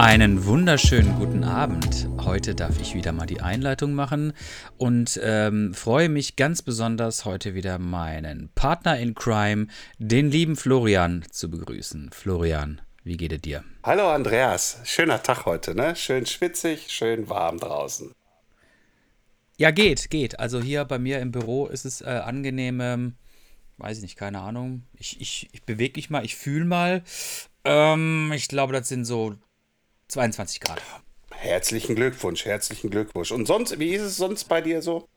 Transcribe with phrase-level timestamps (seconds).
[0.00, 2.08] Einen wunderschönen guten Abend.
[2.24, 4.32] Heute darf ich wieder mal die Einleitung machen
[4.78, 9.66] und ähm, freue mich ganz besonders, heute wieder meinen Partner in Crime,
[9.98, 12.12] den lieben Florian, zu begrüßen.
[12.14, 13.62] Florian, wie geht es dir?
[13.84, 15.94] Hallo Andreas, schöner Tag heute, ne?
[15.94, 18.14] Schön schwitzig, schön warm draußen.
[19.58, 20.40] Ja, geht, geht.
[20.40, 23.16] Also hier bei mir im Büro ist es äh, angenehm, ähm,
[23.76, 24.84] weiß ich nicht, keine Ahnung.
[24.94, 27.02] Ich, ich, ich bewege mich mal, ich fühle mal.
[27.66, 29.36] Ähm, ich glaube, das sind so
[30.10, 30.82] 22 Grad.
[31.30, 33.30] Herzlichen Glückwunsch, herzlichen Glückwunsch.
[33.30, 35.08] Und sonst, wie ist es sonst bei dir so?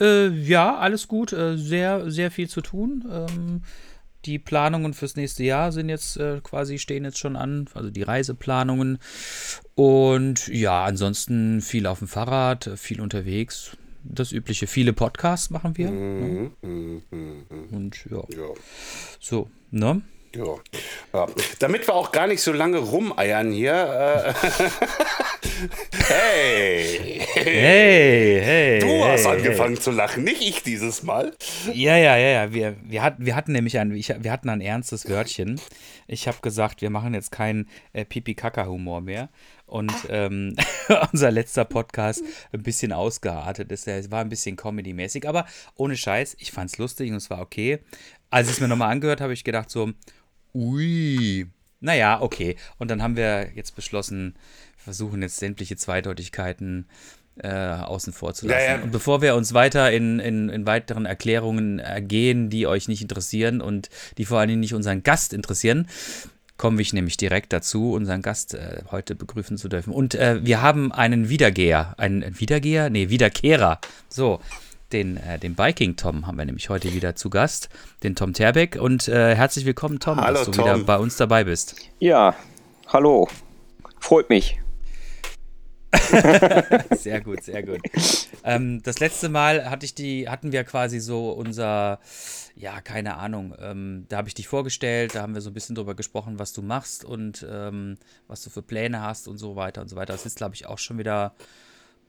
[0.00, 1.32] Äh, ja, alles gut.
[1.32, 3.04] Äh, sehr, sehr viel zu tun.
[3.10, 3.62] Ähm,
[4.24, 8.02] die Planungen fürs nächste Jahr sind jetzt äh, quasi, stehen jetzt schon an, also die
[8.02, 8.98] Reiseplanungen.
[9.74, 13.76] Und ja, ansonsten viel auf dem Fahrrad, viel unterwegs.
[14.02, 15.90] Das übliche, viele Podcasts machen wir.
[15.90, 16.68] Mhm, ne?
[16.68, 17.68] mhm, mhm.
[17.70, 18.22] Und ja.
[18.30, 18.48] ja.
[19.20, 20.02] So, ne?
[20.34, 20.56] Ja.
[21.12, 21.26] ja.
[21.60, 24.34] Damit wir auch gar nicht so lange rumeiern hier.
[24.34, 24.34] Äh,
[26.08, 27.20] hey.
[27.34, 28.78] Hey, hey.
[28.80, 29.82] Du hey, hast angefangen hey.
[29.82, 31.36] zu lachen, nicht ich dieses Mal.
[31.72, 32.52] Ja, ja, ja, ja.
[32.52, 35.60] Wir, wir, hat, wir hatten nämlich ein, ich, wir hatten ein ernstes Wörtchen.
[36.06, 39.28] Ich habe gesagt, wir machen jetzt keinen äh, Pipi-Kaka-Humor mehr.
[39.66, 40.56] Und ähm,
[41.12, 43.88] unser letzter Podcast ein bisschen ausgeartet ist.
[43.88, 47.40] Es war ein bisschen Comedy-mäßig, aber ohne Scheiß, ich fand es lustig und es war
[47.40, 47.78] okay.
[48.30, 49.90] Als ich es mir nochmal angehört habe, habe ich gedacht so,
[50.54, 51.46] Ui.
[51.80, 52.56] Naja, okay.
[52.78, 54.34] Und dann haben wir jetzt beschlossen,
[54.78, 56.86] wir versuchen jetzt sämtliche Zweideutigkeiten
[57.36, 58.60] äh, außen vor zu lassen.
[58.60, 58.82] Ja, ja.
[58.82, 63.60] Und bevor wir uns weiter in, in, in weiteren Erklärungen ergehen, die euch nicht interessieren
[63.60, 65.88] und die vor allen Dingen nicht unseren Gast interessieren,
[66.56, 69.92] komme ich nämlich direkt dazu, unseren Gast äh, heute begrüßen zu dürfen.
[69.92, 71.94] Und äh, wir haben einen Wiedergeher.
[71.98, 72.90] Einen Wiedergeher?
[72.90, 73.80] Nee, Wiederkehrer.
[74.08, 74.40] So,
[74.94, 77.68] den, äh, den Biking-Tom haben wir nämlich heute wieder zu Gast,
[78.02, 78.78] den Tom Terbeck.
[78.80, 80.64] Und äh, herzlich willkommen, Tom, hallo, dass du Tom.
[80.64, 81.74] wieder bei uns dabei bist.
[81.98, 82.34] Ja,
[82.86, 83.28] hallo.
[83.98, 84.60] Freut mich.
[86.96, 87.80] sehr gut, sehr gut.
[88.42, 92.00] Ähm, das letzte Mal hatte ich die, hatten wir quasi so unser,
[92.54, 95.76] ja, keine Ahnung, ähm, da habe ich dich vorgestellt, da haben wir so ein bisschen
[95.76, 97.96] drüber gesprochen, was du machst und ähm,
[98.26, 100.12] was du für Pläne hast und so weiter und so weiter.
[100.12, 101.34] Das ist, glaube ich, auch schon wieder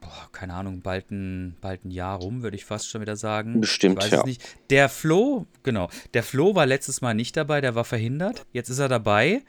[0.05, 3.61] boah, keine Ahnung, bald ein, bald ein Jahr rum, würde ich fast schon wieder sagen.
[3.61, 4.19] Bestimmt, ich weiß ja.
[4.19, 4.43] Es nicht.
[4.69, 8.45] Der Flo, genau, der Flo war letztes Mal nicht dabei, der war verhindert.
[8.51, 9.41] Jetzt ist er dabei.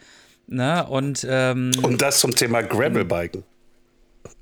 [0.47, 0.87] Ne?
[0.87, 3.45] Und, ähm, und das zum Thema Gravelbiken.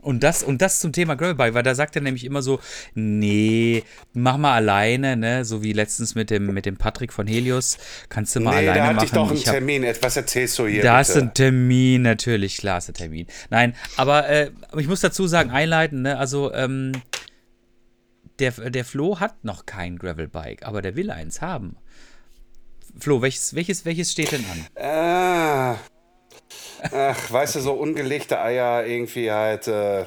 [0.00, 2.60] Und das, und das zum Thema Gravelbike, weil da sagt er nämlich immer so,
[2.94, 5.44] nee, mach mal alleine, ne?
[5.44, 7.78] So wie letztens mit dem, mit dem Patrick von Helios,
[8.08, 9.04] kannst du mal nee, alleine da hatte machen.
[9.04, 10.82] ich doch einen ich Termin, hab, was erzählst du hier?
[10.82, 13.26] Da ist ein Termin, natürlich, klar ist ein Termin.
[13.50, 16.18] Nein, aber äh, ich muss dazu sagen, einleiten, ne?
[16.18, 16.92] Also, ähm,
[18.38, 21.76] der, der Flo hat noch kein Gravelbike, aber der will eins haben.
[22.98, 24.82] Flo, welches, welches, welches steht denn an?
[24.82, 25.76] Ah,
[26.92, 29.68] Ach, weißt du, so ungelegte Eier irgendwie halt.
[29.68, 30.04] Äh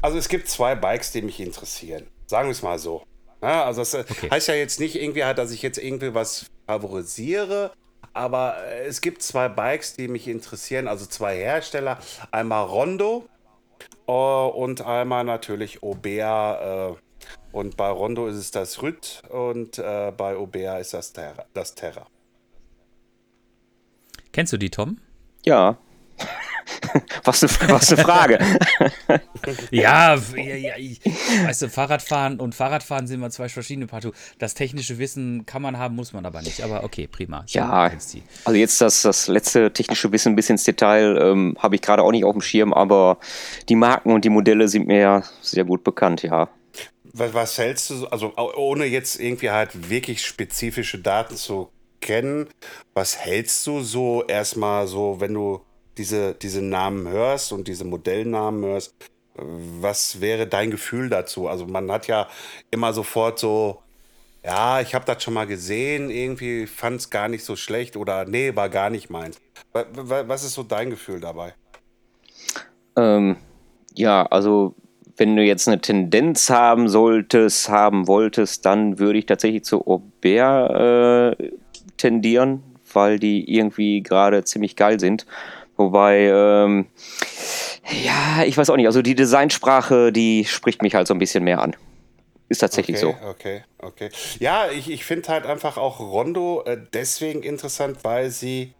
[0.00, 2.08] also es gibt zwei Bikes, die mich interessieren.
[2.26, 3.02] Sagen wir es mal so.
[3.42, 4.30] Ja, also das äh, okay.
[4.30, 7.72] heißt ja jetzt nicht irgendwie halt, dass ich jetzt irgendwie was favorisiere,
[8.12, 11.98] aber äh, es gibt zwei Bikes, die mich interessieren, also zwei Hersteller.
[12.30, 13.26] Einmal Rondo
[14.06, 16.90] äh, und einmal natürlich Obea.
[16.90, 16.94] Äh,
[17.52, 21.44] und bei Rondo ist es das Rüt und äh, bei Obea ist das Terra.
[21.52, 22.06] Das Terra.
[24.32, 24.98] Kennst du die, Tom?
[25.44, 25.76] Ja.
[27.24, 28.38] was, eine, was eine Frage.
[29.70, 30.74] ja, ja, ja,
[31.44, 34.00] weißt du, Fahrradfahren und Fahrradfahren sind immer zwei verschiedene Paar.
[34.38, 36.62] Das technische Wissen kann man haben, muss man aber nicht.
[36.62, 37.44] Aber okay, prima.
[37.48, 37.90] Ja,
[38.44, 42.10] also jetzt das, das letzte technische Wissen bis ins Detail ähm, habe ich gerade auch
[42.10, 43.18] nicht auf dem Schirm, aber
[43.68, 46.48] die Marken und die Modelle sind mir ja sehr gut bekannt, ja.
[47.12, 51.70] Was, was hältst du, also ohne jetzt irgendwie halt wirklich spezifische Daten zu
[52.02, 52.48] kennen.
[52.92, 55.62] Was hältst du so erstmal so, wenn du
[55.96, 58.94] diese, diese Namen hörst und diese Modellnamen hörst?
[59.34, 61.48] Was wäre dein Gefühl dazu?
[61.48, 62.28] Also man hat ja
[62.70, 63.80] immer sofort so,
[64.44, 68.26] ja, ich habe das schon mal gesehen, irgendwie fand es gar nicht so schlecht oder
[68.26, 69.40] nee, war gar nicht meins.
[69.72, 71.54] Was ist so dein Gefühl dabei?
[72.96, 73.36] Ähm,
[73.94, 74.74] ja, also
[75.16, 81.38] wenn du jetzt eine Tendenz haben solltest, haben wolltest, dann würde ich tatsächlich zu Aubert
[81.40, 81.50] äh,
[82.02, 82.62] tendieren,
[82.92, 85.26] weil die irgendwie gerade ziemlich geil sind.
[85.76, 86.86] Wobei, ähm,
[88.04, 91.44] ja, ich weiß auch nicht, also die Designsprache, die spricht mich halt so ein bisschen
[91.44, 91.74] mehr an.
[92.48, 93.28] Ist tatsächlich okay, so.
[93.30, 94.10] Okay, okay.
[94.38, 98.74] Ja, ich, ich finde halt einfach auch Rondo äh, deswegen interessant, weil sie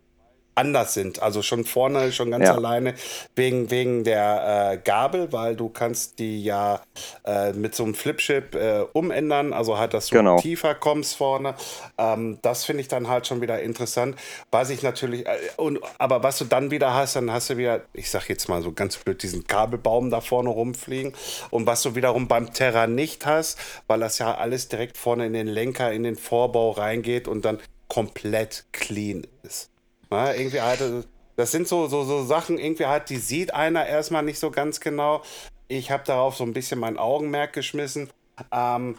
[0.55, 1.23] anders sind.
[1.23, 2.55] Also schon vorne, schon ganz Ja.
[2.55, 2.95] alleine
[3.35, 6.81] wegen, wegen der äh, Gabel, weil du kannst die ja
[7.25, 10.39] äh, mit so einem Flipchip äh, umändern, also halt, dass du Genau.
[10.39, 11.55] tiefer kommst vorne.
[11.99, 14.17] Ähm, das finde ich dann halt schon wieder interessant.
[14.51, 17.83] Was ich natürlich, äh, und, aber was du dann wieder hast, dann hast du wieder,
[17.93, 21.13] ich sag jetzt mal so ganz blöd, diesen Kabelbaum da vorne rumfliegen.
[21.51, 25.33] Und was du wiederum beim Terra nicht hast, weil das ja alles direkt vorne in
[25.33, 27.59] den Lenker, in den Vorbau reingeht und dann
[27.89, 29.69] komplett clean ist.
[30.13, 31.03] Na, irgendwie halt, äh,
[31.37, 34.79] das sind so, so, so Sachen, irgendwie halt, die sieht einer erstmal nicht so ganz
[34.79, 35.23] genau.
[35.69, 38.11] Ich habe darauf so ein bisschen mein Augenmerk geschmissen.
[38.53, 38.97] Ähm,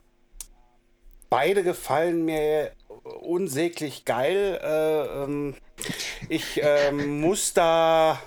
[1.30, 2.72] beide gefallen mir
[3.22, 4.60] unsäglich geil.
[4.64, 5.56] Äh, ähm,
[6.30, 8.20] ich ähm, muss da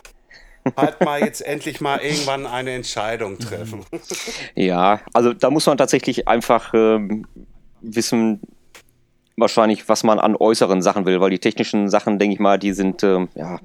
[0.76, 3.84] halt mal jetzt endlich mal irgendwann eine Entscheidung treffen.
[4.54, 7.26] Ja, also da muss man tatsächlich einfach ähm,
[7.80, 8.40] wissen,
[9.36, 12.72] wahrscheinlich, was man an äußeren Sachen will, weil die technischen Sachen, denke ich mal, die
[12.72, 13.58] sind ähm, ja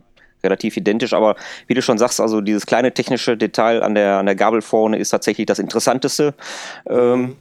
[0.43, 1.35] relativ identisch, aber
[1.67, 4.97] wie du schon sagst, also dieses kleine technische Detail an der, an der Gabel vorne
[4.97, 6.33] ist tatsächlich das Interessanteste
[6.89, 7.35] ähm,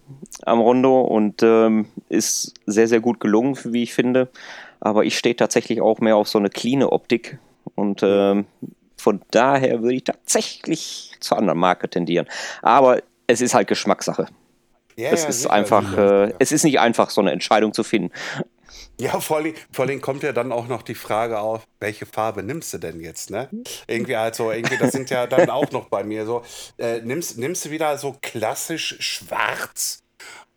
[0.45, 4.29] am Rondo und ähm, ist sehr, sehr gut gelungen, wie ich finde.
[4.81, 7.39] Aber ich stehe tatsächlich auch mehr auf so eine cleane Optik
[7.75, 8.47] und ähm,
[8.97, 12.27] von daher würde ich tatsächlich zur anderen Marke tendieren.
[12.63, 14.27] Aber es ist halt Geschmackssache.
[14.97, 16.29] Ja, es ja, ist sicher, einfach, sicher.
[16.29, 18.13] äh, es ist nicht einfach, so eine Entscheidung zu finden.
[18.99, 22.43] Ja, vor allem, vor allem kommt ja dann auch noch die Frage auf, welche Farbe
[22.43, 23.49] nimmst du denn jetzt, ne?
[23.87, 26.43] Irgendwie halt so, irgendwie, das sind ja dann auch noch bei mir so,
[26.79, 30.03] äh, nimmst, nimmst du wieder so klassisch schwarz?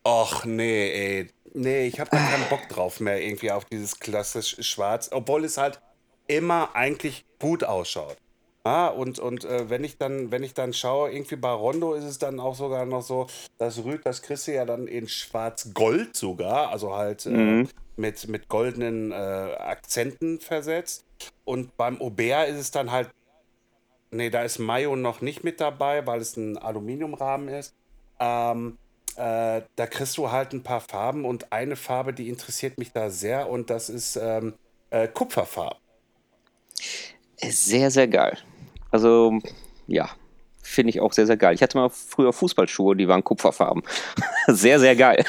[0.05, 1.29] Och, nee, ey.
[1.53, 5.57] Nee, ich habe da keinen Bock drauf mehr, irgendwie auf dieses klassisch schwarz, obwohl es
[5.57, 5.79] halt
[6.27, 8.17] immer eigentlich gut ausschaut.
[8.65, 12.05] Ah, und und äh, wenn ich dann, wenn ich dann schaue, irgendwie bei Rondo ist
[12.05, 13.27] es dann auch sogar noch so,
[13.57, 17.65] das Rüd, das kriegst du ja dann in Schwarz-Gold sogar, also halt äh,
[17.97, 21.03] mit, mit goldenen äh, Akzenten versetzt.
[21.43, 23.09] Und beim Aubert ist es dann halt,
[24.11, 27.73] nee, da ist Mayo noch nicht mit dabei, weil es ein Aluminiumrahmen ist.
[28.21, 28.77] Ähm,
[29.17, 33.09] äh, da kriegst du halt ein paar Farben und eine Farbe, die interessiert mich da
[33.09, 34.53] sehr und das ist ähm,
[34.89, 35.77] äh, Kupferfarben.
[37.41, 38.37] Sehr, sehr geil.
[38.93, 39.39] Also,
[39.87, 40.07] ja,
[40.61, 41.55] finde ich auch sehr, sehr geil.
[41.55, 43.81] Ich hatte mal früher Fußballschuhe, die waren kupferfarben.
[44.47, 45.25] sehr, sehr geil.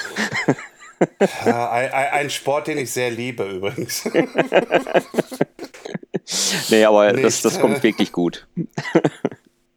[1.47, 4.09] Ja, ein, Sport, den ich sehr liebe übrigens.
[6.71, 7.83] Nee, aber das, Nicht, das kommt äh.
[7.83, 8.47] wirklich gut.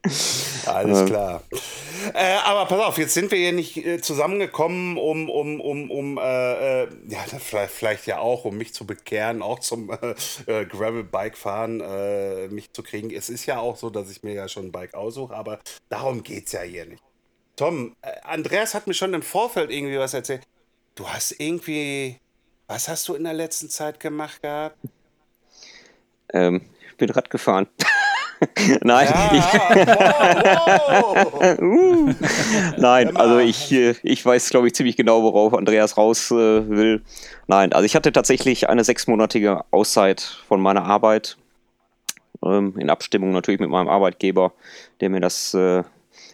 [0.66, 1.44] Alles klar.
[2.14, 6.18] Äh, aber pass auf, jetzt sind wir hier nicht äh, zusammengekommen, um, um, um, um
[6.18, 10.16] äh, äh, ja, vielleicht, vielleicht ja auch, um mich zu bekehren, auch zum äh,
[10.46, 13.12] äh, Gravel-Bike-Fahren äh, mich zu kriegen.
[13.12, 15.60] Es ist ja auch so, dass ich mir ja schon ein Bike aussuche, aber
[15.90, 17.04] darum geht es ja hier nicht.
[17.56, 20.44] Tom, Andreas hat mir schon im Vorfeld irgendwie was erzählt.
[20.94, 22.18] Du hast irgendwie,
[22.68, 24.78] was hast du in der letzten Zeit gemacht gehabt?
[26.34, 27.68] Ähm, ich bin Rad gefahren.
[28.84, 29.32] Nein, wow,
[31.32, 32.10] wow.
[32.10, 36.70] ich, nein, also ich, äh, ich weiß, glaube ich, ziemlich genau, worauf Andreas raus äh,
[36.70, 37.02] will.
[37.48, 41.38] Nein, also ich hatte tatsächlich eine sechsmonatige Auszeit von meiner Arbeit.
[42.44, 44.54] Ähm, in Abstimmung natürlich mit meinem Arbeitgeber,
[45.02, 45.84] der mir das äh,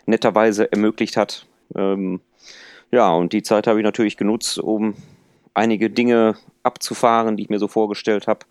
[0.05, 1.45] netterweise ermöglicht hat.
[1.75, 2.19] Ähm,
[2.91, 4.95] ja, und die Zeit habe ich natürlich genutzt, um
[5.53, 8.45] einige Dinge abzufahren, die ich mir so vorgestellt habe,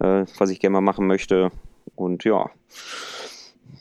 [0.00, 1.50] äh, was ich gerne mal machen möchte.
[1.94, 2.50] Und ja,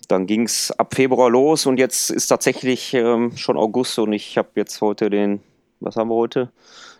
[0.08, 4.38] dann ging es ab Februar los und jetzt ist tatsächlich ähm, schon August und ich
[4.38, 5.41] habe jetzt heute den,
[5.79, 6.51] was haben wir heute?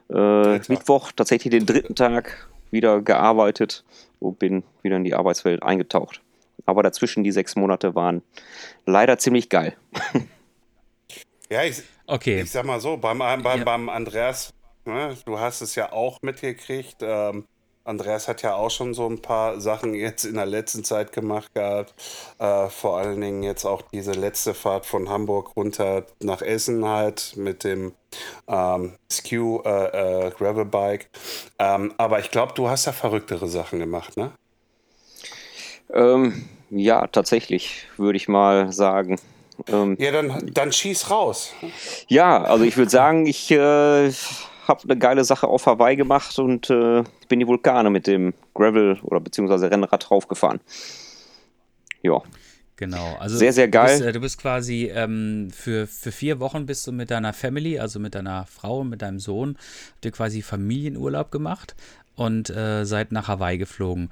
[0.10, 0.60] Äh.
[0.72, 3.84] Mittwoch, tatsächlich den dritten Tag wieder gearbeitet
[4.20, 6.22] und bin wieder in die Arbeitswelt eingetaucht.
[6.65, 8.22] Aber dazwischen die sechs Monate waren
[8.86, 9.75] leider ziemlich geil.
[11.51, 12.41] Ja, ich, Okay.
[12.41, 13.63] Ich sag mal so, beim, beim, Ja.
[13.63, 14.51] beim Andreas,
[14.84, 16.98] ne, du hast es ja auch mitgekriegt.
[17.01, 17.46] Ähm,
[17.89, 21.53] Andreas hat ja auch schon so ein paar Sachen jetzt in der letzten Zeit gemacht
[21.53, 21.93] gehabt.
[22.38, 27.34] Äh, vor allen Dingen jetzt auch diese letzte Fahrt von Hamburg runter nach Essen halt
[27.36, 27.93] mit dem
[28.48, 31.10] ähm, Skew äh, äh, Gravelbike.
[31.58, 34.31] Ähm, aber ich glaube, du hast da verrücktere Sachen gemacht, ne?
[35.91, 39.19] Ähm, ja, tatsächlich, würde ich mal sagen.
[39.67, 41.53] Ähm, Ja, dann, dann schieß raus.
[42.08, 44.12] Ja, also ich würde sagen, ich äh,
[44.69, 48.99] habe eine geile Sache auf Hawaii gemacht und äh, bin die Vulkane mit dem Gravel
[49.03, 50.61] oder beziehungsweise Rennrad draufgefahren.
[52.01, 52.21] Ja,
[52.79, 53.17] Genau.
[53.19, 53.88] Also Sehr, sehr geil.
[53.88, 57.33] Du bist, äh, du bist quasi ähm, für, für vier Wochen bist du mit deiner
[57.33, 59.57] Family, also mit deiner Frau und mit deinem Sohn,
[59.95, 61.75] habt ihr quasi Familienurlaub gemacht
[62.15, 64.09] und äh, seid nach Hawaii geflogen.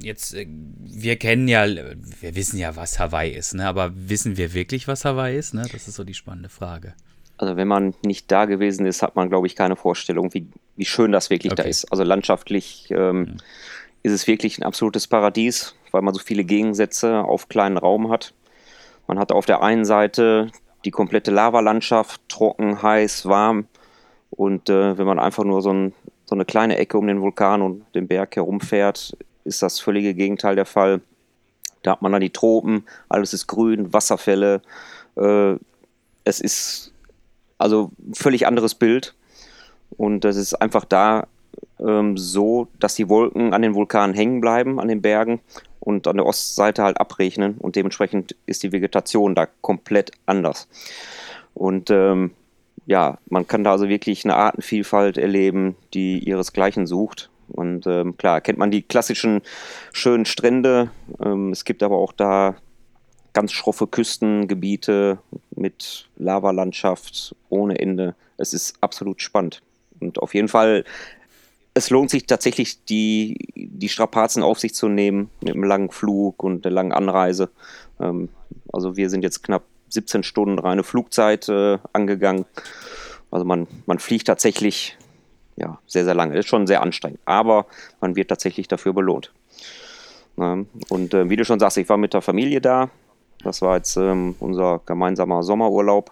[0.00, 3.68] Jetzt, äh, wir kennen ja, wir wissen ja, was Hawaii ist, ne?
[3.68, 5.54] aber wissen wir wirklich, was Hawaii ist?
[5.54, 5.64] Ne?
[5.70, 6.94] Das ist so die spannende Frage.
[7.38, 10.84] Also wenn man nicht da gewesen ist, hat man, glaube ich, keine Vorstellung, wie, wie
[10.84, 11.62] schön das wirklich Okay.
[11.62, 11.90] da ist.
[11.90, 13.36] Also landschaftlich ähm,
[14.02, 18.34] ist es wirklich ein absolutes Paradies, weil man so viele Gegensätze auf kleinen Raum hat.
[19.06, 20.50] Man hat auf der einen Seite
[20.84, 23.66] die komplette Lavalandschaft, trocken, heiß, warm.
[24.30, 25.94] Und äh, wenn man einfach nur so, ein,
[26.26, 30.56] so eine kleine Ecke um den Vulkan und den Berg herumfährt, ist das völlige Gegenteil
[30.56, 31.00] der Fall.
[31.82, 34.60] Da hat man dann die Tropen, alles ist grün, Wasserfälle.
[35.16, 35.54] Äh,
[36.24, 36.92] es ist
[37.58, 39.14] also völlig anderes Bild.
[39.96, 41.26] Und es ist einfach da
[41.80, 45.40] ähm, so, dass die Wolken an den Vulkanen hängen bleiben, an den Bergen
[45.80, 47.56] und an der Ostseite halt abregnen.
[47.58, 50.68] Und dementsprechend ist die Vegetation da komplett anders.
[51.54, 52.32] Und ähm,
[52.86, 57.30] ja, man kann da also wirklich eine Artenvielfalt erleben, die ihresgleichen sucht.
[57.48, 59.42] Und ähm, klar, kennt man die klassischen
[59.92, 60.90] schönen Strände.
[61.22, 62.56] Ähm, es gibt aber auch da
[63.38, 65.20] ganz schroffe Küstengebiete
[65.54, 68.16] mit Lavalandschaft ohne Ende.
[68.36, 69.62] Es ist absolut spannend.
[70.00, 70.84] Und auf jeden Fall,
[71.72, 76.42] es lohnt sich tatsächlich, die, die Strapazen auf sich zu nehmen mit einem langen Flug
[76.42, 77.48] und einer langen Anreise.
[78.00, 78.28] Ähm,
[78.72, 82.44] also wir sind jetzt knapp 17 Stunden reine Flugzeit äh, angegangen.
[83.30, 84.98] Also man, man fliegt tatsächlich
[85.54, 86.36] ja, sehr, sehr lange.
[86.36, 87.66] Ist schon sehr anstrengend, aber
[88.00, 89.32] man wird tatsächlich dafür belohnt.
[90.36, 92.90] Ja, und äh, wie du schon sagst, ich war mit der Familie da.
[93.44, 96.10] Das war jetzt ähm, unser gemeinsamer Sommerurlaub.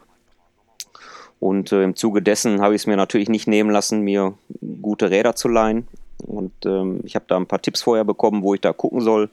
[1.38, 4.35] Und äh, im Zuge dessen habe ich es mir natürlich nicht nehmen lassen, mir
[4.80, 5.87] gute Räder zu leihen.
[6.25, 9.28] Und ähm, ich habe da ein paar Tipps vorher bekommen, wo ich da gucken soll.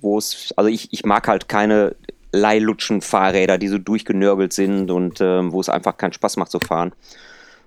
[0.00, 1.94] Wo es, also ich, ich mag halt keine
[2.32, 6.60] Leihlutschen Fahrräder, die so durchgenörgelt sind und ähm, wo es einfach keinen Spaß macht zu
[6.60, 6.92] fahren.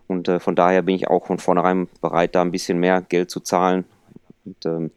[0.08, 3.32] Und äh, von daher bin ich auch von vornherein bereit, da ein bisschen mehr Geld
[3.32, 3.86] zu zahlen.
[4.46, 4.92] Und ähm,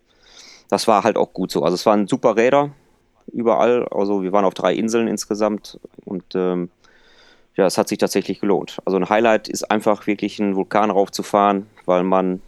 [0.68, 1.62] das war halt auch gut so.
[1.62, 2.70] Also es waren super Räder
[3.26, 3.86] überall.
[3.88, 6.70] Also wir waren auf drei Inseln insgesamt und ähm,
[7.56, 8.78] ja, es hat sich tatsächlich gelohnt.
[8.84, 12.40] Also ein Highlight ist einfach wirklich einen Vulkan raufzufahren, weil man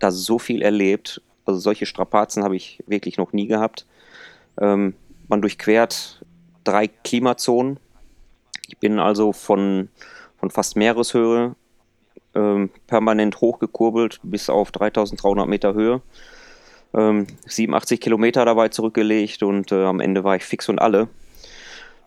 [0.00, 1.22] da so viel erlebt.
[1.44, 3.86] Also solche Strapazen habe ich wirklich noch nie gehabt.
[4.60, 4.94] Ähm,
[5.28, 6.24] man durchquert
[6.64, 7.78] drei Klimazonen.
[8.68, 9.88] Ich bin also von,
[10.38, 11.54] von fast Meereshöhe
[12.34, 16.02] ähm, permanent hochgekurbelt bis auf 3300 Meter Höhe.
[16.94, 21.08] Ähm, 87 Kilometer dabei zurückgelegt und äh, am Ende war ich fix und alle.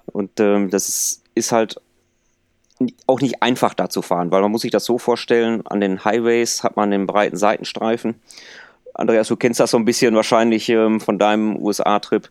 [0.06, 1.82] Und ähm, das ist, halt
[3.06, 6.06] auch nicht einfach da zu fahren, weil man muss sich das so vorstellen, an den
[6.06, 8.16] Highways hat man den breiten Seitenstreifen.
[8.94, 12.30] Andreas, du kennst das so ein bisschen wahrscheinlich ähm, von deinem USA-Trip.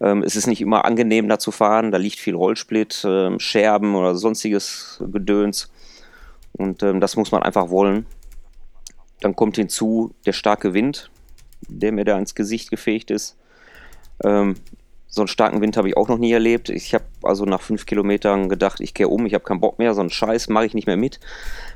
[0.00, 3.94] Ähm, es ist nicht immer angenehm da zu fahren, da liegt viel Rollsplit, ähm, Scherben
[3.94, 5.70] oder sonstiges Gedöns.
[6.52, 8.06] Und ähm, das muss man einfach wollen.
[9.20, 11.10] Dann kommt hinzu der starke Wind,
[11.68, 13.36] der mir da ins Gesicht gefegt ist.
[14.24, 14.56] Ähm,
[15.08, 16.68] so einen starken Wind habe ich auch noch nie erlebt.
[16.68, 19.94] Ich habe also nach fünf Kilometern gedacht, ich kehre um, ich habe keinen Bock mehr,
[19.94, 21.20] so einen Scheiß mache ich nicht mehr mit.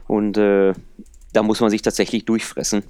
[0.06, 0.74] Und äh,
[1.32, 2.82] da muss man sich tatsächlich durchfressen.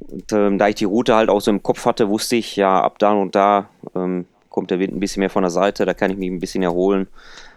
[0.00, 2.82] Und ähm, da ich die Route halt auch so im Kopf hatte, wusste ich, ja,
[2.82, 5.94] ab da und da ähm, kommt der Wind ein bisschen mehr von der Seite, da
[5.94, 7.08] kann ich mich ein bisschen erholen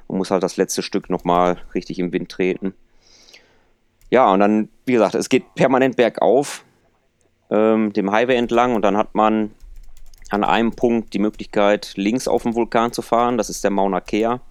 [0.08, 2.74] und muss halt das letzte Stück nochmal richtig im Wind treten.
[4.10, 6.64] Ja, und dann, wie gesagt, es geht permanent bergauf,
[7.50, 9.52] ähm, dem Highway entlang und dann hat man
[10.30, 13.38] an einem Punkt die Möglichkeit, links auf den Vulkan zu fahren.
[13.38, 14.42] Das ist der Mauna Kea.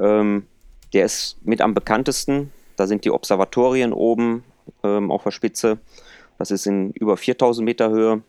[0.00, 0.46] Ähm,
[0.92, 2.52] der ist mit am bekanntesten.
[2.76, 4.44] Da sind die Observatorien oben
[4.84, 5.78] ähm, auf der Spitze.
[6.38, 8.22] Das ist in über 4000 Meter Höhe.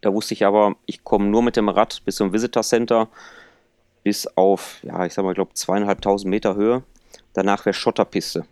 [0.00, 3.08] Da wusste ich aber, ich komme nur mit dem Rad bis zum Visitor Center
[4.04, 6.82] bis auf, ja, ich sag mal, ich glaube zweieinhalbtausend Meter Höhe.
[7.34, 8.46] Danach wäre Schotterpiste.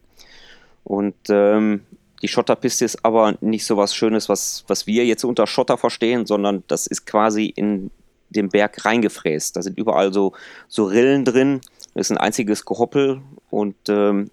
[0.85, 1.86] Und ähm,
[2.23, 6.27] die Schotterpiste ist aber nicht so was Schönes, was, was wir jetzt unter Schotter verstehen,
[6.27, 7.91] sondern das ist quasi in
[8.31, 9.57] den Berg reingefräst.
[9.57, 10.33] Da sind überall so,
[10.69, 11.61] so Rillen drin.
[11.95, 13.21] Das ist ein einziges Gehoppel
[13.51, 14.31] und ähm,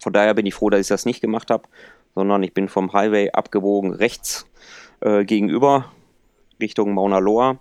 [0.00, 1.64] von daher bin ich froh, dass ich das nicht gemacht habe,
[2.14, 4.46] sondern ich bin vom Highway abgewogen rechts
[5.00, 5.92] äh, gegenüber
[6.60, 7.58] Richtung Mauna Loa.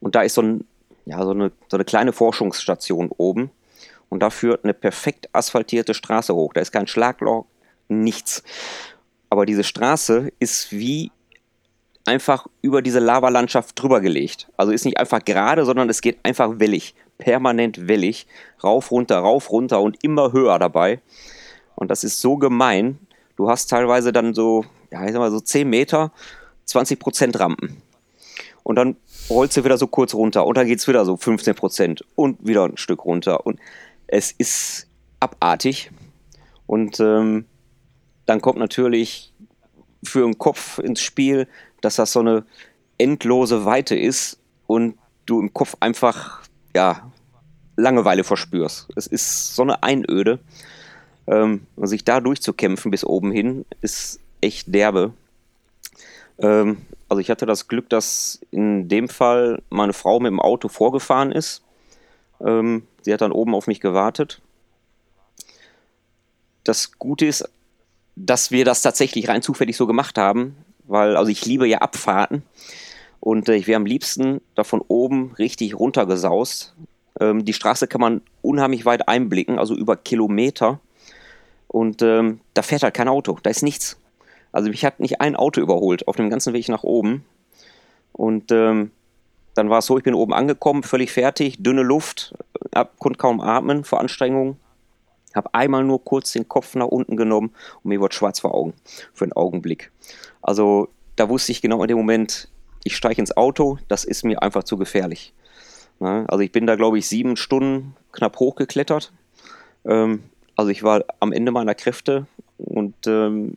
[0.00, 0.64] Und da ist so, ein,
[1.06, 3.50] ja, so, eine, so eine kleine Forschungsstation oben.
[4.08, 6.52] Und da führt eine perfekt asphaltierte Straße hoch.
[6.52, 7.46] Da ist kein Schlagloch,
[7.88, 8.42] nichts.
[9.30, 11.10] Aber diese Straße ist wie
[12.06, 14.48] einfach über diese Lavalandschaft drüber gelegt.
[14.56, 16.94] Also ist nicht einfach gerade, sondern es geht einfach wellig.
[17.18, 18.26] Permanent wellig.
[18.62, 21.00] Rauf, runter, rauf, runter und immer höher dabei.
[21.74, 22.98] Und das ist so gemein.
[23.36, 26.12] Du hast teilweise dann so, ja, ich sag mal so 10 Meter,
[26.66, 27.82] 20 Prozent Rampen.
[28.62, 28.96] Und dann
[29.28, 32.46] rollst du wieder so kurz runter und dann geht es wieder so 15 Prozent und
[32.46, 33.46] wieder ein Stück runter.
[33.46, 33.58] Und
[34.06, 34.86] es ist
[35.20, 35.90] abartig.
[36.66, 37.44] Und ähm,
[38.26, 39.32] dann kommt natürlich
[40.02, 41.48] für den Kopf ins Spiel,
[41.80, 42.44] dass das so eine
[42.98, 46.42] endlose Weite ist und du im Kopf einfach,
[46.74, 47.10] ja,
[47.76, 48.88] Langeweile verspürst.
[48.94, 50.38] Es ist so eine Einöde.
[51.26, 55.12] Ähm, sich da durchzukämpfen bis oben hin, ist echt derbe.
[56.38, 60.68] Ähm, also ich hatte das Glück, dass in dem Fall meine Frau mit dem Auto
[60.68, 61.62] vorgefahren ist.
[62.40, 64.40] Ähm, sie hat dann oben auf mich gewartet.
[66.62, 67.48] Das Gute ist,
[68.16, 70.56] dass wir das tatsächlich rein zufällig so gemacht haben,
[70.86, 72.42] weil, also ich liebe ja Abfahrten
[73.20, 76.74] und äh, ich wäre am liebsten da von oben richtig runtergesaust.
[77.20, 80.80] Ähm, die Straße kann man unheimlich weit einblicken, also über Kilometer.
[81.68, 83.96] Und ähm, da fährt halt kein Auto, da ist nichts.
[84.52, 87.24] Also mich hat nicht ein Auto überholt auf dem ganzen Weg nach oben.
[88.12, 88.92] Und ähm,
[89.54, 92.34] dann war es so, ich bin oben angekommen, völlig fertig, dünne Luft,
[92.74, 94.56] hab, konnte kaum atmen vor Anstrengung.
[95.34, 98.74] Habe einmal nur kurz den Kopf nach unten genommen und mir wurde schwarz vor Augen
[99.12, 99.90] für einen Augenblick.
[100.42, 102.48] Also da wusste ich genau in dem Moment,
[102.84, 105.32] ich steige ins Auto, das ist mir einfach zu gefährlich.
[106.00, 109.12] Ja, also ich bin da, glaube ich, sieben Stunden knapp hochgeklettert.
[109.84, 110.24] Ähm,
[110.56, 112.26] also ich war am Ende meiner Kräfte
[112.58, 113.54] und ähm,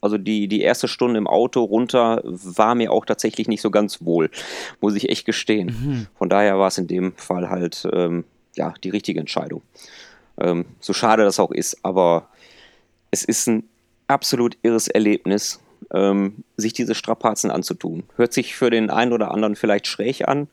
[0.00, 4.04] also die, die erste Stunde im Auto runter war mir auch tatsächlich nicht so ganz
[4.04, 4.30] wohl,
[4.80, 5.68] muss ich echt gestehen.
[5.68, 6.06] Mhm.
[6.18, 8.24] Von daher war es in dem Fall halt ähm,
[8.56, 9.62] ja, die richtige Entscheidung.
[10.40, 12.28] Ähm, so schade das auch ist, aber
[13.10, 13.68] es ist ein
[14.08, 15.60] absolut irres Erlebnis,
[15.92, 18.04] ähm, sich diese Strapazen anzutun.
[18.16, 20.48] Hört sich für den einen oder anderen vielleicht schräg an,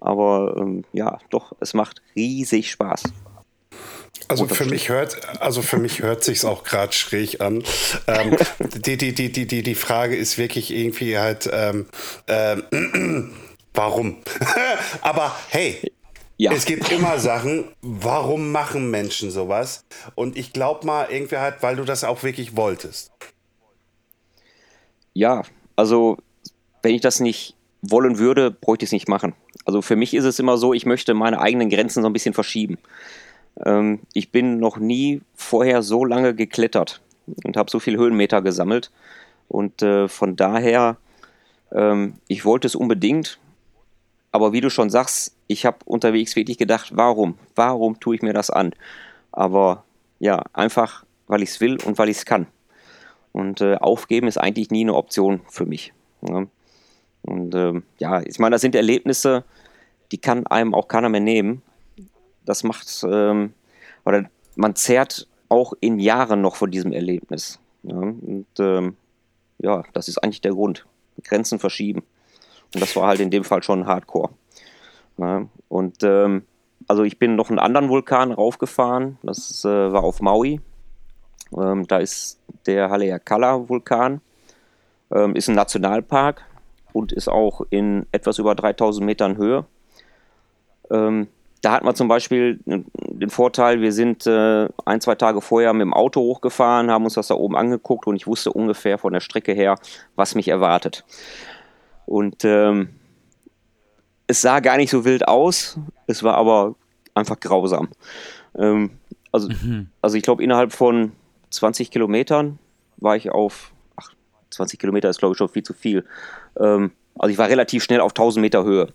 [0.00, 3.04] aber ähm, ja, doch, es macht riesig Spaß.
[4.28, 7.62] Also für mich hört, also für mich hört sich's auch gerade schräg an.
[8.06, 11.86] Ähm, die, die, die, die, die, die Frage ist wirklich irgendwie halt, ähm,
[12.28, 13.34] ähm,
[13.74, 14.18] warum?
[15.02, 15.92] Aber hey,
[16.36, 16.52] ja.
[16.52, 19.84] es gibt immer Sachen, warum machen Menschen sowas?
[20.14, 23.12] Und ich glaube mal irgendwie halt, weil du das auch wirklich wolltest.
[25.12, 25.42] Ja,
[25.76, 26.18] also
[26.82, 29.34] wenn ich das nicht wollen würde, bräuchte ich es nicht machen.
[29.64, 32.34] Also für mich ist es immer so, ich möchte meine eigenen Grenzen so ein bisschen
[32.34, 32.78] verschieben.
[33.64, 37.00] Ähm, ich bin noch nie vorher so lange geklettert
[37.44, 38.90] und habe so viel Höhenmeter gesammelt.
[39.48, 40.96] Und äh, von daher,
[41.72, 43.38] ähm, ich wollte es unbedingt.
[44.32, 47.38] Aber wie du schon sagst, ich habe unterwegs wirklich gedacht, warum?
[47.54, 48.74] Warum tue ich mir das an?
[49.32, 49.84] Aber
[50.18, 52.46] ja, einfach, weil ich es will und weil ich es kann.
[53.32, 55.92] Und äh, aufgeben ist eigentlich nie eine Option für mich.
[56.28, 56.46] Ja.
[57.22, 59.44] Und äh, ja, ich meine, das sind Erlebnisse,
[60.12, 61.62] die kann einem auch keiner mehr nehmen
[62.44, 63.52] das macht, ähm,
[64.04, 67.58] oder man zehrt auch in Jahren noch von diesem Erlebnis.
[67.82, 67.96] Ja?
[67.96, 68.96] Und ähm,
[69.58, 70.86] ja, das ist eigentlich der Grund.
[71.22, 72.02] Grenzen verschieben.
[72.74, 74.30] Und das war halt in dem Fall schon Hardcore.
[75.18, 75.46] Ja?
[75.68, 76.44] Und ähm,
[76.88, 79.18] also ich bin noch einen anderen Vulkan raufgefahren.
[79.22, 80.60] Das äh, war auf Maui.
[81.56, 84.20] Ähm, da ist der Haleakala-Vulkan.
[85.12, 86.42] Ähm, ist ein Nationalpark
[86.92, 89.64] und ist auch in etwas über 3000 Metern Höhe.
[90.90, 91.28] Ähm,
[91.60, 95.80] da hat man zum Beispiel den Vorteil, wir sind äh, ein, zwei Tage vorher mit
[95.80, 99.20] dem Auto hochgefahren, haben uns das da oben angeguckt und ich wusste ungefähr von der
[99.20, 99.76] Strecke her,
[100.14, 101.04] was mich erwartet.
[102.04, 102.90] Und ähm,
[104.26, 106.74] es sah gar nicht so wild aus, es war aber
[107.14, 107.88] einfach grausam.
[108.56, 108.90] Ähm,
[109.32, 109.88] also, mhm.
[110.00, 111.12] also ich glaube, innerhalb von
[111.50, 112.58] 20 Kilometern
[112.96, 114.12] war ich auf, ach,
[114.50, 116.04] 20 Kilometer ist glaube ich schon viel zu viel.
[116.58, 118.92] Ähm, also ich war relativ schnell auf 1000 Meter Höhe.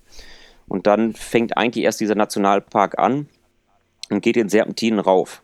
[0.68, 3.28] Und dann fängt eigentlich erst dieser Nationalpark an
[4.10, 5.42] und geht in Serpentinen rauf.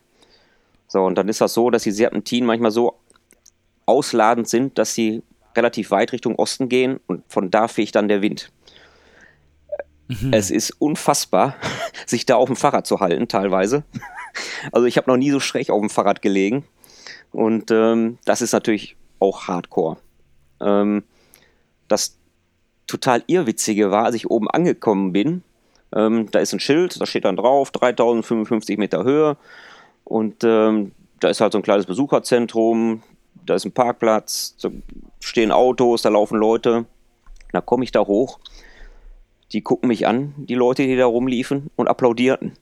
[0.88, 3.00] So, und dann ist das so, dass die Serpentinen manchmal so
[3.86, 5.24] ausladend sind, dass sie
[5.56, 8.52] relativ weit Richtung Osten gehen und von da fegt dann der Wind.
[10.08, 10.34] Mhm.
[10.34, 11.56] Es ist unfassbar,
[12.06, 13.84] sich da auf dem Fahrrad zu halten, teilweise.
[14.74, 16.66] Also ich habe noch nie so schräg auf dem Fahrrad gelegen.
[17.32, 19.96] Und ähm, das ist natürlich auch Hardcore.
[20.60, 21.06] Ähm,
[21.88, 22.18] das
[22.86, 25.42] total irrwitzige war, als ich oben angekommen bin,
[25.94, 29.38] ähm, da ist ein Schild, da steht dann drauf, 3055 Meter Höhe
[30.04, 33.04] und ähm, da ist halt so ein kleines Besucherzentrum,
[33.46, 34.70] da ist ein Parkplatz, da
[35.20, 36.86] stehen Autos, da laufen Leute.
[37.52, 38.40] Da komme ich da hoch,
[39.52, 42.54] die gucken mich an, die Leute, die da rumliefen und applaudierten.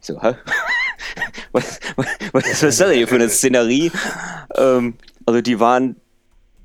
[0.00, 0.34] So, hä?
[1.52, 3.90] was, was, was, ist das hier für eine Szenerie?
[4.56, 4.94] Ähm,
[5.26, 5.96] also die waren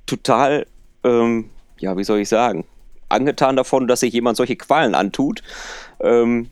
[0.05, 0.65] total,
[1.03, 2.65] ähm, ja, wie soll ich sagen,
[3.09, 5.41] angetan davon, dass sich jemand solche Qualen antut.
[5.99, 6.49] Ähm,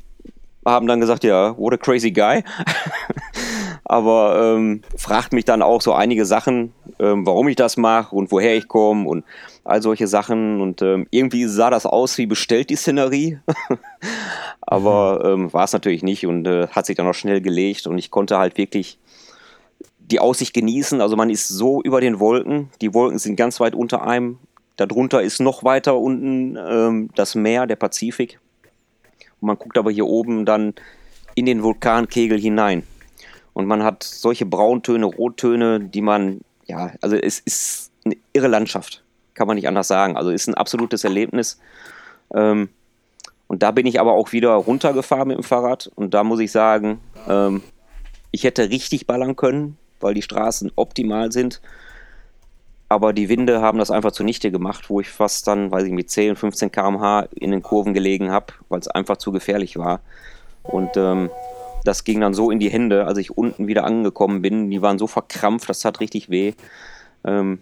[0.66, 2.44] haben dann gesagt, ja, what a crazy guy.
[3.84, 8.32] Aber ähm, fragt mich dann auch so einige Sachen, ähm, warum ich das mache und
[8.32, 9.26] woher ich komme und
[9.64, 10.62] all solche Sachen.
[10.62, 13.40] Und ähm, irgendwie sah das aus wie bestellt die Szenerie.
[14.62, 17.98] Aber ähm, war es natürlich nicht und äh, hat sich dann auch schnell gelegt und
[17.98, 19.00] ich konnte halt wirklich
[20.00, 21.02] die Aussicht genießen.
[21.02, 24.38] Also man ist so über den Wolken, die Wolken sind ganz weit unter einem
[24.88, 28.40] Darunter ist noch weiter unten ähm, das Meer, der Pazifik.
[29.40, 30.74] Und man guckt aber hier oben dann
[31.36, 32.84] in den Vulkankegel hinein.
[33.54, 39.04] Und man hat solche Brauntöne, Rottöne, die man, ja, also es ist eine irre Landschaft,
[39.34, 40.18] kann man nicht anders sagen.
[40.18, 41.60] Also ist ein absolutes Erlebnis.
[42.34, 42.70] Ähm,
[43.48, 45.92] und da bin ich aber auch wieder runtergefahren mit dem Fahrrad.
[45.96, 47.62] Und da muss ich sagen, ähm,
[48.32, 51.62] ich hätte richtig ballern können, weil die Straßen optimal sind.
[52.88, 56.10] Aber die Winde haben das einfach zunichte gemacht, wo ich fast dann, weiß ich, mit
[56.10, 60.02] 10, 15 km/h in den Kurven gelegen habe, weil es einfach zu gefährlich war.
[60.64, 61.30] Und ähm,
[61.84, 64.70] das ging dann so in die Hände, als ich unten wieder angekommen bin.
[64.70, 66.54] Die waren so verkrampft, das tat richtig weh.
[67.24, 67.60] Ähm,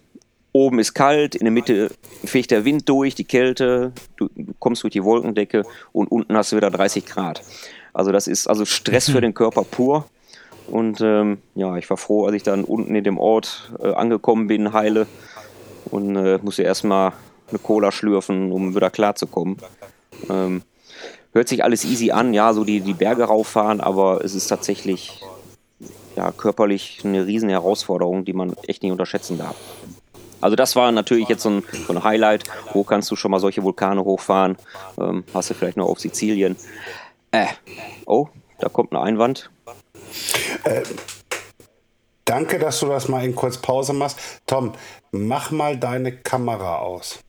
[0.52, 1.90] oben ist kalt, in der Mitte
[2.24, 6.56] fegt der Wind durch, die Kälte, du, kommst durch die Wolkendecke und unten hast du
[6.56, 7.42] wieder 30 Grad.
[7.92, 10.06] Also das ist also Stress für den Körper pur.
[10.68, 14.46] Und ähm, ja, ich war froh, als ich dann unten in dem Ort äh, angekommen
[14.46, 15.06] bin, heile.
[15.90, 17.12] Und äh, musste erstmal
[17.48, 19.56] eine Cola schlürfen, um wieder klarzukommen.
[20.28, 20.62] Ähm,
[21.32, 25.20] hört sich alles easy an, ja, so die, die Berge rauffahren, aber es ist tatsächlich
[26.16, 29.56] ja, körperlich eine riesen Herausforderung, die man echt nicht unterschätzen darf.
[30.40, 32.44] Also das war natürlich jetzt so ein, so ein Highlight.
[32.72, 34.56] Wo kannst du schon mal solche Vulkane hochfahren?
[34.98, 36.56] Ähm, hast du vielleicht noch auf Sizilien.
[37.30, 37.46] Äh,
[38.06, 39.50] oh, da kommt ein Einwand.
[40.64, 40.82] Äh,
[42.24, 44.18] danke, dass du das mal in kurz Pause machst.
[44.46, 44.72] Tom,
[45.12, 47.20] mach mal deine Kamera aus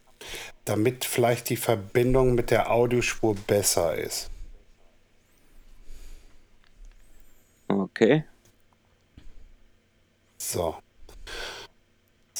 [0.66, 4.30] damit vielleicht die Verbindung mit der Audiospur besser ist.
[7.68, 8.26] Okay.
[10.38, 10.76] So.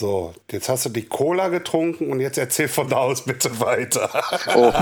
[0.02, 4.10] So, jetzt hast du die Cola getrunken und jetzt erzähl von da aus bitte weiter.
[4.56, 4.74] Oh.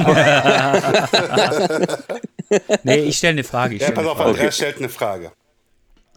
[2.83, 3.75] nee, ich stelle eine Frage.
[3.75, 4.51] ja, pass auf, Andreas okay.
[4.53, 5.33] stellt eine Frage.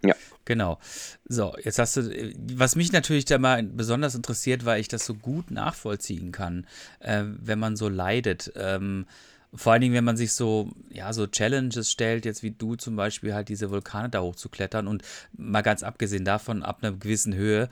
[0.04, 0.14] Ja.
[0.44, 0.78] Genau.
[1.24, 5.14] So, jetzt hast du, was mich natürlich da mal besonders interessiert, weil ich das so
[5.14, 6.68] gut nachvollziehen kann,
[7.00, 8.52] äh, wenn man so leidet.
[8.54, 9.06] Ähm,
[9.54, 12.96] vor allen Dingen, wenn man sich so, ja, so Challenges stellt, jetzt wie du zum
[12.96, 15.02] Beispiel halt diese Vulkane da hochzuklettern und
[15.36, 17.68] mal ganz abgesehen davon, ab einer gewissen Höhe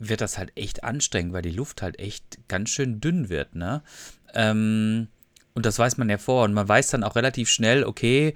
[0.00, 3.82] wird das halt echt anstrengend, weil die Luft halt echt ganz schön dünn wird, ne?
[4.34, 5.08] Ähm,
[5.54, 8.34] und das weiß man ja vor und man weiß dann auch relativ schnell, okay,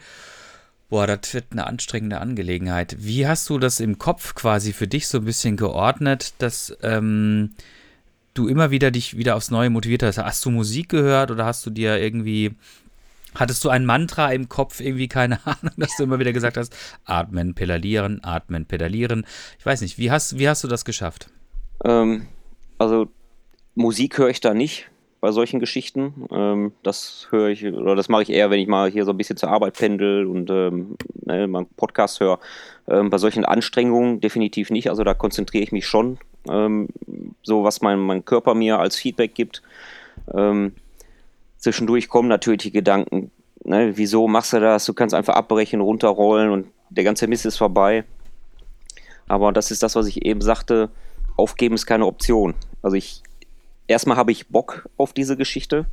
[0.94, 2.96] Boah, das wird eine anstrengende Angelegenheit.
[3.00, 7.50] Wie hast du das im Kopf quasi für dich so ein bisschen geordnet, dass ähm,
[8.34, 10.18] du immer wieder dich wieder aufs Neue motiviert hast?
[10.18, 12.54] Hast du Musik gehört oder hast du dir irgendwie,
[13.34, 16.76] hattest du ein Mantra im Kopf, irgendwie keine Ahnung, dass du immer wieder gesagt hast,
[17.06, 19.26] atmen, pedalieren, atmen, pedalieren.
[19.58, 21.30] Ich weiß nicht, wie hast, wie hast du das geschafft?
[21.84, 22.26] Ähm,
[22.78, 23.08] also
[23.74, 24.90] Musik höre ich da nicht
[25.24, 26.26] bei solchen Geschichten.
[26.30, 29.16] Ähm, das höre ich, oder das mache ich eher, wenn ich mal hier so ein
[29.16, 32.38] bisschen zur Arbeit pendel und ähm, ne, mal Podcast höre.
[32.88, 34.90] Ähm, bei solchen Anstrengungen definitiv nicht.
[34.90, 36.88] Also da konzentriere ich mich schon, ähm,
[37.42, 39.62] so was mein, mein Körper mir als Feedback gibt.
[40.34, 40.74] Ähm,
[41.56, 43.30] zwischendurch kommen natürlich die Gedanken,
[43.64, 44.84] ne, wieso machst du das?
[44.84, 48.04] Du kannst einfach abbrechen, runterrollen und der ganze Mist ist vorbei.
[49.26, 50.90] Aber das ist das, was ich eben sagte.
[51.36, 52.54] Aufgeben ist keine Option.
[52.82, 53.22] Also ich
[53.86, 55.86] erstmal habe ich Bock auf diese Geschichte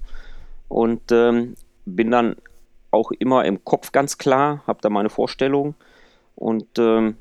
[0.67, 2.36] und ähm, bin dann
[2.91, 5.75] auch immer im Kopf ganz klar, habe da meine Vorstellung
[6.36, 7.17] und ähm,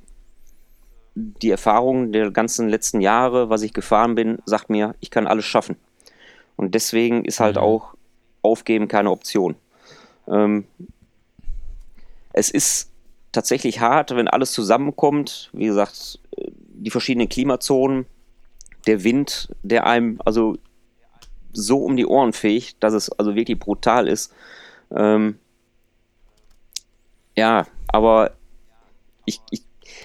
[1.15, 5.45] die Erfahrung der ganzen letzten Jahre, was ich gefahren bin, sagt mir, ich kann alles
[5.45, 5.77] schaffen.
[6.57, 7.63] Und deswegen ist halt mhm.
[7.63, 7.95] auch
[8.43, 9.55] Aufgeben keine Option.
[10.29, 10.65] Ähm,
[12.33, 12.91] es ist
[13.33, 15.51] tatsächlich hart, wenn alles zusammenkommt.
[15.53, 16.21] Wie gesagt,
[16.81, 18.07] die verschiedenen Klimazonen,
[18.87, 20.57] der Wind, der einem also
[21.53, 24.33] so um die Ohren fegt, dass es also wirklich brutal ist.
[24.95, 25.39] Ähm,
[27.37, 28.33] ja, aber
[29.25, 29.63] ich, ich,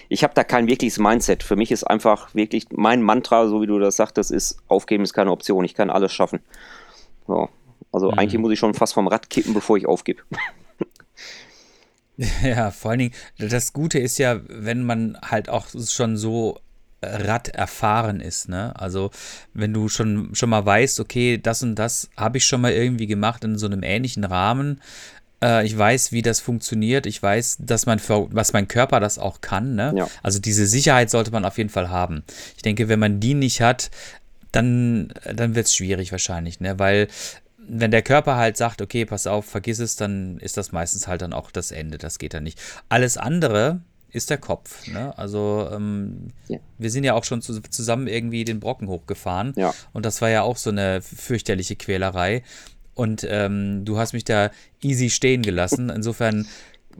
[0.08, 1.42] ich habe da kein wirkliches Mindset.
[1.42, 5.14] Für mich ist einfach wirklich mein Mantra, so wie du das sagtest, ist, aufgeben ist
[5.14, 5.64] keine Option.
[5.64, 6.40] Ich kann alles schaffen.
[7.26, 7.48] So.
[7.92, 8.18] Also mhm.
[8.18, 10.22] eigentlich muss ich schon fast vom Rad kippen, bevor ich aufgebe.
[12.42, 16.58] Ja, vor allen Dingen, das Gute ist ja, wenn man halt auch schon so
[17.02, 18.48] Rad erfahren ist.
[18.48, 18.74] Ne?
[18.78, 19.10] Also
[19.54, 23.06] wenn du schon, schon mal weißt, okay, das und das habe ich schon mal irgendwie
[23.06, 24.80] gemacht in so einem ähnlichen Rahmen.
[25.42, 27.06] Äh, ich weiß, wie das funktioniert.
[27.06, 29.74] Ich weiß, dass mein, was mein Körper das auch kann.
[29.74, 29.94] Ne?
[29.96, 30.08] Ja.
[30.22, 32.24] Also diese Sicherheit sollte man auf jeden Fall haben.
[32.56, 33.90] Ich denke, wenn man die nicht hat,
[34.52, 36.78] dann, dann wird es schwierig wahrscheinlich, ne?
[36.78, 37.08] weil
[37.68, 41.22] wenn der Körper halt sagt, okay, pass auf, vergiss es, dann ist das meistens halt
[41.22, 41.98] dann auch das Ende.
[41.98, 42.60] Das geht dann nicht.
[42.88, 43.80] Alles andere,
[44.16, 44.86] ist der Kopf.
[44.88, 45.16] Ne?
[45.18, 46.58] Also ähm, ja.
[46.78, 49.52] wir sind ja auch schon zu, zusammen irgendwie den Brocken hochgefahren.
[49.56, 49.74] Ja.
[49.92, 52.42] Und das war ja auch so eine fürchterliche Quälerei.
[52.94, 54.50] Und ähm, du hast mich da
[54.82, 55.90] easy stehen gelassen.
[55.90, 56.46] Insofern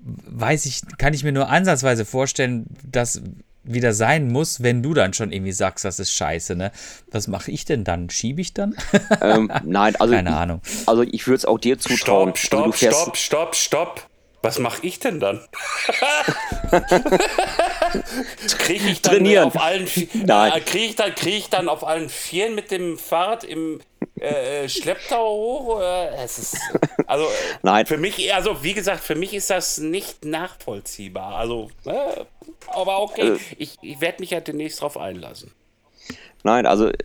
[0.03, 3.23] weiß ich, kann ich mir nur ansatzweise vorstellen, dass
[3.65, 6.71] wieder sein muss, wenn du dann schon irgendwie sagst, das ist scheiße, ne?
[7.11, 8.11] Was mache ich denn dann?
[8.11, 8.77] Schiebe ich dann?
[9.21, 10.61] Ähm, nein, also keine Ahnung.
[10.85, 12.37] Also ich würde es auch dir zutrauen.
[12.37, 14.16] Stopp, also stopp, also stopp, stopp, stopp.
[14.47, 15.41] Was mache ich denn dann?
[18.59, 19.45] kriege ich dann Trainieren.
[19.49, 20.53] auf allen Nein.
[20.53, 23.81] äh, kriege ich dann kriege ich dann auf allen Vieren mit dem Fahrrad im
[24.21, 25.77] äh, äh, Schlepptau hoch?
[25.77, 26.13] Oder?
[26.23, 26.57] Es ist
[27.07, 27.29] also äh,
[27.63, 27.87] Nein.
[27.87, 31.35] für mich also wie gesagt für mich ist das nicht nachvollziehbar.
[31.37, 32.25] Also äh,
[32.69, 33.39] aber okay, Äh.
[33.59, 35.51] ich, ich werde mich ja demnächst drauf einlassen.
[36.43, 36.97] Nein, also, äh,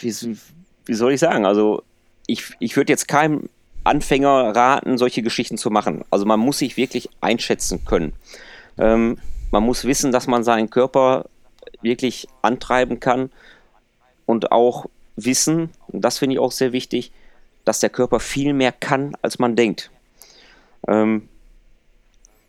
[0.00, 0.36] wie,
[0.84, 1.46] wie soll ich sagen?
[1.46, 1.82] Also,
[2.26, 3.48] ich, ich würde jetzt keinem
[3.86, 6.04] Anfänger raten, solche Geschichten zu machen.
[6.10, 8.12] Also, man muss sich wirklich einschätzen können.
[8.78, 9.18] Ähm,
[9.50, 11.26] man muss wissen, dass man seinen Körper
[11.82, 13.30] wirklich antreiben kann
[14.26, 17.12] und auch wissen, und das finde ich auch sehr wichtig,
[17.64, 19.90] dass der Körper viel mehr kann, als man denkt.
[20.86, 21.28] Ähm,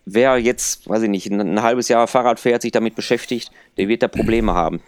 [0.06, 3.88] wer jetzt, weiß ich nicht, ein, ein halbes Jahr Fahrrad fährt, sich damit beschäftigt, der
[3.88, 4.82] wird da Probleme haben.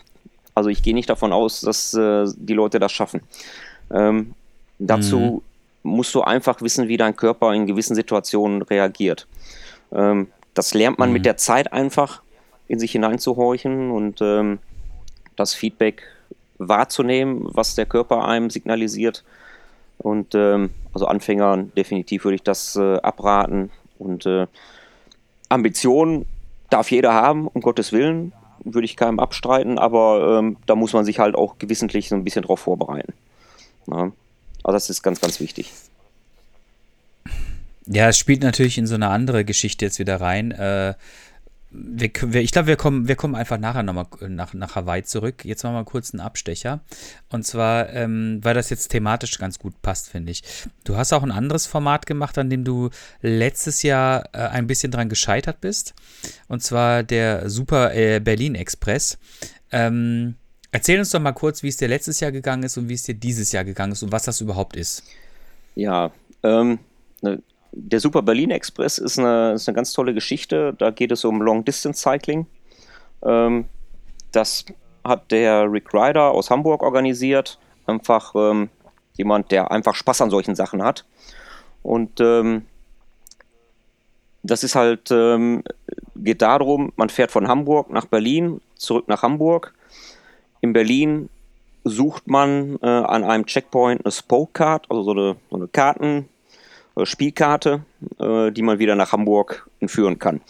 [0.54, 3.22] Also ich gehe nicht davon aus, dass äh, die Leute das schaffen.
[3.92, 4.34] Ähm,
[4.78, 5.42] dazu
[5.84, 9.28] musst du einfach wissen, wie dein Körper in gewissen Situationen reagiert.
[9.92, 12.22] Ähm, das lernt man mit der Zeit einfach,
[12.68, 14.60] in sich hineinzuhorchen und ähm,
[15.36, 16.04] das Feedback
[16.58, 19.24] wahrzunehmen, was der Körper einem signalisiert.
[19.98, 23.72] Und ähm, also Anfängern definitiv würde ich das äh, abraten.
[23.98, 24.48] Und äh,
[25.50, 26.26] Ambitionen
[26.70, 31.06] darf jeder haben, um Gottes Willen, würde ich keinem abstreiten, aber ähm, da muss man
[31.06, 33.14] sich halt auch gewissentlich so ein bisschen drauf vorbereiten.
[33.88, 34.12] Ja.
[34.64, 35.72] Also das ist ganz, ganz wichtig.
[37.86, 40.52] Ja, es spielt natürlich in so eine andere Geschichte jetzt wieder rein.
[40.52, 40.94] Äh,
[41.72, 45.46] wir, wir, ich glaube, wir kommen, wir kommen einfach nachher nochmal nach, nach Hawaii zurück.
[45.46, 46.82] Jetzt machen wir kurz einen Abstecher.
[47.30, 50.44] Und zwar, ähm, weil das jetzt thematisch ganz gut passt, finde ich.
[50.84, 52.90] Du hast auch ein anderes Format gemacht, an dem du
[53.22, 55.94] letztes Jahr äh, ein bisschen dran gescheitert bist.
[56.48, 59.20] Und zwar der Super äh, Berlin Express.
[59.72, 60.36] Ähm,
[60.72, 63.04] erzähl uns doch mal kurz, wie es dir letztes Jahr gegangen ist und wie es
[63.04, 65.04] dir dieses Jahr gegangen ist und was das überhaupt ist.
[65.76, 66.12] Ja,
[66.44, 66.80] ähm,
[67.22, 70.74] ne, der Super Berlin Express ist eine, ist eine ganz tolle Geschichte.
[70.78, 72.48] Da geht es um Long Distance Cycling.
[73.24, 73.66] Ähm,
[74.32, 74.66] das
[75.04, 77.60] hat der Rick Ryder aus Hamburg organisiert.
[77.86, 78.70] Einfach ähm,
[79.18, 81.06] jemand, der einfach Spaß an solchen Sachen hat.
[81.84, 82.66] Und ähm,
[84.44, 85.64] das ist halt, ähm,
[86.16, 89.74] geht darum, man fährt von Hamburg nach Berlin, zurück nach Hamburg.
[90.62, 91.30] In Berlin
[91.84, 96.28] sucht man äh, an einem Checkpoint eine Spoke Card, also so eine, so eine Karten,
[96.96, 97.84] äh, Spielkarte,
[98.20, 100.42] äh, die man wieder nach Hamburg entführen kann.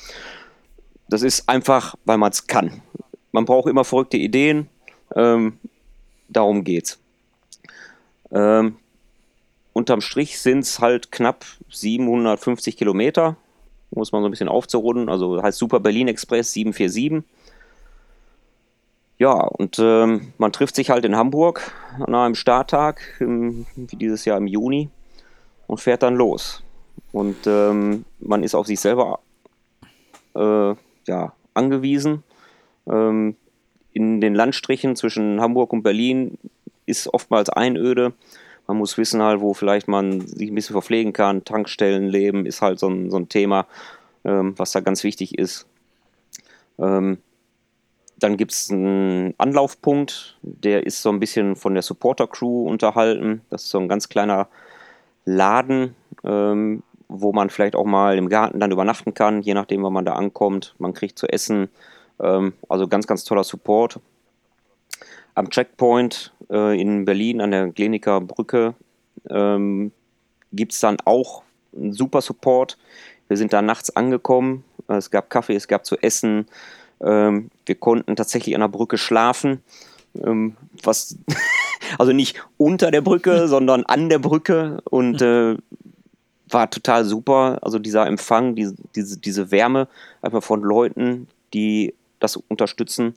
[1.09, 2.81] Das ist einfach, weil man es kann.
[3.31, 4.67] Man braucht immer verrückte Ideen.
[5.15, 5.57] Ähm,
[6.27, 6.99] darum geht's.
[8.31, 8.77] Ähm,
[9.73, 13.37] unterm Strich sind es halt knapp 750 Kilometer.
[13.91, 15.09] Muss man so ein bisschen aufzurunden.
[15.09, 17.23] Also heißt Super Berlin Express 747.
[19.19, 24.23] Ja, und ähm, man trifft sich halt in Hamburg an einem Starttag, im, wie dieses
[24.23, 24.89] Jahr im Juni,
[25.67, 26.63] und fährt dann los.
[27.12, 29.19] Und ähm, man ist auf sich selber
[30.36, 30.73] äh,
[31.05, 32.23] ja, angewiesen.
[32.88, 33.36] Ähm,
[33.91, 36.38] in den Landstrichen zwischen Hamburg und Berlin
[36.86, 38.13] ist oftmals Einöde.
[38.67, 41.43] Man muss wissen halt, wo vielleicht man sich ein bisschen verpflegen kann.
[41.43, 43.67] Tankstellenleben ist halt so ein, so ein Thema,
[44.23, 45.67] ähm, was da ganz wichtig ist.
[46.77, 47.17] Ähm,
[48.19, 53.41] dann gibt es einen Anlaufpunkt, der ist so ein bisschen von der Supporter-Crew unterhalten.
[53.49, 54.47] Das ist so ein ganz kleiner
[55.25, 59.93] Laden, ähm, wo man vielleicht auch mal im Garten dann übernachten kann, je nachdem, wann
[59.93, 60.75] man da ankommt.
[60.77, 61.69] Man kriegt zu essen.
[62.19, 63.99] Ähm, also ganz, ganz toller Support.
[65.36, 68.75] Am Checkpoint äh, in Berlin an der Kliniker Brücke
[69.29, 69.91] ähm,
[70.51, 71.43] gibt es dann auch
[71.75, 72.77] einen super Support.
[73.27, 74.63] Wir sind da nachts angekommen.
[74.88, 76.47] Es gab Kaffee, es gab zu essen.
[77.01, 79.62] Ähm, wir konnten tatsächlich an der Brücke schlafen.
[80.15, 81.17] Ähm, was,
[81.97, 85.57] also nicht unter der Brücke, sondern an der Brücke und äh,
[86.49, 87.59] war total super.
[87.62, 89.88] Also dieser Empfang, diese, diese, diese Wärme
[90.21, 93.15] einfach von Leuten, die das unterstützen,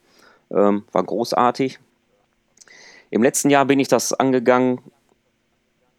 [0.50, 1.78] ähm, war großartig.
[3.10, 4.80] Im letzten Jahr bin ich das angegangen.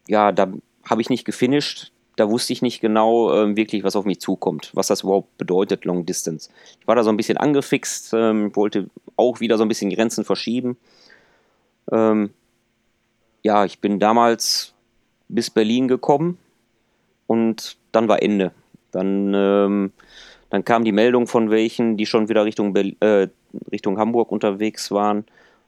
[0.08, 0.52] Ja, da
[0.86, 1.92] habe ich nicht gefinisht.
[2.16, 5.86] Da wusste ich nicht genau ähm, wirklich, was auf mich zukommt, was das überhaupt bedeutet,
[5.86, 6.50] Long Distance.
[6.80, 10.24] Ich war da so ein bisschen angefixt, ähm, wollte auch wieder so ein bisschen Grenzen
[10.24, 10.78] verschieben.
[11.92, 12.32] Ähm,
[13.42, 14.74] ja, ich bin damals
[15.28, 16.38] bis Berlin gekommen
[17.28, 18.52] und dann war Ende.
[18.92, 19.92] Dann, ähm,
[20.50, 23.28] dann kam die Meldung von welchen, die schon wieder Richtung, Berl äh,
[23.72, 25.26] Richtung Hamburg unterwegs waren,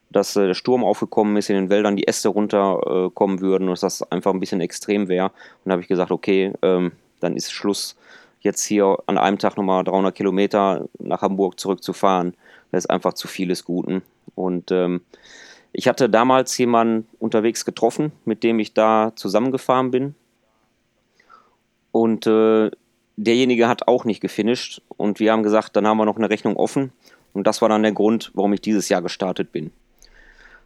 [0.10, 3.72] dass äh, der Sturm aufgekommen ist, in den Wäldern die Äste runterkommen äh, würden und
[3.72, 5.26] dass das einfach ein bisschen extrem wäre.
[5.26, 7.96] Und da habe ich gesagt, okay, ähm, dann ist Schluss,
[8.42, 12.36] jetzt hier an einem Tag nochmal 300 Kilometer nach Hamburg zurückzufahren.
[12.72, 14.04] Das ist einfach zu vieles Guten.
[14.36, 15.02] Und ähm,
[15.74, 20.16] ich hatte damals jemanden unterwegs getroffen, mit dem ich da zusammengefahren bin.
[21.92, 22.72] Und äh,
[23.18, 26.58] derjenige hat auch nicht gefinisht und wir haben gesagt, dann haben wir noch eine Rechnung
[26.58, 26.92] offen
[27.34, 29.72] und das war dann der Grund, warum ich dieses Jahr gestartet bin.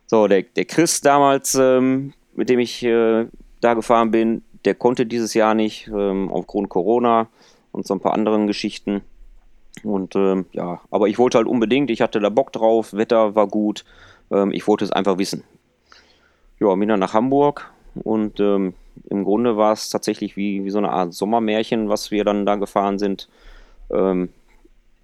[0.10, 3.28] So, der, der Chris damals, ähm, mit dem ich äh,
[3.62, 7.28] da gefahren bin, der konnte dieses Jahr nicht ähm, aufgrund Corona
[7.72, 9.02] und so ein paar anderen Geschichten.
[9.84, 13.46] Und ähm, ja, aber ich wollte halt unbedingt, ich hatte da Bock drauf, Wetter war
[13.46, 13.86] gut,
[14.32, 15.44] ähm, ich wollte es einfach wissen.
[16.60, 18.74] Ja, bin dann nach Hamburg und ähm,
[19.12, 22.56] im Grunde war es tatsächlich wie, wie so eine Art Sommermärchen, was wir dann da
[22.56, 23.30] gefahren sind.
[23.92, 24.30] Ähm,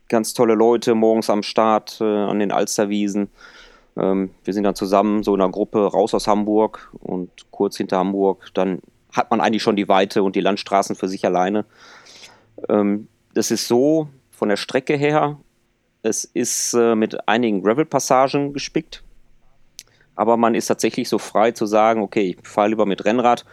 [0.10, 3.30] ganz tolle Leute morgens am Start äh, an den Alsterwiesen.
[3.98, 7.98] Ähm, wir sind dann zusammen so in einer Gruppe raus aus Hamburg und kurz hinter
[7.98, 8.80] Hamburg, dann
[9.14, 11.66] hat man eigentlich schon die Weite und die Landstraßen für sich alleine.
[12.70, 15.38] Ähm, das ist so von der Strecke her,
[16.02, 19.04] es ist äh, mit einigen Gravel-Passagen gespickt,
[20.16, 23.46] aber man ist tatsächlich so frei zu sagen, okay, ich fahre lieber mit Rennrad,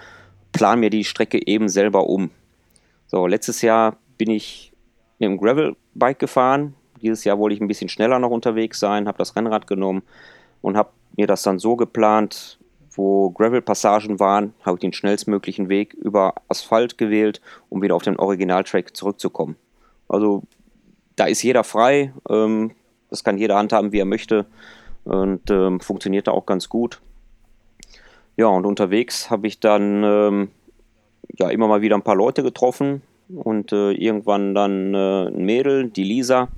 [0.52, 2.30] plan mir die Strecke eben selber um.
[3.06, 4.72] So, letztes Jahr bin ich
[5.18, 6.74] mit dem Gravel-Bike gefahren.
[7.02, 10.02] Dieses Jahr wollte ich ein bisschen schneller noch unterwegs sein, habe das Rennrad genommen
[10.60, 12.58] und habe mir das dann so geplant,
[12.94, 18.18] wo Gravel-Passagen waren, habe ich den schnellstmöglichen Weg über Asphalt gewählt, um wieder auf den
[18.18, 19.56] Originaltrack zurückzukommen.
[20.08, 20.42] Also
[21.16, 22.72] da ist jeder frei, ähm,
[23.10, 24.46] das kann jeder handhaben, wie er möchte
[25.04, 27.00] und ähm, funktioniert da auch ganz gut.
[28.36, 30.50] Ja, und unterwegs habe ich dann ähm,
[31.38, 35.90] ja immer mal wieder ein paar Leute getroffen und äh, irgendwann dann äh, ein Mädel,
[35.90, 36.48] die Lisa.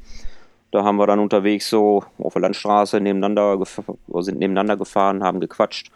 [0.75, 5.93] Da haben wir dann unterwegs so auf der Landstraße nebeneinander sind nebeneinander gefahren, haben gequatscht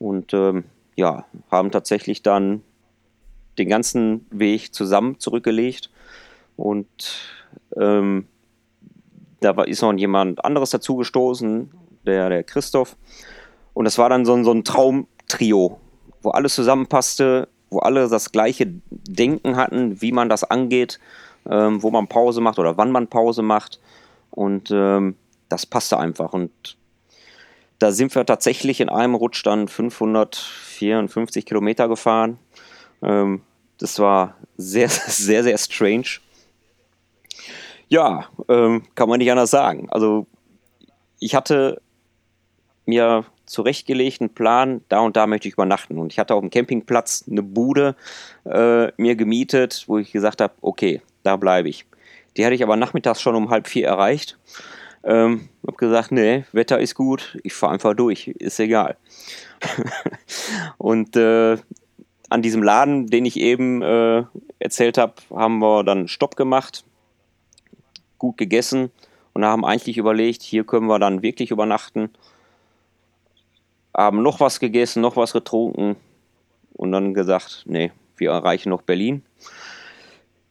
[0.00, 0.64] und ähm,
[0.96, 2.64] ja, haben tatsächlich dann
[3.58, 5.90] den ganzen Weg zusammen zurückgelegt
[6.56, 6.88] und
[7.76, 8.26] ähm,
[9.38, 11.70] da war, ist noch jemand anderes dazugestoßen,
[12.04, 12.96] der, der Christoph.
[13.72, 15.78] Und das war dann so ein, so ein Traumtrio,
[16.22, 20.98] wo alles zusammenpasste, wo alle das gleiche Denken hatten, wie man das angeht,
[21.48, 23.78] ähm, wo man Pause macht oder wann man Pause macht.
[24.30, 25.16] Und ähm,
[25.48, 26.32] das passte einfach.
[26.32, 26.76] Und
[27.78, 32.38] da sind wir tatsächlich in einem Rutsch dann 554 Kilometer gefahren.
[33.02, 33.42] Ähm,
[33.78, 36.20] das war sehr, sehr, sehr strange.
[37.88, 39.88] Ja, ähm, kann man nicht anders sagen.
[39.90, 40.26] Also
[41.20, 41.80] ich hatte
[42.84, 45.98] mir zurechtgelegt einen Plan, da und da möchte ich übernachten.
[45.98, 47.96] Und ich hatte auf dem Campingplatz eine Bude
[48.44, 51.86] äh, mir gemietet, wo ich gesagt habe, okay, da bleibe ich.
[52.38, 54.38] Die hatte ich aber nachmittags schon um halb vier erreicht.
[55.04, 58.96] Ähm, hab gesagt, nee, Wetter ist gut, ich fahre einfach durch, ist egal.
[60.78, 61.56] und äh,
[62.30, 64.24] an diesem Laden, den ich eben äh,
[64.58, 66.84] erzählt habe, haben wir dann Stopp gemacht,
[68.18, 68.90] gut gegessen
[69.32, 72.10] und haben eigentlich überlegt, hier können wir dann wirklich übernachten.
[73.96, 75.96] Haben noch was gegessen, noch was getrunken
[76.74, 79.22] und dann gesagt, nee, wir erreichen noch Berlin.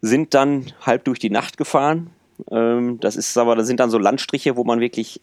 [0.02, 2.12] Sind dann halb durch die Nacht gefahren.
[2.52, 5.22] Ähm, das ist aber, das sind dann so Landstriche, wo man wirklich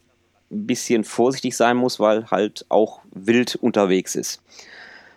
[0.50, 4.42] ein bisschen vorsichtig sein muss, weil halt auch wild unterwegs ist.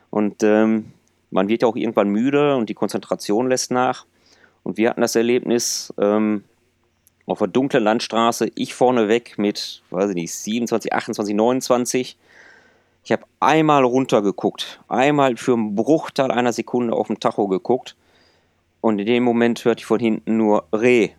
[0.09, 0.93] Und ähm,
[1.31, 4.05] man wird ja auch irgendwann müde und die Konzentration lässt nach.
[4.63, 6.43] Und wir hatten das Erlebnis, ähm,
[7.25, 12.17] auf der dunklen Landstraße, ich vorne weg mit, weiß ich nicht, 27, 28, 29.
[13.03, 17.95] Ich habe einmal runtergeguckt, einmal für einen Bruchteil einer Sekunde auf dem Tacho geguckt
[18.87, 21.09] und in dem Moment hörte ich von hinten nur Reh.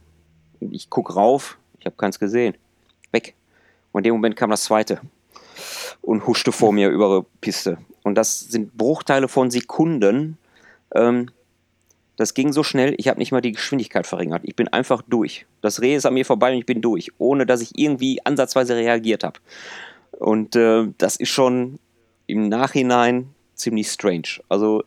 [0.60, 2.56] Ich gucke rauf, ich habe keins gesehen.
[3.12, 3.34] Weg.
[3.92, 5.02] Und in dem Moment kam das zweite
[6.00, 7.76] und huschte vor mir über die Piste.
[8.04, 10.38] Und das sind Bruchteile von Sekunden,
[10.94, 11.30] ähm,
[12.16, 14.40] das ging so schnell, ich habe nicht mal die Geschwindigkeit verringert.
[14.44, 15.44] Ich bin einfach durch.
[15.60, 18.76] Das Reh ist an mir vorbei und ich bin durch, ohne dass ich irgendwie ansatzweise
[18.76, 19.40] reagiert habe.
[20.12, 21.78] Und äh, das ist schon
[22.26, 24.40] im Nachhinein ziemlich strange.
[24.48, 24.84] Also,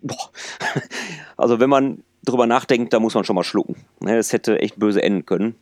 [0.00, 0.30] boah.
[1.36, 3.76] also wenn man drüber nachdenkt, da muss man schon mal schlucken.
[4.00, 5.54] Ne, es hätte echt böse enden können.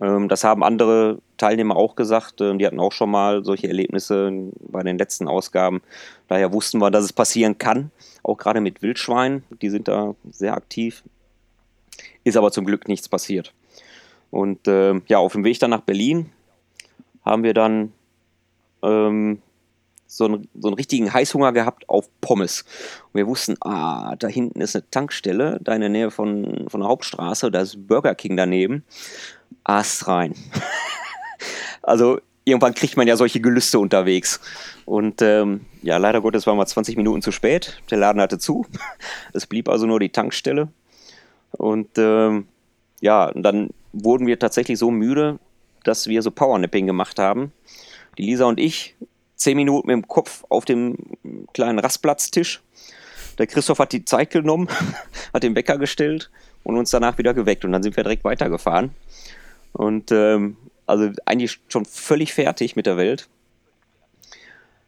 [0.00, 2.40] Ähm, das haben andere Teilnehmer auch gesagt.
[2.40, 5.80] Ähm, die hatten auch schon mal solche Erlebnisse bei den letzten Ausgaben.
[6.28, 7.90] Daher wussten wir, dass es passieren kann.
[8.22, 9.44] Auch gerade mit Wildschweinen.
[9.62, 11.02] Die sind da sehr aktiv.
[12.24, 13.52] Ist aber zum Glück nichts passiert.
[14.30, 16.30] Und äh, ja, auf dem Weg dann nach Berlin
[17.24, 17.92] haben wir dann
[18.82, 19.42] ähm,
[20.10, 22.64] so, einen, so einen richtigen Heißhunger gehabt auf Pommes.
[23.12, 26.80] Und wir wussten, ah, da hinten ist eine Tankstelle, da in der Nähe von, von
[26.80, 28.84] der Hauptstraße, da ist Burger King daneben.
[29.62, 30.34] Ast rein.
[31.82, 34.40] also irgendwann kriegt man ja solche Gelüste unterwegs.
[34.84, 37.80] Und ähm, ja, leider Gottes waren wir 20 Minuten zu spät.
[37.90, 38.66] Der Laden hatte zu.
[39.32, 40.68] Es blieb also nur die Tankstelle.
[41.52, 42.48] Und ähm,
[43.00, 45.38] ja, dann wurden wir tatsächlich so müde,
[45.84, 47.52] dass wir so Powernapping gemacht haben.
[48.18, 48.96] Die Lisa und ich,
[49.40, 50.96] zehn Minuten mit dem Kopf auf dem
[51.54, 52.60] kleinen Rastplatztisch.
[53.38, 54.68] Der Christoph hat die Zeit genommen,
[55.34, 56.30] hat den Wecker gestellt
[56.62, 57.64] und uns danach wieder geweckt.
[57.64, 58.90] Und dann sind wir direkt weitergefahren.
[59.72, 63.28] Und ähm, also eigentlich schon völlig fertig mit der Welt.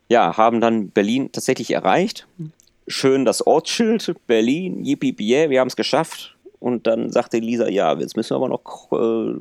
[0.09, 2.26] Ja, haben dann Berlin tatsächlich erreicht.
[2.86, 6.36] Schön das Ortsschild, Berlin, yippie, wir haben es geschafft.
[6.61, 9.40] Und dann sagte Lisa, ja, jetzt müssen wir aber noch äh,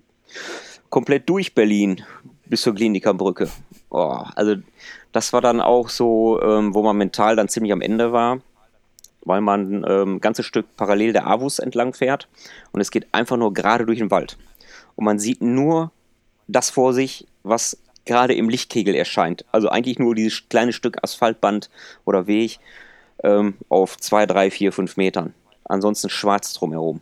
[0.89, 2.01] komplett durch Berlin
[2.45, 3.49] bis zur Klinikerbrücke.
[3.91, 4.55] Oh, also
[5.11, 8.39] das war dann auch so, ähm, wo man mental dann ziemlich am Ende war,
[9.23, 12.29] weil man ähm, ein ganzes Stück parallel der Avus entlang fährt
[12.71, 14.37] und es geht einfach nur gerade durch den Wald.
[14.95, 15.91] Und man sieht nur
[16.47, 19.43] das vor sich, was gerade im Lichtkegel erscheint.
[19.51, 21.69] Also eigentlich nur dieses kleine Stück Asphaltband
[22.05, 22.59] oder Weg
[23.23, 25.33] ähm, auf zwei, drei, vier, fünf Metern.
[25.65, 27.01] Ansonsten schwarz drumherum.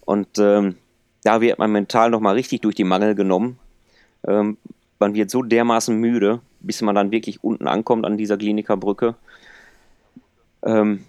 [0.00, 0.76] Und ähm,
[1.22, 3.58] da wird man mental nochmal richtig durch die Mangel genommen.
[4.26, 4.56] Ähm,
[5.00, 9.16] man wird so dermaßen müde, bis man dann wirklich unten ankommt an dieser Klinikerbrücke.
[10.64, 11.04] Ähm,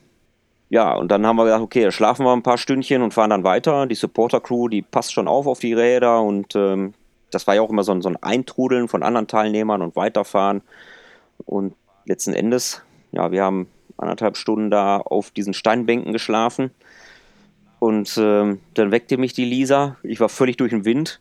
[0.70, 3.44] ja, und dann haben wir gesagt, okay, schlafen wir ein paar Stündchen und fahren dann
[3.44, 3.86] weiter.
[3.86, 6.94] Die Supporter-Crew, die passt schon auf auf die Räder und ähm,
[7.30, 10.62] das war ja auch immer so ein, so ein Eintrudeln von anderen Teilnehmern und weiterfahren.
[11.46, 11.74] Und
[12.06, 12.82] letzten Endes,
[13.12, 13.68] ja, wir haben
[13.98, 16.72] anderthalb Stunden da auf diesen Steinbänken geschlafen.
[17.80, 19.98] Und ähm, dann weckte mich die Lisa.
[20.04, 21.20] Ich war völlig durch den Wind.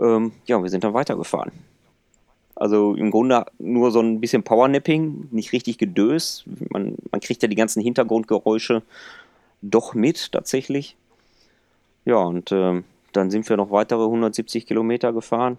[0.00, 1.52] Ähm, ja, wir sind dann weitergefahren.
[2.62, 6.44] Also im Grunde nur so ein bisschen Powernapping, nicht richtig gedös.
[6.70, 8.82] Man, man kriegt ja die ganzen Hintergrundgeräusche
[9.62, 10.96] doch mit, tatsächlich.
[12.04, 15.58] Ja, und ähm, dann sind wir noch weitere 170 Kilometer gefahren.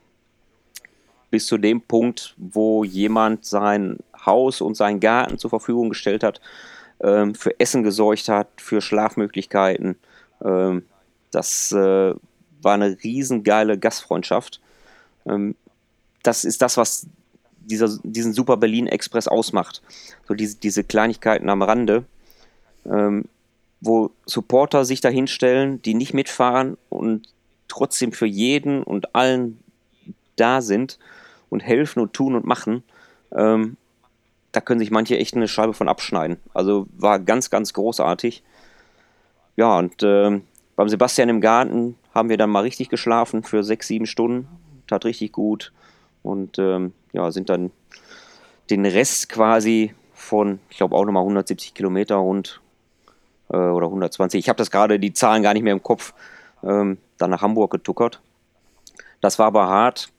[1.30, 6.40] Bis zu dem Punkt, wo jemand sein Haus und seinen Garten zur Verfügung gestellt hat,
[7.02, 9.98] ähm, für Essen gesorgt hat, für Schlafmöglichkeiten.
[10.42, 10.86] Ähm,
[11.32, 12.14] das äh,
[12.62, 14.62] war eine riesengeile Gastfreundschaft.
[15.26, 15.56] Ähm,
[16.24, 17.08] das ist das, was
[17.66, 19.82] dieser, diesen Super Berlin Express ausmacht.
[20.28, 22.06] So diese, diese Kleinigkeiten am Rande,
[22.86, 23.26] ähm,
[23.82, 27.28] wo Supporter sich dahinstellen, die nicht mitfahren und
[27.68, 29.60] trotzdem für jeden und allen
[30.36, 31.00] da sind
[31.50, 32.84] und helfen und tun und machen,
[33.36, 33.78] ähm,
[34.52, 36.38] da können sich manche echt eine Scheibe von abschneiden.
[36.54, 38.44] Also war ganz, ganz großartig.
[39.56, 40.44] Ja, und ähm,
[40.76, 44.48] beim Sebastian im Garten haben wir dann mal richtig geschlafen für sechs, sieben Stunden.
[44.88, 45.72] Tat richtig gut.
[46.24, 47.72] Und ähm, ja, sind dann
[48.70, 52.62] den Rest quasi von, ich glaube auch nochmal 170 Kilometer rund
[53.50, 54.40] äh, oder 120.
[54.40, 56.14] Ich habe das gerade die Zahlen gar nicht mehr im Kopf
[56.64, 58.22] ähm, dann nach Hamburg getuckert.
[59.22, 60.12] Das war aber hart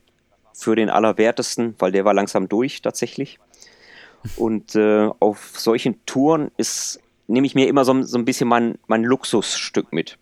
[0.52, 3.38] für den Allerwertesten, weil der war langsam durch tatsächlich.
[4.36, 8.78] Und äh, auf solchen Touren ist, nehme ich mir immer so, so ein bisschen mein,
[8.86, 10.18] mein Luxusstück mit.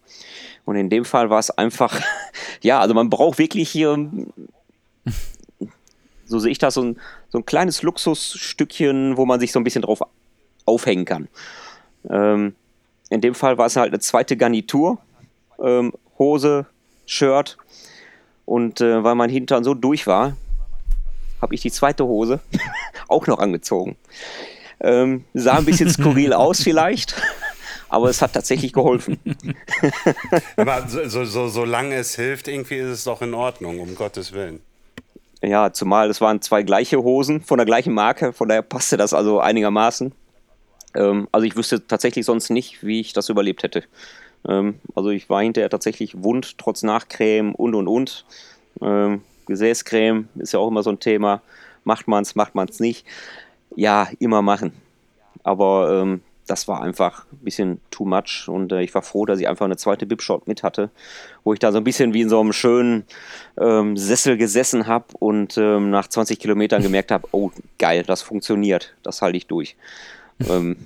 [0.64, 2.00] Und in dem Fall war es einfach,
[2.62, 4.10] ja, also man braucht wirklich hier,
[6.32, 9.64] so sehe ich das, so ein, so ein kleines Luxusstückchen, wo man sich so ein
[9.64, 10.00] bisschen drauf
[10.64, 11.28] aufhängen kann.
[12.10, 12.54] Ähm,
[13.10, 14.98] in dem Fall war es halt eine zweite Garnitur,
[15.62, 16.66] ähm, Hose,
[17.06, 17.58] Shirt.
[18.46, 20.36] Und äh, weil mein Hintern so durch war,
[21.40, 22.40] habe ich die zweite Hose
[23.08, 23.96] auch noch angezogen.
[24.80, 27.14] Ähm, sah ein bisschen skurril aus vielleicht,
[27.88, 29.18] aber es hat tatsächlich geholfen.
[30.56, 34.32] aber so, so, so, solange es hilft, irgendwie ist es doch in Ordnung, um Gottes
[34.32, 34.60] Willen.
[35.42, 39.12] Ja, zumal es waren zwei gleiche Hosen von der gleichen Marke, von daher passte das
[39.12, 40.12] also einigermaßen.
[40.94, 43.82] Ähm, also ich wüsste tatsächlich sonst nicht, wie ich das überlebt hätte.
[44.48, 48.24] Ähm, also ich war hinterher tatsächlich wund, trotz Nachcreme und und und.
[48.80, 51.42] Ähm, Gesäßcreme ist ja auch immer so ein Thema.
[51.84, 53.04] Macht man es, macht man es nicht.
[53.74, 54.72] Ja, immer machen.
[55.42, 59.38] Aber ähm, das war einfach ein bisschen too much und äh, ich war froh, dass
[59.40, 60.90] ich einfach eine zweite Bipshot mit hatte,
[61.44, 63.04] wo ich da so ein bisschen wie in so einem schönen
[63.60, 68.94] ähm, Sessel gesessen habe und ähm, nach 20 Kilometern gemerkt habe, oh geil, das funktioniert,
[69.02, 69.76] das halte ich durch.
[70.48, 70.76] ähm,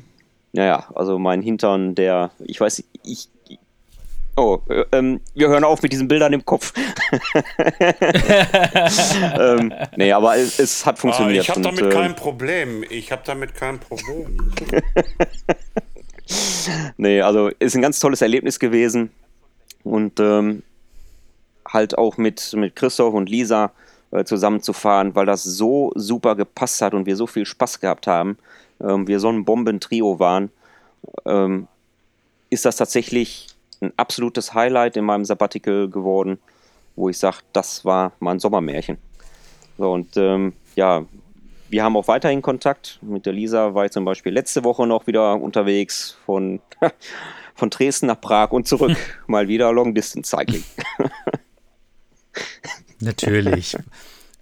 [0.53, 3.29] naja, also mein Hintern, der, ich weiß, ich,
[4.37, 6.75] Oh, äh, ähm, wir hören auf mit diesen Bildern im Kopf.
[9.41, 11.45] ähm, nee, aber es, es hat funktioniert.
[11.45, 12.85] ich habe damit und, äh, kein Problem.
[12.91, 14.53] Ich habe damit kein Problem.
[16.99, 19.11] nee, also ist ein ganz tolles Erlebnis gewesen.
[19.85, 20.63] Und ähm,
[21.67, 23.73] halt auch mit, mit Christoph und Lisa
[24.11, 28.37] äh, zusammenzufahren, weil das so super gepasst hat und wir so viel Spaß gehabt haben.
[28.83, 30.51] Ähm, wir so ein Bombentrio waren.
[31.25, 31.69] Ähm,
[32.51, 36.39] ist das tatsächlich ein absolutes Highlight in meinem Sabbatical geworden,
[36.95, 38.99] wo ich sage, das war mein Sommermärchen.
[39.79, 41.05] So, und ähm, ja,
[41.69, 42.99] wir haben auch weiterhin Kontakt.
[43.03, 46.61] Mit der Lisa war ich zum Beispiel letzte Woche noch wieder unterwegs von,
[47.55, 48.97] von Dresden nach Prag und zurück.
[49.27, 50.65] Mal wieder Long Distance Cycling.
[53.01, 53.77] Natürlich.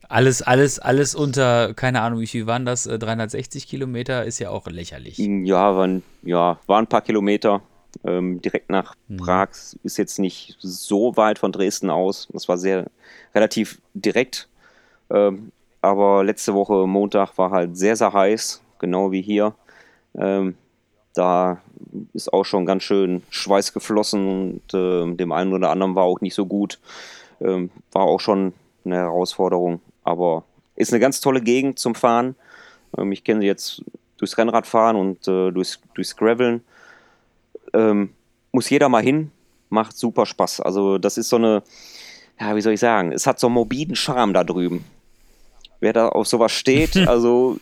[0.08, 2.84] Alles, alles, alles unter, keine Ahnung, wie viel waren das?
[2.84, 5.18] 360 äh, Kilometer ist ja auch lächerlich.
[5.18, 7.62] Ja, waren, ja, waren ein paar Kilometer
[8.04, 9.50] Ähm, direkt nach Prag
[9.82, 12.28] ist jetzt nicht so weit von Dresden aus.
[12.32, 12.86] Das war sehr
[13.34, 14.48] relativ direkt.
[15.10, 19.54] Ähm, aber letzte Woche Montag war halt sehr, sehr heiß, genau wie hier.
[20.16, 20.56] Ähm,
[21.14, 21.60] da
[22.12, 26.20] ist auch schon ganz schön Schweiß geflossen und äh, dem einen oder anderen war auch
[26.20, 26.80] nicht so gut.
[27.40, 28.52] Ähm, war auch schon
[28.84, 30.44] eine Herausforderung, aber
[30.76, 32.34] ist eine ganz tolle Gegend zum Fahren.
[32.96, 33.82] Ähm, ich kenne sie jetzt
[34.18, 36.62] durchs Rennradfahren und äh, durchs, durchs Graveln.
[37.74, 38.10] Ähm,
[38.52, 39.30] muss jeder mal hin,
[39.68, 40.60] macht super Spaß.
[40.60, 41.62] Also das ist so eine,
[42.40, 44.84] ja, wie soll ich sagen, es hat so einen morbiden Charme da drüben.
[45.80, 47.58] Wer da auf sowas steht, also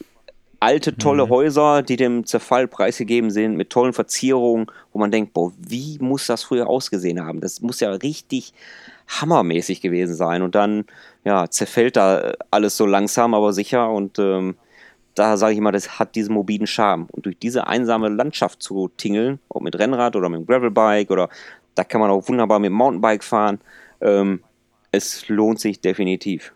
[0.61, 5.53] alte, tolle Häuser, die dem Zerfall preisgegeben sind, mit tollen Verzierungen, wo man denkt, boah,
[5.59, 7.41] wie muss das früher ausgesehen haben?
[7.41, 8.53] Das muss ja richtig
[9.09, 10.43] hammermäßig gewesen sein.
[10.43, 10.85] Und dann,
[11.25, 13.91] ja, zerfällt da alles so langsam, aber sicher.
[13.91, 14.55] Und ähm,
[15.15, 17.07] da sage ich immer, das hat diesen mobilen Charme.
[17.13, 21.29] Und durch diese einsame Landschaft zu tingeln, ob mit Rennrad oder mit dem Gravelbike oder
[21.75, 23.61] da kann man auch wunderbar mit dem Mountainbike fahren.
[24.01, 24.43] Ähm,
[24.91, 26.53] es lohnt sich definitiv.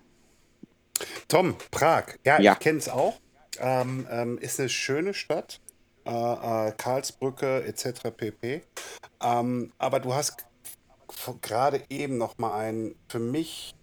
[1.28, 2.16] Tom, Prag.
[2.24, 2.52] Ja, Ja.
[2.52, 3.18] ich kenne es auch.
[3.58, 5.60] Ähm, ähm, ist eine schöne Stadt.
[6.04, 6.10] Äh,
[6.68, 8.10] äh, Karlsbrücke etc.
[8.16, 8.62] pp.
[9.22, 10.46] Ähm, aber du hast
[11.40, 13.74] gerade eben noch mal ein für mich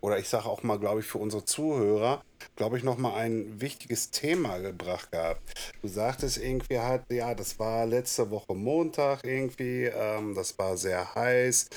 [0.00, 2.22] oder ich sage auch mal, glaube ich, für unsere Zuhörer,
[2.56, 5.40] glaube ich, noch mal ein wichtiges Thema gebracht gehabt.
[5.82, 11.14] Du sagtest irgendwie halt, ja, das war letzte Woche Montag irgendwie, ähm, das war sehr
[11.14, 11.68] heiß,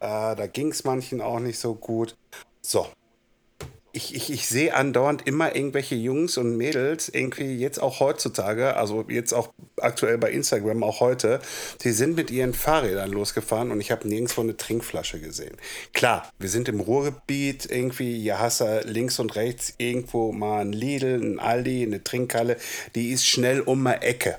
[0.00, 2.16] äh, da ging es manchen auch nicht so gut.
[2.62, 2.86] So,
[3.92, 9.04] ich, ich, ich sehe andauernd immer irgendwelche Jungs und Mädels, irgendwie jetzt auch heutzutage, also
[9.08, 9.48] jetzt auch
[9.80, 11.40] aktuell bei Instagram, auch heute,
[11.82, 15.56] die sind mit ihren Fahrrädern losgefahren und ich habe nirgendwo eine Trinkflasche gesehen.
[15.92, 20.72] Klar, wir sind im Ruhrgebiet, irgendwie, hier hast du links und rechts irgendwo mal ein
[20.72, 22.56] Lidl, ein Aldi, eine Trinkhalle,
[22.94, 24.36] die ist schnell um eine Ecke.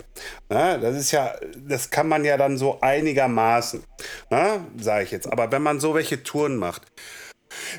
[0.50, 1.36] Na, das ist ja,
[1.68, 3.84] das kann man ja dann so einigermaßen,
[4.30, 5.32] sage ich jetzt.
[5.32, 6.84] Aber wenn man so welche Touren macht,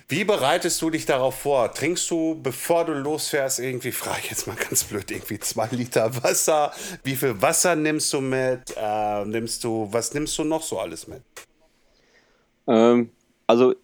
[0.09, 1.73] wie bereitest du dich darauf vor?
[1.73, 6.23] Trinkst du, bevor du losfährst, irgendwie, frage ich jetzt mal ganz blöd, irgendwie zwei Liter
[6.23, 6.73] Wasser?
[7.05, 8.75] Wie viel Wasser nimmst du mit?
[8.77, 11.23] Äh, nimmst du, was nimmst du noch so alles mit?
[12.67, 13.11] Ähm,
[13.47, 13.75] also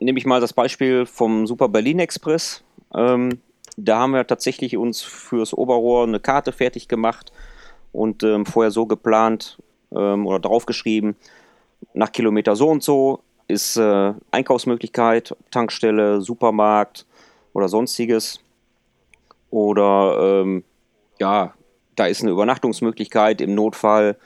[0.00, 2.62] nehme ich mal das Beispiel vom Super Berlin Express.
[2.94, 3.40] Ähm,
[3.76, 7.32] da haben wir tatsächlich uns fürs Oberrohr eine Karte fertig gemacht
[7.92, 9.58] und ähm, vorher so geplant
[9.94, 11.16] ähm, oder draufgeschrieben,
[11.92, 17.06] nach Kilometer so und so ist äh, Einkaufsmöglichkeit, Tankstelle, Supermarkt
[17.52, 18.40] oder sonstiges.
[19.50, 20.64] Oder ähm,
[21.20, 21.54] ja,
[21.96, 24.16] da ist eine Übernachtungsmöglichkeit im Notfall.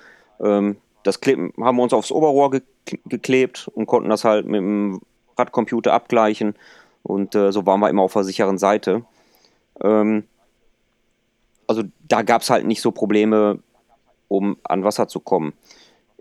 [0.40, 2.62] Ähm, das kleben, haben wir uns aufs Oberrohr ge
[3.04, 5.02] geklebt und konnten das halt mit dem
[5.36, 6.54] Radcomputer abgleichen.
[7.02, 9.04] Und äh, so waren wir immer auf der sicheren Seite.
[9.82, 10.24] Ähm,
[11.66, 13.58] also da gab es halt nicht so Probleme,
[14.28, 15.52] um an Wasser zu kommen.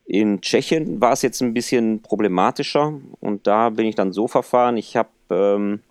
[0.08, 4.78] In Tschechien war es jetzt ein bisschen problematischer und da bin ich dann so verfahren.
[4.78, 5.82] Ich habe ähm,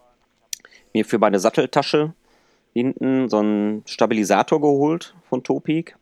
[0.95, 2.15] mir für meine Satteltasche
[2.73, 5.97] hinten so einen Stabilisator geholt von Topik,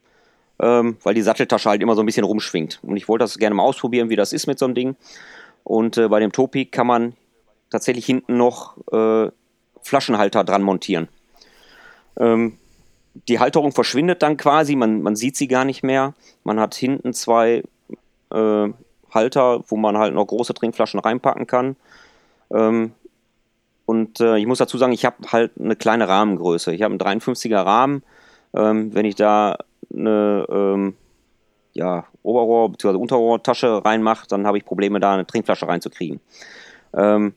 [0.61, 2.79] ähm, weil die Satteltasche halt immer so ein bisschen rumschwingt.
[2.83, 4.97] Und ich wollte das gerne mal ausprobieren, wie das ist mit so einem Ding.
[5.65, 7.15] Und äh, bei dem Topik kann man
[7.71, 9.29] tatsächlich hinten noch äh,
[9.83, 11.09] Flaschenhalter dran montieren.
[12.17, 12.59] Ähm,
[13.29, 16.15] die Halterung verschwindet dann quasi, man, man sieht sie gar nicht mehr.
[16.45, 17.65] Man hat hinten zwei
[18.35, 18.73] äh,
[19.15, 21.77] Halter, wo man halt noch große Trinkflaschen reinpacken kann.
[22.51, 22.93] Ähm,
[23.87, 26.75] und äh, ich muss dazu sagen, ich habe halt eine kleine Rahmengröße.
[26.75, 28.03] Ich habe einen 53er Rahmen.
[28.55, 29.57] Ähm, wenn ich da
[29.93, 30.95] eine ähm,
[31.75, 32.97] ja, Oberrohr- bzw.
[32.97, 36.21] Unterrohrtasche reinmache, dann habe ich Probleme, da eine Trinkflasche reinzukriegen.
[36.95, 37.35] Ähm,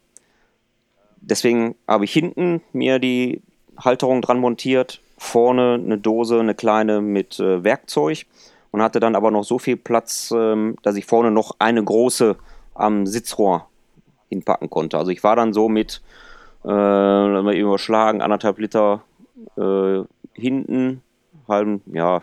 [1.18, 3.42] deswegen habe ich hinten mir die
[3.78, 8.26] Halterung dran montiert, vorne eine Dose, eine kleine mit äh, Werkzeug
[8.72, 12.36] und hatte dann aber noch so viel Platz, ähm, dass ich vorne noch eine große
[12.74, 13.68] am Sitzrohr
[14.30, 14.98] hinpacken konnte.
[14.98, 16.02] Also ich war dann so mit
[16.66, 19.04] äh, überschlagen, anderthalb Liter
[19.58, 20.02] äh,
[20.34, 21.02] hinten,
[21.48, 22.22] halben, ja,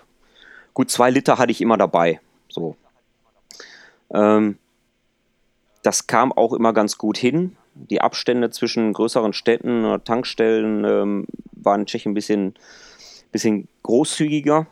[0.74, 2.20] gut zwei Liter hatte ich immer dabei.
[2.48, 2.76] So.
[4.12, 4.58] Ähm,
[5.82, 7.56] das kam auch immer ganz gut hin.
[7.74, 12.54] Die Abstände zwischen größeren Städten oder Tankstellen ähm, waren in Tschechien ein bisschen,
[13.32, 14.66] bisschen großzügiger,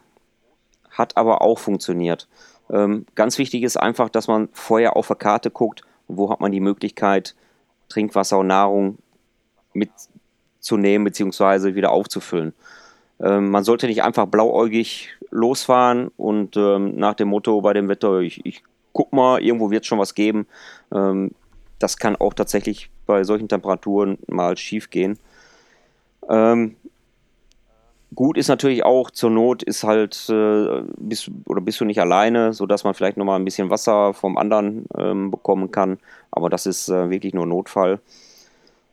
[0.92, 2.28] hat aber auch funktioniert.
[2.70, 6.52] Ähm, ganz wichtig ist einfach, dass man vorher auf der Karte guckt, wo hat man
[6.52, 7.34] die Möglichkeit,
[7.88, 8.98] Trinkwasser und Nahrung
[9.74, 11.74] mitzunehmen bzw.
[11.74, 12.54] wieder aufzufüllen.
[13.20, 18.20] Ähm, man sollte nicht einfach blauäugig losfahren und ähm, nach dem Motto bei dem Wetter,
[18.20, 18.62] ich, ich
[18.92, 20.46] guck mal, irgendwo wird es schon was geben.
[20.92, 21.32] Ähm,
[21.78, 25.18] das kann auch tatsächlich bei solchen Temperaturen mal schief gehen.
[26.28, 26.76] Ähm,
[28.14, 32.52] Gut ist natürlich auch, zur Not ist halt, äh, bist, oder bist du nicht alleine,
[32.52, 35.98] sodass man vielleicht nochmal ein bisschen Wasser vom anderen ähm, bekommen kann.
[36.30, 38.00] Aber das ist äh, wirklich nur Notfall.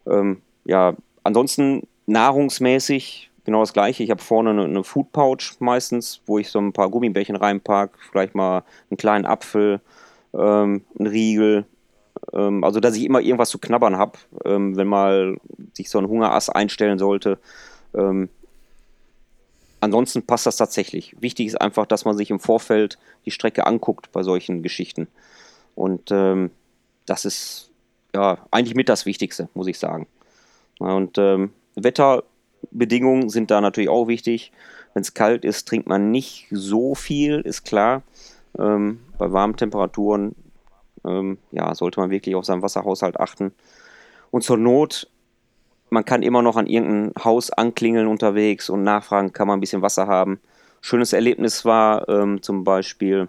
[0.07, 0.93] Ähm, ja,
[1.24, 4.03] ansonsten nahrungsmäßig genau das gleiche.
[4.03, 7.97] Ich habe vorne eine, eine Food Pouch meistens, wo ich so ein paar Gummibärchen reinpacke,
[8.11, 9.82] vielleicht mal einen kleinen Apfel,
[10.34, 11.65] ähm, einen Riegel.
[12.34, 15.38] Ähm, also, dass ich immer irgendwas zu knabbern habe, ähm, wenn mal
[15.74, 17.39] sich so ein Hungerass einstellen sollte.
[17.93, 18.30] Ähm,
[19.80, 21.15] ansonsten passt das tatsächlich.
[21.19, 25.07] Wichtig ist einfach, dass man sich im Vorfeld die Strecke anguckt bei solchen Geschichten.
[25.75, 26.51] Und ähm,
[27.05, 27.71] das ist
[28.13, 30.07] ja eigentlich mit das Wichtigste, muss ich sagen.
[30.80, 34.51] Und ähm, Wetterbedingungen sind da natürlich auch wichtig.
[34.93, 38.03] Wenn es kalt ist, trinkt man nicht so viel, ist klar.
[38.57, 40.36] Ähm, bei warmen Temperaturen
[41.05, 43.53] ähm, ja, sollte man wirklich auf seinen Wasserhaushalt achten.
[44.32, 45.07] Und zur Not
[45.89, 49.81] man kann immer noch an irgendein Haus anklingeln unterwegs und nachfragen, kann man ein bisschen
[49.81, 50.39] Wasser haben.
[50.81, 53.27] Schönes Erlebnis war ähm, zum Beispiel,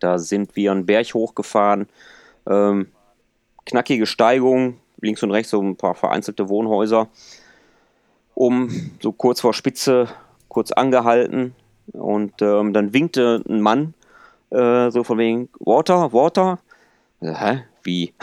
[0.00, 1.88] da sind wir einen Berg hochgefahren,
[2.48, 2.88] ähm,
[3.66, 7.08] knackige Steigung, links und rechts so ein paar vereinzelte Wohnhäuser,
[8.34, 10.08] um so kurz vor Spitze
[10.48, 11.54] kurz angehalten
[11.92, 13.94] und ähm, dann winkte ein Mann
[14.50, 16.58] äh, so von wegen Water, Water.
[17.20, 17.64] Hä?
[17.82, 18.14] Wie?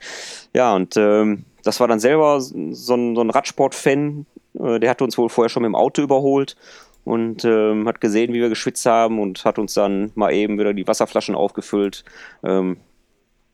[0.54, 4.26] ja, und ähm, das war dann selber so ein, so ein Radsport-Fan,
[4.60, 6.56] äh, der hatte uns wohl vorher schon mit dem Auto überholt
[7.04, 10.72] und ähm, hat gesehen, wie wir geschwitzt haben und hat uns dann mal eben wieder
[10.72, 12.04] die Wasserflaschen aufgefüllt.
[12.42, 12.78] Ähm,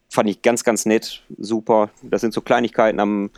[0.08, 1.90] fand ich ganz, ganz nett, super.
[2.02, 3.30] Das sind so Kleinigkeiten am,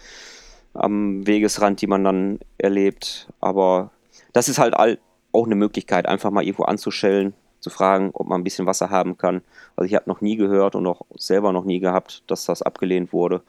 [0.74, 3.28] am Wegesrand, die man dann erlebt.
[3.40, 3.90] Aber
[4.32, 4.98] das ist halt all,
[5.32, 9.16] auch eine Möglichkeit, einfach mal irgendwo anzuschellen, zu fragen, ob man ein bisschen Wasser haben
[9.16, 9.42] kann.
[9.76, 13.12] Also ich habe noch nie gehört und auch selber noch nie gehabt, dass das abgelehnt
[13.12, 13.42] wurde.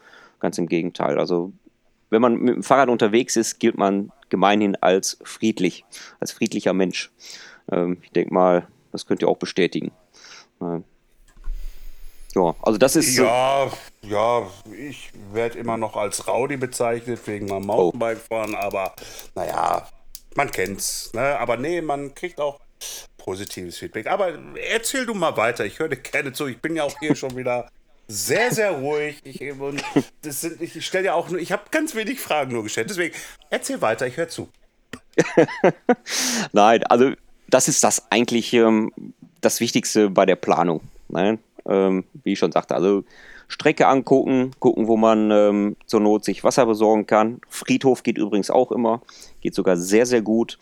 [0.44, 1.20] Ganz im Gegenteil.
[1.20, 1.54] Also
[2.10, 5.86] wenn man mit dem Fahrrad unterwegs ist, gilt man gemeinhin als friedlich,
[6.20, 7.12] als friedlicher Mensch.
[7.72, 9.94] Ähm, ich denke mal, das könnt ihr auch bestätigen.
[10.60, 10.84] Ähm,
[12.36, 13.16] ja, also das ist.
[13.16, 13.72] Ja,
[14.02, 14.46] ja,
[14.78, 18.94] ich werde immer noch als Rowdy bezeichnet wegen meinem Mountainbike-Fahren, aber
[19.36, 19.88] naja,
[20.36, 21.14] man kennt's.
[21.14, 21.40] Ne?
[21.40, 22.60] Aber nee, man kriegt auch
[23.18, 24.08] positives Feedback.
[24.08, 24.38] Aber
[24.70, 26.48] erzähl du mal weiter, ich höre dir gerne zu.
[26.48, 27.70] Ich bin ja auch hier schon wieder
[28.08, 29.22] sehr, sehr ruhig.
[29.24, 32.90] Ich, ich stelle ja auch nur, ich habe ganz wenig Fragen nur gestellt.
[32.90, 33.16] Deswegen
[33.50, 34.50] erzähl weiter, ich höre zu.
[36.52, 37.12] Nein, also
[37.48, 38.92] das ist das eigentlich ähm,
[39.42, 40.82] das Wichtigste bei der Planung.
[41.10, 41.40] Ne?
[41.68, 43.04] Ähm, wie ich schon sagte, also
[43.54, 47.40] Strecke angucken, gucken, wo man ähm, zur Not sich Wasser besorgen kann.
[47.48, 49.02] Friedhof geht übrigens auch immer,
[49.42, 50.58] geht sogar sehr, sehr gut.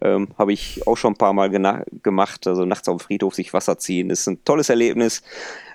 [0.00, 2.48] Ähm, Habe ich auch schon ein paar Mal gemacht.
[2.48, 5.22] Also nachts auf dem Friedhof sich Wasser ziehen, ist ein tolles Erlebnis.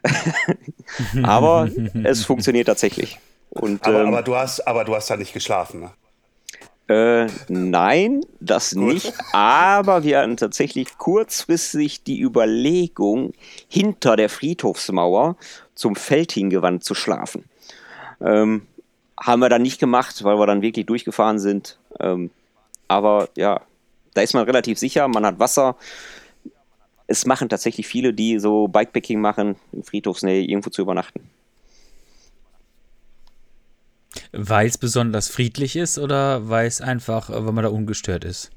[1.23, 1.69] aber
[2.03, 3.17] es funktioniert tatsächlich.
[3.49, 5.91] Und, aber, ähm, aber, du hast, aber du hast da nicht geschlafen, ne?
[6.87, 9.13] Äh, nein, das nicht.
[9.33, 13.33] Aber wir hatten tatsächlich kurzfristig die Überlegung,
[13.67, 15.35] hinter der Friedhofsmauer
[15.75, 17.43] zum Feld hingewandt zu schlafen.
[18.21, 18.65] Ähm,
[19.19, 21.77] haben wir dann nicht gemacht, weil wir dann wirklich durchgefahren sind.
[21.99, 22.29] Ähm,
[22.87, 23.61] aber ja,
[24.13, 25.75] da ist man relativ sicher, man hat Wasser.
[27.07, 31.29] Es machen tatsächlich viele, die so Bikepacking machen, in Friedhofsnähe irgendwo zu übernachten.
[34.31, 38.51] Weil es besonders friedlich ist oder weil es einfach, weil man da ungestört ist?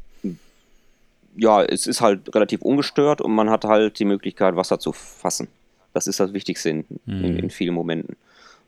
[1.37, 5.49] Ja, es ist halt relativ ungestört und man hat halt die Möglichkeit, Wasser zu fassen.
[5.93, 7.25] Das ist das Wichtigste in, mhm.
[7.25, 8.17] in, in vielen Momenten.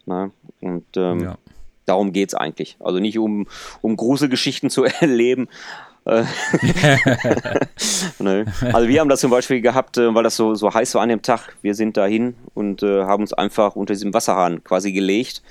[0.06, 0.30] Na?
[0.60, 1.38] Und ähm, ja.
[1.86, 2.76] darum geht es eigentlich.
[2.80, 3.46] Also nicht um,
[3.80, 5.91] um große Geschichten zu erleben, äh,
[8.18, 8.44] ne?
[8.72, 11.10] Also wir haben das zum Beispiel gehabt, äh, weil das so, so heiß war an
[11.10, 11.56] dem Tag.
[11.62, 15.42] Wir sind dahin und äh, haben uns einfach unter diesem Wasserhahn quasi gelegt,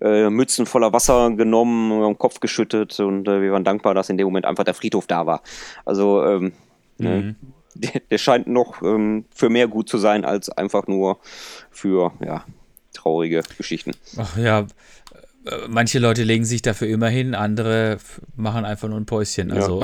[0.00, 4.18] äh, Mützen voller Wasser genommen, am Kopf geschüttet und äh, wir waren dankbar, dass in
[4.18, 5.42] dem Moment einfach der Friedhof da war.
[5.84, 6.52] Also ähm,
[6.98, 7.08] ne?
[7.08, 7.26] mhm.
[7.26, 7.36] ne?
[7.74, 11.18] der, der, scheint noch ähm, für mehr gut zu sein als einfach nur
[11.70, 12.44] für ja,
[12.92, 13.92] traurige Geschichten.
[14.16, 14.66] Ach ja,
[15.68, 17.98] manche Leute legen sich dafür immer hin, andere
[18.36, 19.50] machen einfach nur ein Päuschen.
[19.50, 19.82] Also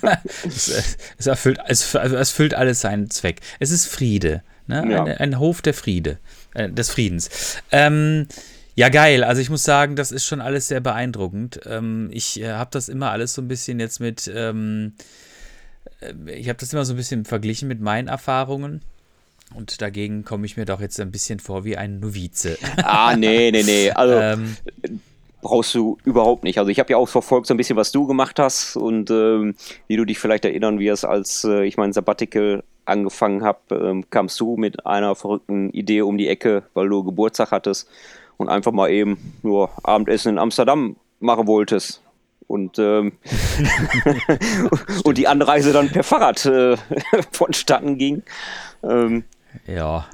[0.46, 3.40] es, es, erfüllt, es, erfüllt alles seinen Zweck.
[3.58, 4.84] Es ist Friede, ne?
[4.90, 5.04] Ja.
[5.04, 6.18] Ein, ein, Hof der Friede,
[6.54, 7.30] äh, des Friedens.
[7.70, 8.26] Ähm,
[8.74, 9.24] ja, geil.
[9.24, 11.60] Also ich muss sagen, das ist schon alles sehr beeindruckend.
[11.66, 14.94] Ähm, ich äh, habe das immer alles so ein bisschen jetzt mit, ähm,
[16.00, 18.82] äh, ich habe das immer so ein bisschen verglichen mit meinen Erfahrungen.
[19.54, 22.56] Und dagegen komme ich mir doch jetzt ein bisschen vor wie ein Novize.
[22.82, 23.90] Ah, nee, nee, nee.
[23.90, 24.56] Also ähm,
[25.42, 26.58] brauchst du überhaupt nicht.
[26.58, 29.54] Also ich habe ja auch verfolgt so ein bisschen, was du gemacht hast und ähm,
[29.88, 34.38] wie du dich vielleicht erinnern wirst, als äh, ich mein Sabbatical angefangen habe, ähm, kamst
[34.40, 37.88] du mit einer verrückten Idee um die Ecke, weil du Geburtstag hattest
[38.36, 42.02] und einfach mal eben nur Abendessen in Amsterdam machen wolltest.
[42.46, 43.12] und, ähm,
[45.04, 46.76] und die Anreise dann per Fahrrad äh,
[47.32, 48.22] vonstatten ging.
[48.82, 49.24] Ähm,
[49.66, 50.06] ja.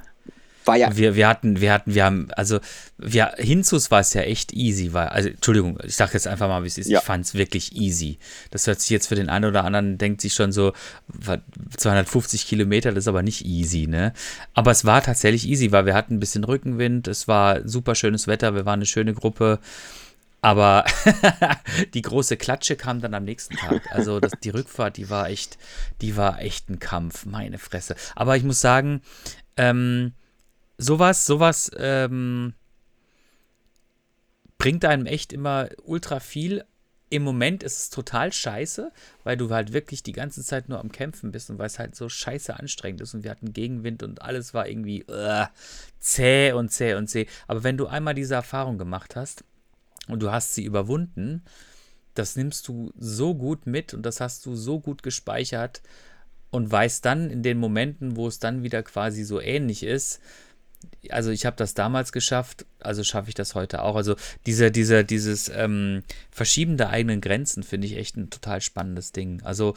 [0.64, 0.96] War ja.
[0.96, 2.58] Wir, wir hatten, wir hatten, wir haben, also
[2.98, 6.64] wir, Hinzus war es ja echt easy, weil, also Entschuldigung, ich sage jetzt einfach mal,
[6.64, 6.98] wie es ist, Ja.
[6.98, 8.18] ich fand es wirklich easy.
[8.50, 10.72] Das hört sich jetzt für den einen oder anderen, denkt sich schon so,
[11.06, 11.38] was,
[11.76, 14.12] 250 Kilometer, das ist aber nicht easy, ne?
[14.54, 18.26] Aber es war tatsächlich easy, weil wir hatten ein bisschen Rückenwind, es war super schönes
[18.26, 19.60] Wetter, wir waren eine schöne Gruppe.
[20.42, 20.84] Aber
[21.94, 23.82] die große Klatsche kam dann am nächsten Tag.
[23.92, 25.58] Also das, die Rückfahrt, die war echt,
[26.00, 27.96] die war echt ein Kampf, meine Fresse.
[28.14, 29.02] Aber ich muss sagen,
[29.56, 30.12] ähm,
[30.78, 32.54] sowas, sowas ähm,
[34.58, 36.64] bringt einem echt immer ultra viel.
[37.08, 40.90] Im Moment ist es total scheiße, weil du halt wirklich die ganze Zeit nur am
[40.90, 44.22] Kämpfen bist und weil es halt so scheiße anstrengend ist und wir hatten Gegenwind und
[44.22, 45.46] alles war irgendwie äh,
[46.00, 47.26] zäh und zäh und zäh.
[47.46, 49.44] Aber wenn du einmal diese Erfahrung gemacht hast
[50.08, 51.42] und du hast sie überwunden,
[52.14, 55.82] das nimmst du so gut mit und das hast du so gut gespeichert
[56.50, 60.20] und weißt dann in den Momenten, wo es dann wieder quasi so ähnlich ist,
[61.10, 63.96] also ich habe das damals geschafft, also schaffe ich das heute auch.
[63.96, 69.12] Also diese, diese, dieses ähm, Verschieben der eigenen Grenzen finde ich echt ein total spannendes
[69.12, 69.42] Ding.
[69.42, 69.74] Also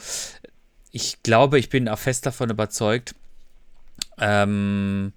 [0.90, 3.14] ich glaube, ich bin auch fest davon überzeugt,
[4.18, 5.12] ähm,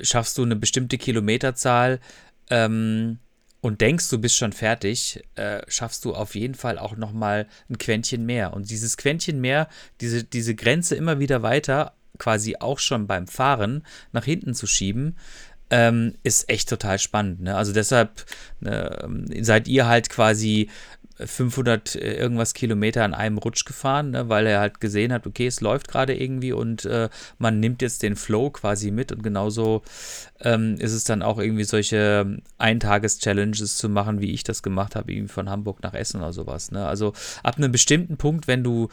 [0.00, 2.00] schaffst du eine bestimmte Kilometerzahl
[2.48, 3.18] ähm,
[3.60, 7.46] und denkst, du bist schon fertig, äh, schaffst du auf jeden Fall auch noch mal
[7.68, 8.54] ein Quäntchen mehr.
[8.54, 9.68] Und dieses Quäntchen mehr,
[10.00, 15.16] diese, diese Grenze immer wieder weiter, quasi auch schon beim Fahren nach hinten zu schieben,
[15.70, 17.40] ähm, ist echt total spannend.
[17.40, 17.56] Ne?
[17.56, 18.24] Also deshalb
[18.64, 20.68] äh, seid ihr halt quasi
[21.24, 25.46] 500 äh, irgendwas Kilometer an einem Rutsch gefahren, ne, weil er halt gesehen hat, okay,
[25.46, 27.08] es läuft gerade irgendwie und äh,
[27.38, 29.82] man nimmt jetzt den Flow quasi mit und genauso
[30.40, 35.12] ähm, ist es dann auch irgendwie solche Eintages-Challenges zu machen, wie ich das gemacht habe,
[35.12, 36.70] irgendwie von Hamburg nach Essen oder sowas.
[36.70, 36.86] Ne?
[36.86, 37.12] Also
[37.42, 38.88] ab einem bestimmten Punkt, wenn du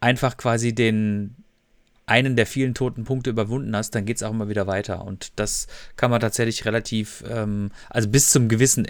[0.00, 1.36] einfach quasi den
[2.10, 5.04] einen der vielen toten Punkte überwunden hast, dann geht es auch immer wieder weiter.
[5.04, 8.88] Und das kann man tatsächlich relativ, ähm, also bis zum gewissen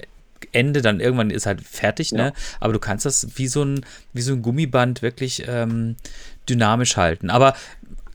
[0.52, 2.32] Ende, dann irgendwann ist halt fertig, ne?
[2.60, 5.96] Aber du kannst das wie so ein, wie so ein Gummiband wirklich ähm,
[6.48, 7.30] dynamisch halten.
[7.30, 7.54] Aber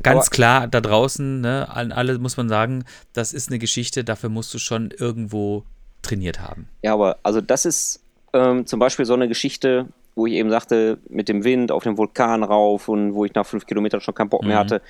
[0.04, 4.04] ganz Aber- klar, da draußen, ne, an alle muss man sagen, das ist eine Geschichte,
[4.04, 5.64] dafür musst du schon irgendwo
[6.02, 6.68] trainiert haben.
[6.84, 8.02] Ja, aber also das ist
[8.34, 11.98] ähm, zum Beispiel so eine Geschichte, wo ich eben sagte, mit dem Wind auf den
[11.98, 14.82] Vulkan rauf und wo ich nach fünf Kilometern schon keinen Bock mehr hatte.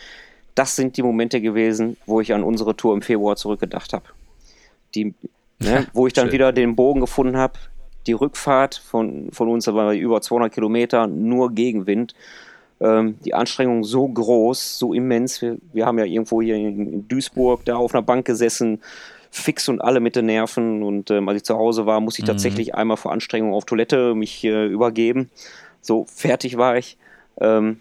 [0.54, 4.06] Das sind die Momente gewesen, wo ich an unsere Tour im Februar zurückgedacht habe.
[4.94, 5.14] Die,
[5.60, 7.54] ne, wo ich dann wieder den Bogen gefunden habe.
[8.08, 12.14] Die Rückfahrt von, von uns, da war über 200 Kilometer, nur Gegenwind.
[12.80, 15.42] Ähm, die Anstrengung so groß, so immens.
[15.42, 18.82] Wir, wir haben ja irgendwo hier in, in Duisburg da auf einer Bank gesessen,
[19.32, 20.84] fix und alle mit den Nerven.
[20.84, 24.14] Und ähm, als ich zu Hause war, musste ich tatsächlich einmal vor Anstrengung auf Toilette
[24.14, 25.30] mich äh, übergeben.
[25.82, 26.98] So fertig war ich.
[27.40, 27.80] Ähm,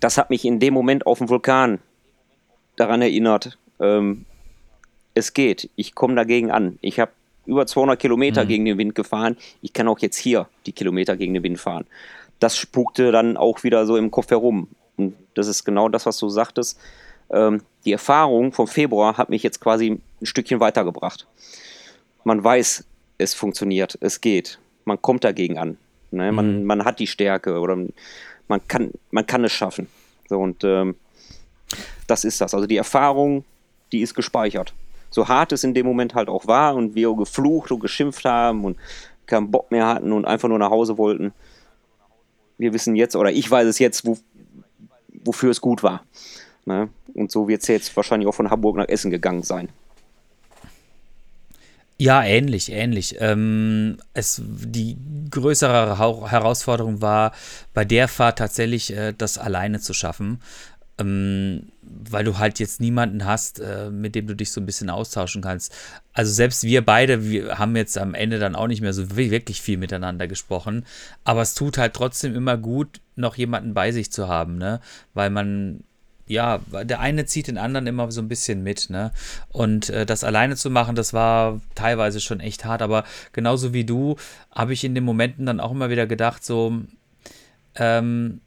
[0.00, 1.80] das hat mich in dem Moment auf dem Vulkan
[2.76, 4.24] daran erinnert, ähm,
[5.20, 5.70] es geht.
[5.76, 6.78] Ich komme dagegen an.
[6.80, 7.12] Ich habe
[7.46, 9.36] über 200 Kilometer gegen den Wind gefahren.
[9.62, 11.86] Ich kann auch jetzt hier die Kilometer gegen den Wind fahren.
[12.38, 14.68] Das spukte dann auch wieder so im Kopf herum.
[14.96, 16.78] Und das ist genau das, was du sagtest.
[17.30, 19.90] Ähm, die Erfahrung vom Februar hat mich jetzt quasi
[20.20, 21.26] ein Stückchen weitergebracht.
[22.24, 22.84] Man weiß,
[23.18, 24.58] es funktioniert, es geht.
[24.84, 25.76] Man kommt dagegen an.
[26.10, 26.32] Ne?
[26.32, 27.76] Man, man hat die Stärke oder
[28.48, 29.86] man kann, man kann es schaffen.
[30.28, 30.96] So, und ähm,
[32.06, 32.54] das ist das.
[32.54, 33.44] Also die Erfahrung,
[33.92, 34.72] die ist gespeichert.
[35.10, 38.64] So hart es in dem Moment halt auch war und wir geflucht und geschimpft haben
[38.64, 38.78] und
[39.26, 41.32] keinen Bock mehr hatten und einfach nur nach Hause wollten.
[42.58, 44.18] Wir wissen jetzt, oder ich weiß es jetzt, wo,
[45.24, 46.04] wofür es gut war.
[46.64, 46.88] Ne?
[47.14, 49.68] Und so wird es jetzt wahrscheinlich auch von Hamburg nach Essen gegangen sein.
[51.98, 53.16] Ja, ähnlich, ähnlich.
[53.20, 54.96] Ähm, es, die
[55.30, 57.32] größere Hau- Herausforderung war
[57.74, 60.40] bei der Fahrt tatsächlich, äh, das alleine zu schaffen,
[60.98, 61.68] ähm,
[62.10, 65.42] weil du halt jetzt niemanden hast, äh, mit dem du dich so ein bisschen austauschen
[65.42, 65.74] kannst.
[66.12, 69.30] Also selbst wir beide, wir haben jetzt am Ende dann auch nicht mehr so wi-
[69.30, 70.84] wirklich viel miteinander gesprochen,
[71.24, 74.80] aber es tut halt trotzdem immer gut, noch jemanden bei sich zu haben, ne?
[75.14, 75.82] Weil man
[76.26, 79.10] ja, der eine zieht den anderen immer so ein bisschen mit, ne?
[79.48, 83.84] Und äh, das alleine zu machen, das war teilweise schon echt hart, aber genauso wie
[83.84, 84.14] du
[84.52, 86.82] habe ich in den Momenten dann auch immer wieder gedacht, so,
[87.74, 88.40] ähm,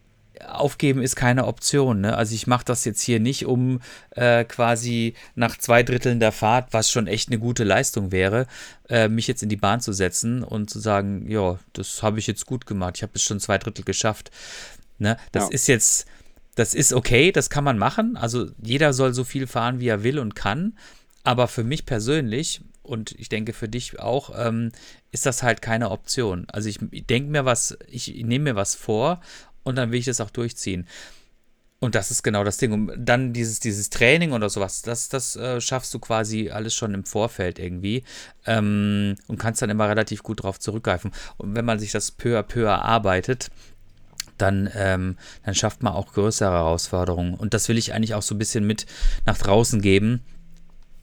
[0.48, 2.02] aufgeben ist keine Option.
[2.02, 2.16] Ne?
[2.18, 3.82] Also ich mache das jetzt hier nicht, um
[4.12, 8.48] äh, quasi nach zwei Dritteln der Fahrt, was schon echt eine gute Leistung wäre,
[8.90, 12.28] äh, mich jetzt in die Bahn zu setzen und zu sagen, ja, das habe ich
[12.28, 14.32] jetzt gut gemacht, ich habe es schon zwei Drittel geschafft.
[14.98, 15.18] Ne?
[15.32, 15.50] Das Ja.
[15.52, 16.08] ist jetzt,
[16.56, 18.18] das ist okay, das kann man machen.
[18.18, 20.78] Also jeder soll so viel fahren, wie er will und kann.
[21.24, 24.72] Aber für mich persönlich und ich denke für dich auch, ähm,
[25.12, 26.46] ist das halt keine Option.
[26.52, 29.22] Also ich, ich denke mir was, ich, ich nehme mir was vor
[29.64, 30.88] und dann will ich das auch durchziehen.
[31.84, 32.72] Und das ist genau das Ding.
[32.72, 36.94] Und dann dieses, dieses Training oder sowas, das, das äh, schaffst du quasi alles schon
[36.94, 38.06] im Vorfeld irgendwie
[38.46, 41.12] ähm, und kannst dann immer relativ gut drauf zurückgreifen.
[41.36, 43.52] Und wenn man sich das peu à peu erarbeitet,
[44.38, 47.34] dann, ähm, dann schafft man auch größere Herausforderungen.
[47.34, 48.86] Und das will ich eigentlich auch so ein bisschen mit
[49.26, 50.22] nach draußen geben.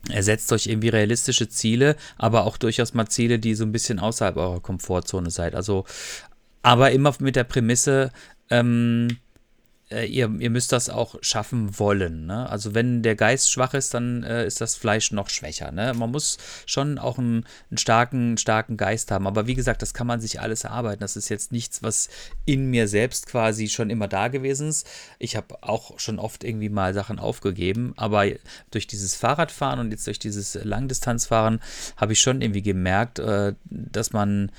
[0.08, 4.38] Ersetzt euch irgendwie realistische Ziele, aber auch durchaus mal Ziele, die so ein bisschen außerhalb
[4.38, 5.54] eurer Komfortzone seid.
[5.54, 5.84] Also,
[6.62, 8.12] aber immer mit der Prämisse,
[8.50, 9.18] ähm,
[9.90, 12.26] äh, ihr, ihr müsst das auch schaffen wollen.
[12.26, 12.48] Ne?
[12.48, 15.72] Also wenn der Geist schwach ist, dann äh, ist das Fleisch noch schwächer.
[15.72, 15.92] Ne?
[15.94, 19.26] Man muss schon auch einen, einen, starken, starken Geist haben.
[19.26, 21.00] Aber wie gesagt, das kann man sich alles erarbeiten.
[21.00, 22.08] Das ist jetzt nichts, was
[22.44, 24.88] in mir selbst quasi schon immer da gewesen ist.
[25.18, 28.26] Ich habe auch schon oft irgendwie mal Sachen aufgegeben, aber
[28.70, 31.60] durch dieses Fahrradfahren und jetzt durch dieses Langdistanzfahren
[31.96, 34.52] habe ich schon irgendwie gemerkt, äh, dass man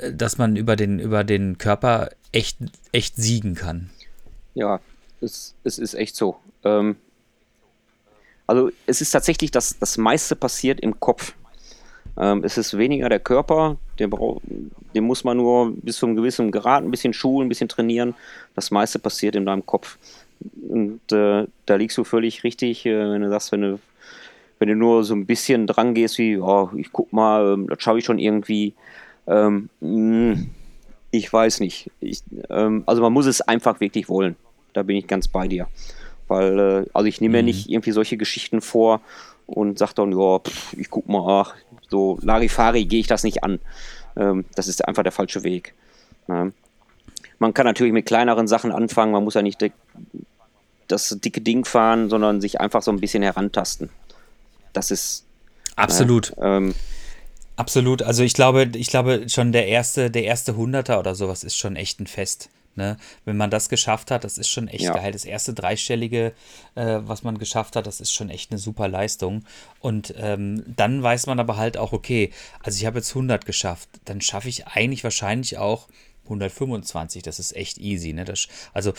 [0.00, 2.58] äh, dass man über den, über den Körper echt,
[2.92, 3.90] echt siegen kann.
[4.54, 4.80] Ja,
[5.20, 6.36] es, es ist echt so.
[6.64, 6.96] Ähm,
[8.46, 11.34] also es ist tatsächlich, dass das meiste passiert im Kopf.
[12.18, 14.42] Ähm, es ist weniger der Körper, braucht,
[14.94, 18.14] den muss man nur bis zu einem gewissen Grad ein bisschen schulen, ein bisschen trainieren.
[18.54, 19.96] Das meiste passiert in deinem Kopf.
[20.68, 23.78] Und äh, da liegst du völlig richtig, äh, wenn du sagst, wenn du,
[24.58, 27.82] wenn du nur so ein bisschen dran gehst, wie, oh, ich guck mal, ähm, das
[27.82, 28.74] schaffe ich schon irgendwie.
[29.26, 30.46] Ähm, mh,
[31.12, 31.90] ich weiß nicht.
[32.00, 34.34] Ich, ähm, also man muss es einfach wirklich wollen.
[34.72, 35.68] Da bin ich ganz bei dir.
[36.26, 37.44] Weil, äh, also ich nehme mhm.
[37.44, 39.00] mir nicht irgendwie solche Geschichten vor
[39.46, 41.54] und sage dann, ja, pff, ich guck mal, ach,
[41.90, 43.60] so Larifari gehe ich das nicht an.
[44.16, 45.74] Ähm, das ist einfach der falsche Weg.
[46.28, 46.50] Ja.
[47.38, 49.62] Man kann natürlich mit kleineren Sachen anfangen, man muss ja nicht
[50.88, 53.90] das dicke Ding fahren, sondern sich einfach so ein bisschen herantasten.
[54.72, 55.26] Das ist
[55.76, 56.32] absolut.
[56.38, 56.74] Äh, ähm,
[57.56, 58.02] Absolut.
[58.02, 61.76] Also ich glaube, ich glaube schon der erste, der erste Hunderter oder sowas ist schon
[61.76, 62.48] echt ein Fest.
[62.74, 62.96] Ne?
[63.26, 64.94] Wenn man das geschafft hat, das ist schon echt ja.
[64.94, 65.12] geil.
[65.12, 66.32] Das erste dreistellige,
[66.74, 69.44] äh, was man geschafft hat, das ist schon echt eine super Leistung.
[69.80, 72.30] Und ähm, dann weiß man aber halt auch, okay,
[72.62, 75.88] also ich habe jetzt 100 geschafft, dann schaffe ich eigentlich wahrscheinlich auch
[76.32, 78.12] 125, das ist echt easy.
[78.12, 78.24] Ne?
[78.24, 78.92] Das, also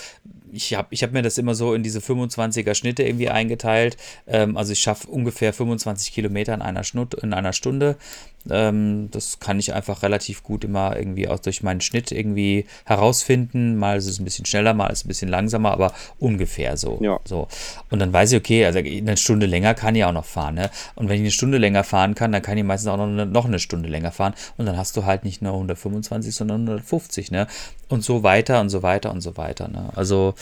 [0.52, 3.98] ich habe ich hab mir das immer so in diese 25er Schnitte irgendwie eingeteilt.
[4.28, 7.98] Ähm, also ich schaffe ungefähr 25 Kilometer in einer, Schnut, in einer Stunde.
[8.50, 13.76] Ähm, das kann ich einfach relativ gut immer irgendwie auch durch meinen Schnitt irgendwie herausfinden.
[13.78, 17.00] Mal ist es ein bisschen schneller, mal ist es ein bisschen langsamer, aber ungefähr so.
[17.02, 17.20] Ja.
[17.26, 17.48] so.
[17.90, 20.56] Und dann weiß ich, okay, also eine Stunde länger kann ich auch noch fahren.
[20.56, 20.70] Ne?
[20.96, 23.26] Und wenn ich eine Stunde länger fahren kann, dann kann ich meistens auch noch eine,
[23.26, 24.34] noch eine Stunde länger fahren.
[24.58, 27.23] Und dann hast du halt nicht nur 125, sondern 150.
[27.32, 27.48] Ne?
[27.90, 29.68] Und so weiter und so weiter und so weiter.
[29.68, 29.90] Ne?
[29.96, 30.34] Also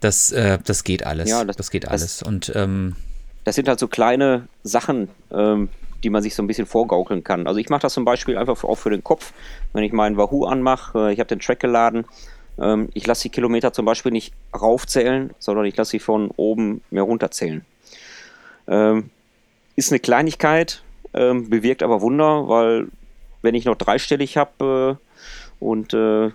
[0.00, 1.30] das, äh, das geht alles.
[1.30, 2.18] Ja, das, das geht alles.
[2.18, 2.96] Das, und ähm,
[3.44, 5.68] das sind halt so kleine Sachen, ähm,
[6.02, 7.46] die man sich so ein bisschen vorgaukeln kann.
[7.46, 9.32] Also ich mache das zum Beispiel einfach auch für den Kopf,
[9.72, 12.04] wenn ich meinen Wahoo anmache, äh, ich habe den Track geladen,
[12.58, 16.82] ähm, ich lasse die Kilometer zum Beispiel nicht raufzählen, sondern ich lasse sie von oben
[16.90, 17.64] mehr runterzählen.
[18.68, 19.10] Ähm,
[19.76, 20.82] ist eine Kleinigkeit,
[21.14, 22.88] ähm, bewirkt aber Wunder, weil
[23.42, 25.05] wenn ich noch dreistellig habe äh,
[25.60, 26.30] und äh,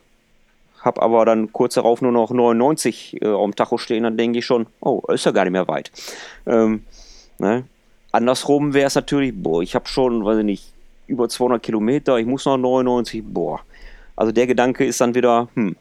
[0.81, 4.45] habe aber dann kurz darauf nur noch 99 äh, dem Tacho stehen, dann denke ich
[4.45, 5.91] schon, oh, ist ja gar nicht mehr weit.
[6.45, 6.83] Ähm,
[7.37, 7.65] ne?
[8.11, 10.73] Andersrum wäre es natürlich, boah, ich habe schon, weiß ich nicht,
[11.07, 13.61] über 200 Kilometer, ich muss noch 99, boah.
[14.15, 15.75] Also der Gedanke ist dann wieder, hm,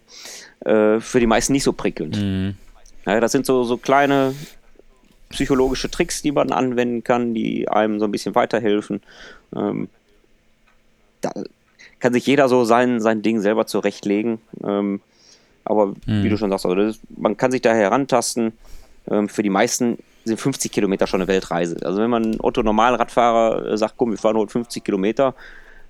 [0.61, 2.17] äh, für die meisten nicht so prickelnd.
[2.17, 2.55] Mhm.
[3.07, 4.35] Ja, das sind so, so kleine
[5.31, 9.01] psychologische Tricks, die man anwenden kann, die einem so ein bisschen weiterhelfen.
[9.55, 9.89] Ähm,
[11.21, 11.33] da
[12.01, 14.39] kann sich jeder so sein, sein Ding selber zurechtlegen.
[14.65, 15.01] Ähm,
[15.65, 16.25] aber mhm.
[16.25, 18.53] wie du schon sagst, also ist, man kann sich da herantasten.
[19.11, 21.77] Ähm, für die meisten sind 50 Kilometer schon eine Weltreise.
[21.85, 25.35] Also wenn man ein Otto-Normalradfahrer äh, sagt, komm, wir fahren heute 50 Kilometer,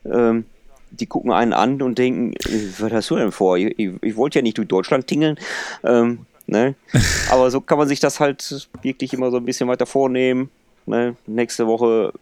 [0.04, 0.44] ähm,
[0.90, 2.34] die gucken einen an und denken,
[2.78, 3.56] was hast du denn vor?
[3.56, 5.38] Ich, ich, ich wollte ja nicht durch Deutschland tingeln.
[5.84, 6.74] Ähm, ne?
[7.30, 10.50] Aber so kann man sich das halt wirklich immer so ein bisschen weiter vornehmen.
[10.86, 11.14] Ne?
[11.26, 12.12] Nächste Woche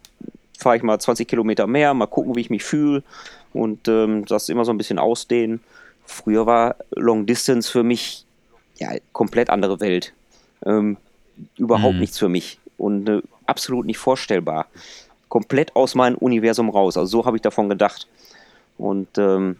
[0.59, 3.01] fahre ich mal 20 Kilometer mehr, mal gucken, wie ich mich fühle
[3.53, 5.61] und ähm, das immer so ein bisschen ausdehnen.
[6.05, 8.25] Früher war Long Distance für mich
[8.77, 10.13] ja komplett andere Welt.
[10.65, 10.97] Ähm,
[11.57, 11.99] überhaupt mhm.
[12.01, 14.67] nichts für mich und äh, absolut nicht vorstellbar.
[15.27, 16.97] Komplett aus meinem Universum raus.
[16.97, 18.07] Also so habe ich davon gedacht.
[18.77, 19.57] Und, ähm,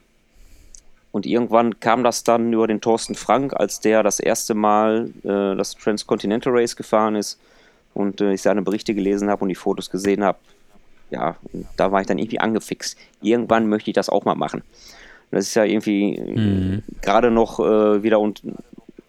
[1.11, 5.55] und irgendwann kam das dann über den Thorsten Frank, als der das erste Mal äh,
[5.55, 7.39] das Transcontinental Race gefahren ist
[7.93, 10.39] und äh, ich seine Berichte gelesen habe und die Fotos gesehen habe.
[11.10, 11.36] Ja,
[11.76, 12.97] da war ich dann irgendwie angefixt.
[13.22, 14.64] Irgendwann möchte ich das auch mal machen.
[15.32, 16.84] Das ist ja irgendwie mhm.
[17.01, 18.41] gerade noch äh, wieder und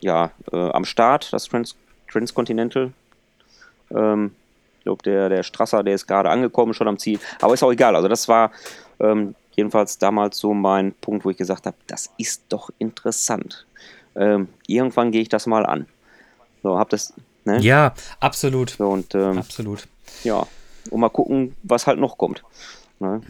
[0.01, 1.77] ja, äh, am Start, das Trans
[2.11, 2.93] Transcontinental.
[3.91, 4.33] Ähm,
[4.79, 7.19] Ich glaube, der, der Strasser, der ist gerade angekommen, schon am Ziel.
[7.41, 7.95] Aber ist auch egal.
[7.97, 8.51] Also das war
[8.99, 13.67] ähm, jedenfalls damals so mein Punkt, wo ich gesagt habe, das ist doch interessant.
[14.17, 15.87] Ähm, irgendwann gehe ich das mal an.
[16.63, 17.13] So, hab das.
[17.45, 17.61] Ne?
[17.61, 18.71] Ja, absolut.
[18.71, 19.87] So, und ähm, Absolut.
[20.25, 20.47] ja,
[20.91, 22.43] und mal gucken, was halt noch kommt.
[22.99, 23.21] Ne?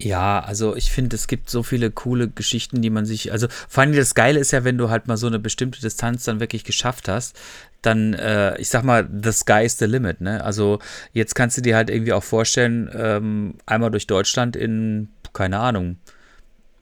[0.00, 3.82] Ja, also ich finde, es gibt so viele coole Geschichten, die man sich, also vor
[3.82, 6.62] allem das Geile ist ja, wenn du halt mal so eine bestimmte Distanz dann wirklich
[6.62, 7.36] geschafft hast,
[7.82, 10.44] dann, äh, ich sag mal, the sky is the limit, ne?
[10.44, 10.78] Also
[11.12, 15.96] jetzt kannst du dir halt irgendwie auch vorstellen, ähm, einmal durch Deutschland in, keine Ahnung,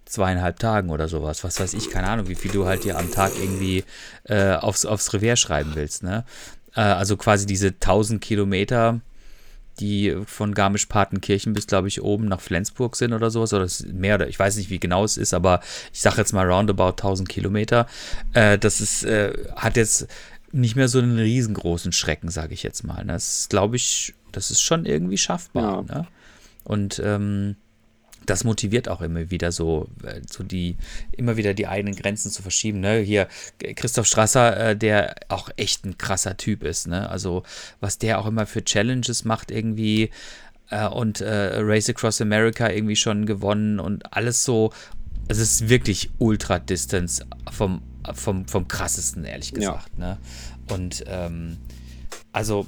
[0.04, 3.10] zweieinhalb Tagen oder sowas, was weiß ich, keine Ahnung, wie viel du halt dir am
[3.10, 3.84] Tag irgendwie
[4.24, 6.24] äh, aufs, aufs Revier schreiben willst, ne?
[6.76, 9.00] Äh, also quasi diese 1000 Kilometer,
[9.80, 13.52] die von Garmisch-Partenkirchen bis, glaube ich, oben nach Flensburg sind oder sowas.
[13.52, 15.60] Oder mehr oder ich weiß nicht, wie genau es ist, aber
[15.92, 17.86] ich sage jetzt mal roundabout 1000 Kilometer.
[18.32, 20.06] Äh, das ist, äh, hat jetzt
[20.52, 23.04] nicht mehr so einen riesengroßen Schrecken, sage ich jetzt mal.
[23.04, 23.14] Ne?
[23.14, 25.84] Das glaube ich, das ist schon irgendwie schaffbar.
[25.88, 25.94] Ja.
[25.94, 26.06] Ne?
[26.64, 27.56] Und ähm,
[28.26, 30.76] das motiviert auch immer wieder so, äh, so die,
[31.12, 32.80] immer wieder die eigenen Grenzen zu verschieben.
[32.80, 32.98] Ne?
[32.98, 33.28] Hier
[33.76, 36.86] Christoph Strasser, äh, der auch echt ein krasser Typ ist.
[36.88, 37.08] Ne?
[37.08, 37.42] Also
[37.80, 40.10] was der auch immer für Challenges macht irgendwie
[40.70, 44.72] äh, und äh, Race Across America irgendwie schon gewonnen und alles so.
[45.28, 47.82] Es ist wirklich Ultra Distance vom,
[48.14, 49.56] vom, vom krassesten, ehrlich Ja.
[49.56, 49.98] gesagt.
[49.98, 50.18] Ne?
[50.68, 51.56] Und ähm,
[52.32, 52.66] also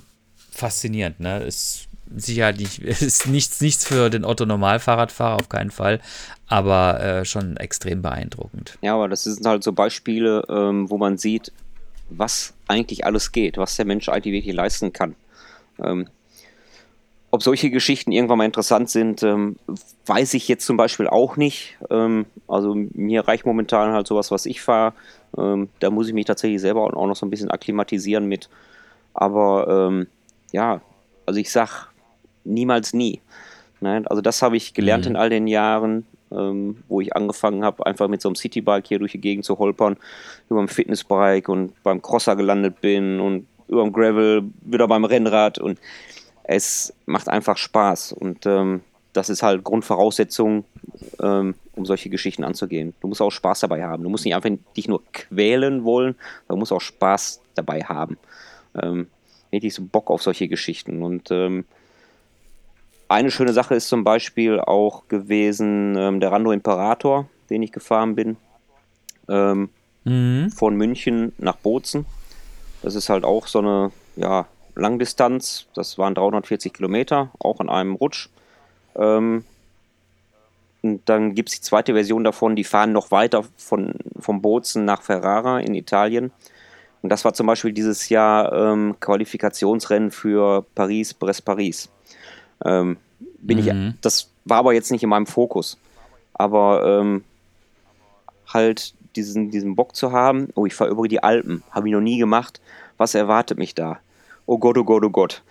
[0.50, 1.42] faszinierend, ne?
[1.44, 6.00] Ist sicherlich ist nichts, nichts für den Otto Normalfahrradfahrer, auf keinen Fall,
[6.46, 8.78] aber äh, schon extrem beeindruckend.
[8.82, 11.52] Ja, aber das sind halt so Beispiele, ähm, wo man sieht,
[12.10, 15.14] was eigentlich alles geht, was der Mensch eigentlich wirklich leisten kann.
[15.82, 16.08] Ähm,
[17.30, 19.56] ob solche Geschichten irgendwann mal interessant sind, ähm,
[20.06, 21.76] weiß ich jetzt zum Beispiel auch nicht.
[21.90, 24.94] Ähm, also mir reicht momentan halt sowas, was ich fahre.
[25.36, 28.48] Ähm, da muss ich mich tatsächlich selber auch noch so ein bisschen akklimatisieren mit.
[29.12, 30.06] Aber ähm,
[30.52, 30.80] ja,
[31.26, 31.88] also ich sag
[32.48, 33.20] niemals nie.
[33.80, 34.02] Ne?
[34.06, 35.12] Also das habe ich gelernt Mhm.
[35.12, 38.98] in all den Jahren, ähm, wo ich angefangen habe, einfach mit so einem Citybike hier
[38.98, 39.96] durch die Gegend zu holpern,
[40.50, 45.58] über dem Fitnessbike und beim Crosser gelandet bin und über dem Gravel, wieder beim Rennrad
[45.58, 45.78] und
[46.44, 48.80] es macht einfach Spaß und ähm,
[49.12, 50.64] das ist halt Grundvoraussetzung,
[51.22, 52.94] ähm, um solche Geschichten anzugehen.
[53.00, 54.02] Du musst auch Spaß dabei haben.
[54.02, 56.14] Du musst nicht einfach dich nur quälen wollen,
[56.46, 58.16] sondern du musst auch Spaß dabei haben.
[58.80, 59.08] Ähm,
[59.50, 61.64] richtig so Bock auf solche Geschichten und ähm,
[63.08, 68.14] eine schöne Sache ist zum Beispiel auch gewesen ähm, der Rando Imperator, den ich gefahren
[68.14, 68.36] bin,
[69.28, 69.70] ähm,
[70.04, 70.50] Mhm.
[70.50, 72.06] von München nach Bozen.
[72.82, 75.66] Das ist halt auch so eine ja, Langdistanz.
[75.74, 78.28] Das waren 340 Kilometer, auch an einem Rutsch.
[78.96, 79.44] Ähm,
[80.80, 84.84] und dann gibt es die zweite Version davon, die fahren noch weiter von, von Bozen
[84.84, 86.30] nach Ferrara in Italien.
[87.02, 91.90] Und das war zum Beispiel dieses Jahr ähm, Qualifikationsrennen für Paris, Brest-Paris.
[92.64, 92.96] Ähm,
[93.40, 93.88] bin Mhm.
[93.94, 95.78] ich, das war aber jetzt nicht in meinem Fokus.
[96.34, 97.24] Aber ähm,
[98.52, 102.00] halt diesen, diesen Bock zu haben, oh, ich fahre über die Alpen, habe ich noch
[102.00, 102.60] nie gemacht.
[102.96, 103.98] Was erwartet mich da?
[104.46, 105.42] Oh Gott, oh Gott, oh Gott.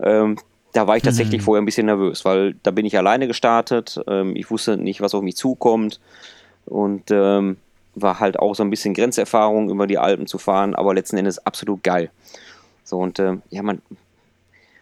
[0.00, 0.38] Ähm,
[0.72, 4.00] da war ich tatsächlich vorher ein bisschen nervös, weil da bin ich alleine gestartet.
[4.06, 5.98] Ähm, ich wusste nicht, was auf mich zukommt.
[6.66, 7.56] Und ähm,
[7.94, 11.44] war halt auch so ein bisschen Grenzerfahrung, über die Alpen zu fahren, aber letzten Endes
[11.44, 12.10] absolut geil.
[12.84, 13.82] So, und ähm, ja, man,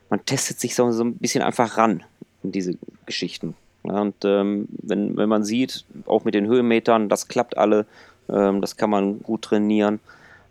[0.08, 2.04] man testet sich so, so ein bisschen einfach ran
[2.42, 2.74] in diese
[3.06, 3.54] Geschichten.
[3.84, 7.86] Ja, und ähm, wenn, wenn man sieht, auch mit den Höhenmetern, das klappt alle,
[8.28, 10.00] ähm, das kann man gut trainieren,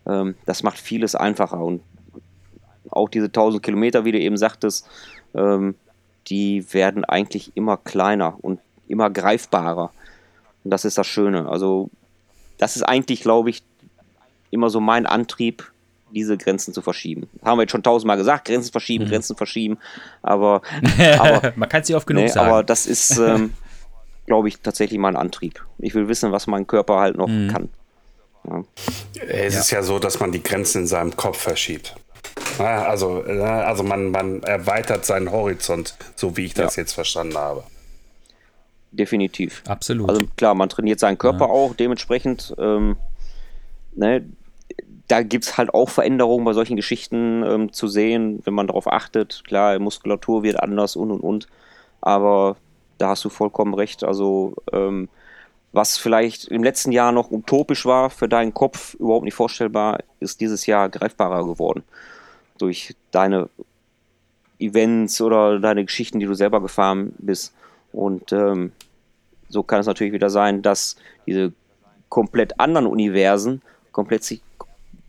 [0.06, 1.60] ähm, das macht vieles einfacher.
[1.60, 1.82] Und
[2.90, 4.86] auch diese 1000 Kilometer, wie du eben sagtest,
[5.34, 5.74] ähm,
[6.28, 9.92] die werden eigentlich immer kleiner und immer greifbarer.
[10.64, 11.48] Und das ist das Schöne.
[11.48, 11.90] Also,
[12.58, 13.62] das ist eigentlich, glaube ich,
[14.50, 15.70] immer so mein Antrieb,
[16.12, 17.28] diese Grenzen zu verschieben.
[17.44, 19.78] Haben wir jetzt schon tausendmal gesagt, Grenzen verschieben, Grenzen verschieben,
[20.22, 20.62] aber,
[21.18, 22.48] aber, Man kann es nicht oft genug nee, sagen.
[22.48, 23.54] aber das ist, ähm,
[24.26, 25.64] glaube ich, tatsächlich mein Antrieb.
[25.78, 27.68] Ich will wissen, was mein Körper halt noch kann.
[28.48, 28.64] Ja.
[29.28, 31.96] Es ist ja so, dass man die Grenzen in seinem Kopf verschiebt.
[32.58, 36.82] Ja, also, äh, also man, man erweitert seinen Horizont, so wie ich das Ja.
[36.82, 37.64] jetzt verstanden habe.
[38.92, 39.62] Definitiv.
[39.66, 40.08] Absolut.
[40.08, 42.54] Also klar, man trainiert seinen Körper auch dementsprechend.
[42.58, 42.96] Ähm,
[43.94, 44.24] ne,
[45.08, 48.90] da gibt es halt auch Veränderungen bei solchen Geschichten ähm, zu sehen, wenn man darauf
[48.90, 49.42] achtet.
[49.46, 51.46] Klar, Muskulatur wird anders und und und.
[52.00, 52.56] Aber
[52.98, 54.04] da hast du vollkommen recht.
[54.04, 55.08] Also, ähm,
[55.72, 60.40] was vielleicht im letzten Jahr noch utopisch war für deinen Kopf, überhaupt nicht vorstellbar, ist
[60.40, 61.84] dieses Jahr greifbarer geworden.
[62.58, 63.48] Durch deine
[64.58, 67.54] Events oder deine Geschichten, die du selber gefahren bist.
[67.92, 68.72] Und ähm,
[69.48, 70.96] so kann es natürlich wieder sein, dass
[71.26, 71.52] diese
[72.08, 74.40] komplett anderen Universen komplett sich,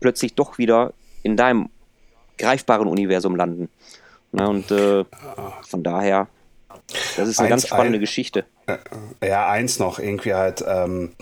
[0.00, 0.92] plötzlich doch wieder
[1.22, 1.68] in deinem
[2.38, 3.68] greifbaren Universum landen.
[4.30, 5.04] Na, und äh,
[5.68, 6.28] von daher,
[7.16, 8.44] das ist eine Eins, ganz spannende ein- Geschichte.
[9.24, 11.14] Ja, eins noch, irgendwie halt, ähm,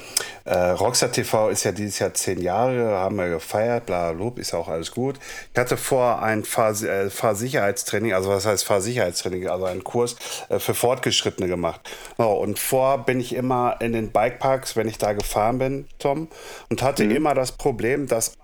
[0.45, 4.51] äh, Rockstar TV ist ja dieses Jahr zehn Jahre, haben wir gefeiert, bla, bla, ist
[4.51, 5.21] ja auch alles gut.
[5.55, 10.17] Ich hatte vor ein Fahr äh, Fahrsicherheitstraining, also was heißt Fahrsicherheitstraining, also einen Kurs
[10.49, 11.81] äh, für Fortgeschrittene gemacht.
[12.19, 16.27] So, und vor bin ich immer in den Bikeparks, wenn ich da gefahren bin, Tom,
[16.69, 18.37] und hatte immer das Problem, dass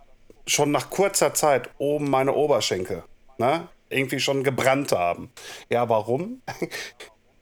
[0.46, 3.04] schon nach kurzer Zeit oben meine Oberschenkel
[3.38, 5.30] ne, irgendwie schon gebrannt haben.
[5.68, 6.42] Ja, warum?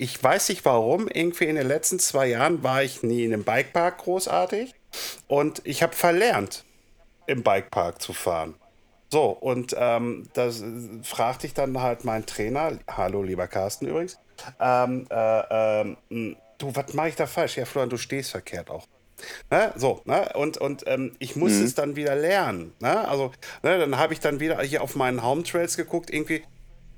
[0.02, 1.08] Ich weiß nicht warum.
[1.08, 4.74] Irgendwie in den letzten zwei Jahren war ich nie in einem Bikepark großartig.
[5.28, 6.64] Und ich habe verlernt,
[7.26, 8.54] im Bikepark zu fahren.
[9.10, 14.18] So, und ähm, das äh, fragte ich dann halt meinen Trainer, hallo lieber Carsten übrigens,
[14.58, 17.58] ähm, äh, ähm, mh, du, was mache ich da falsch?
[17.58, 18.86] Ja, Florian, du stehst verkehrt auch.
[19.50, 19.72] Ne?
[19.76, 20.30] So, ne?
[20.34, 22.72] Und, und ähm, ich muss es dann wieder lernen.
[22.80, 23.08] Ne?
[23.08, 26.42] Also, ne, dann habe ich dann wieder hier auf meinen Home Trails geguckt, irgendwie.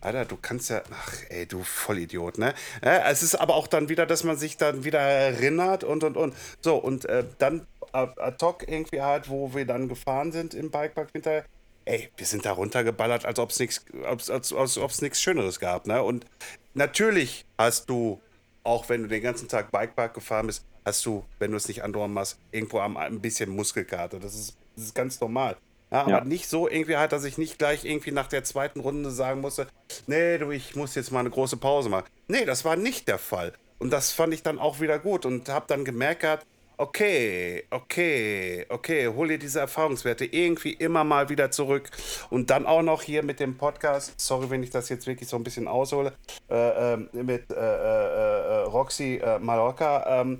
[0.00, 0.82] Alter, du kannst ja.
[0.92, 2.54] Ach, ey, du Vollidiot, ne?
[2.84, 6.16] Ja, es ist aber auch dann wieder, dass man sich dann wieder erinnert und und
[6.16, 6.34] und.
[6.60, 10.70] So, und äh, dann ad ad hoc irgendwie halt, wo wir dann gefahren sind im
[10.70, 11.44] Bikepark hinterher.
[11.84, 15.86] Ey, wir sind da runtergeballert, als ob es nichts als, als, als nichts Schöneres gab,
[15.86, 16.02] ne?
[16.02, 16.26] Und
[16.74, 18.20] natürlich hast du
[18.64, 21.82] auch wenn du den ganzen Tag Bikepark gefahren bist, hast du, wenn du es nicht
[21.84, 24.18] andauernd machst, irgendwo am, ein bisschen Muskelkater.
[24.18, 25.56] Das ist, das ist ganz normal.
[25.90, 26.24] Ja, aber Ja.
[26.24, 29.66] nicht so irgendwie halt, dass ich nicht gleich irgendwie nach der zweiten Runde sagen musste,
[30.06, 32.06] nee, du, ich muss jetzt mal eine große Pause machen.
[32.28, 33.52] Nee, das war nicht der Fall.
[33.78, 36.46] Und das fand ich dann auch wieder gut und habe dann gemerkt gehabt,
[36.78, 41.90] okay, okay, okay, hol dir diese Erfahrungswerte irgendwie immer mal wieder zurück.
[42.30, 45.36] Und dann auch noch hier mit dem Podcast, sorry, wenn ich das jetzt wirklich so
[45.36, 46.12] ein bisschen aushole,
[46.50, 50.22] äh, ähm, mit äh, äh, äh, Roxy äh, Mallorca.
[50.22, 50.38] Ähm,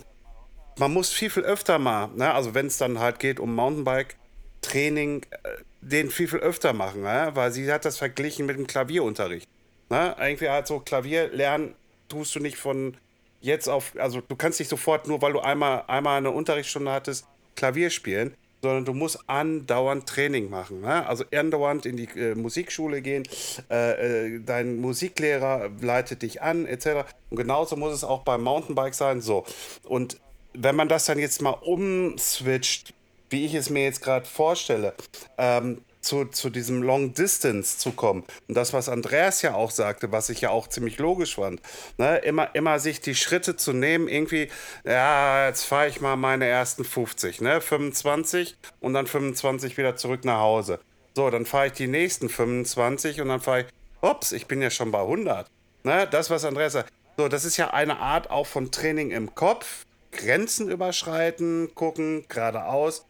[0.78, 2.32] man muss viel, viel öfter mal, ne?
[2.32, 5.48] also wenn es dann halt geht um Mountainbike-Training, äh,
[5.80, 7.30] den viel, viel öfter machen, ne?
[7.34, 9.48] weil sie hat das verglichen mit dem Klavierunterricht.
[9.90, 10.16] Ne?
[10.18, 11.74] Irgendwie halt so Klavier lernen
[12.08, 12.96] tust du nicht von
[13.40, 17.26] jetzt auf, also du kannst nicht sofort nur, weil du einmal, einmal eine Unterrichtsstunde hattest,
[17.56, 20.80] Klavier spielen, sondern du musst andauernd Training machen.
[20.80, 21.06] Ne?
[21.06, 23.24] Also andauernd in die äh, Musikschule gehen,
[23.70, 27.04] äh, äh, dein Musiklehrer leitet dich an, etc.
[27.30, 29.20] Und genauso muss es auch beim Mountainbike sein.
[29.20, 29.44] So.
[29.82, 30.18] Und
[30.54, 32.94] wenn man das dann jetzt mal umswitcht,
[33.30, 34.94] wie ich es mir jetzt gerade vorstelle,
[35.38, 38.24] ähm, zu, zu diesem Long Distance zu kommen.
[38.48, 41.60] Und das, was Andreas ja auch sagte, was ich ja auch ziemlich logisch fand,
[41.96, 42.18] ne?
[42.18, 44.48] immer, immer sich die Schritte zu nehmen, irgendwie,
[44.84, 47.60] ja, jetzt fahre ich mal meine ersten 50, ne?
[47.60, 50.80] 25 und dann 25 wieder zurück nach Hause.
[51.14, 53.66] So, dann fahre ich die nächsten 25 und dann fahre ich,
[54.00, 55.46] ups, ich bin ja schon bei 100.
[55.84, 56.08] Ne?
[56.10, 56.92] Das, was Andreas sagt.
[57.16, 59.84] So, das ist ja eine Art auch von Training im Kopf.
[60.12, 63.04] Grenzen überschreiten, gucken, geradeaus.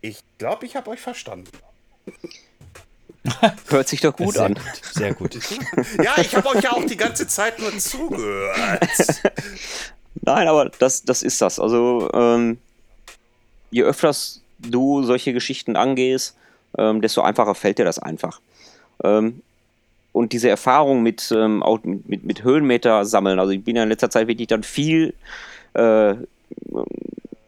[0.00, 1.50] Ich glaube, ich habe euch verstanden.
[3.68, 4.54] Hört sich doch gut sehr an.
[4.54, 5.38] gut, sehr gut.
[6.02, 8.88] Ja, ich habe euch ja auch die ganze Zeit nur zugehört.
[10.22, 11.60] Nein, aber das, das ist das.
[11.60, 12.58] Also, ähm,
[13.70, 16.36] je öfters du solche Geschichten angehst,
[16.76, 18.40] ähm, desto einfacher fällt dir das einfach.
[19.04, 19.42] Ähm,
[20.12, 23.88] und diese Erfahrung mit, ähm, auch mit, mit, Höhenmeter sammeln, also ich bin ja in
[23.88, 25.14] letzter Zeit wirklich dann viel
[25.74, 26.14] äh,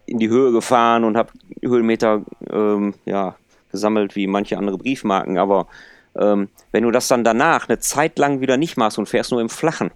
[0.07, 1.33] in die Höhe gefahren und habe
[1.63, 3.37] Höhenmeter ähm, ja,
[3.73, 5.67] gesammelt wie manche andere Briefmarken, aber
[6.19, 9.41] ähm, wenn du das dann danach eine Zeit lang wieder nicht machst und fährst nur
[9.41, 9.91] im Flachen,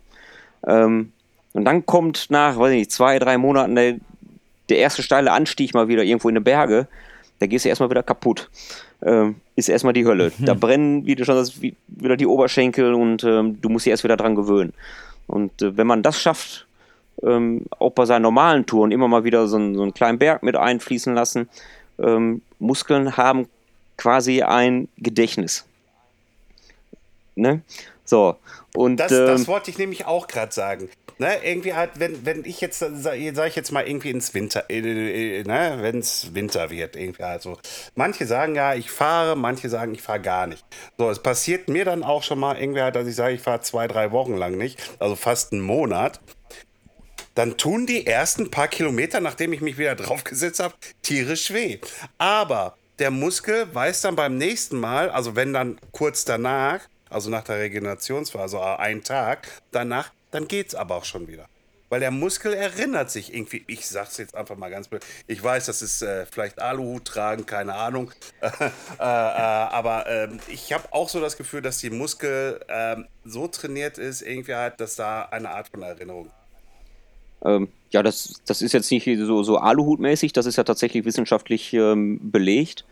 [0.66, 1.12] ähm,
[1.54, 3.96] und dann kommt nach, weiß ich nicht, zwei, drei Monaten der,
[4.68, 6.88] der erste steile Anstieg mal wieder irgendwo in die Berge.
[7.45, 8.49] Da gehst du erstmal wieder kaputt.
[9.03, 10.33] Ähm, ist erstmal die Hölle.
[10.38, 13.91] Da brennen, wie du schon sagst, wie- wieder die Oberschenkel und ähm, du musst dich
[13.91, 14.72] erst wieder dran gewöhnen.
[15.26, 16.66] Und äh, wenn man das schafft,
[17.22, 20.42] ähm, auch bei seinen normalen Touren immer mal wieder so, einen- so einen kleinen Berg
[20.42, 21.50] mit einfließen lassen,
[21.99, 23.46] ähm, Muskeln haben
[23.99, 25.66] quasi ein Gedächtnis.
[27.34, 27.61] Ne?
[28.07, 28.37] So.
[28.75, 30.88] Und Das, ähm, das wollte ich nämlich auch gerade sagen.
[31.18, 35.41] Ne, irgendwie halt, wenn, wenn ich jetzt, sage ich jetzt mal, irgendwie ins Winter, äh,
[35.41, 37.57] äh, ne, wenn es Winter wird, irgendwie halt so.
[37.95, 40.64] Manche sagen ja, ich fahre, manche sagen, ich fahre gar nicht.
[40.99, 43.61] So, es passiert mir dann auch schon mal irgendwie halt, dass ich sage, ich fahre
[43.61, 46.20] zwei, drei Wochen lang nicht, also fast einen Monat.
[47.36, 51.78] Dann tun die ersten paar Kilometer, nachdem ich mich wieder draufgesetzt habe, tierisch weh.
[52.18, 56.80] Aber der Muskel weiß dann beim nächsten Mal, also wenn dann kurz danach,
[57.11, 61.48] also nach der Regenerationsphase, also ein Tag danach, dann geht's aber auch schon wieder.
[61.90, 65.66] Weil der Muskel erinnert sich irgendwie, ich sag's jetzt einfach mal ganz blöd, ich weiß,
[65.66, 68.48] das ist äh, vielleicht Aluhut tragen, keine Ahnung, äh,
[68.98, 73.98] äh, aber ähm, ich habe auch so das Gefühl, dass die Muskel ähm, so trainiert
[73.98, 76.30] ist, irgendwie halt, dass da eine Art von Erinnerung
[77.44, 81.72] Ähm, ja, das, das ist jetzt nicht so, so Aluhutmäßig, das ist ja tatsächlich wissenschaftlich
[81.74, 82.84] ähm, belegt.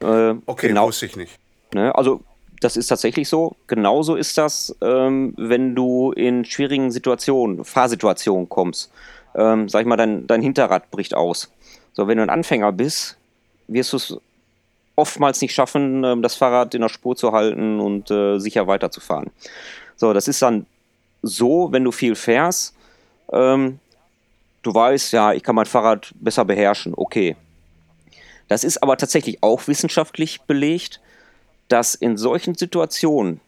[0.00, 1.40] Äh, Okay, genau, wusste ich nicht.
[1.72, 1.92] Ne?
[1.92, 2.22] Also
[2.60, 3.56] das ist tatsächlich so.
[3.66, 8.90] Genauso ist das, ähm, wenn du in schwierigen Situationen, Fahrsituationen kommst.
[9.34, 11.50] Ähm, sag ich mal, dein, dein Hinterrad bricht aus.
[11.92, 13.16] So, wenn du ein Anfänger bist,
[13.68, 14.16] wirst du es
[14.96, 19.30] oftmals nicht schaffen, ähm, das Fahrrad in der Spur zu halten und äh, sicher weiterzufahren.
[19.96, 20.66] So, das ist dann
[21.22, 22.74] so, wenn du viel fährst,
[23.32, 23.78] ähm,
[24.62, 27.36] du weißt, ja, ich kann mein Fahrrad besser beherrschen, okay.
[28.48, 31.00] Das ist aber tatsächlich auch wissenschaftlich belegt,
[31.68, 33.40] dass in solchen Situationen,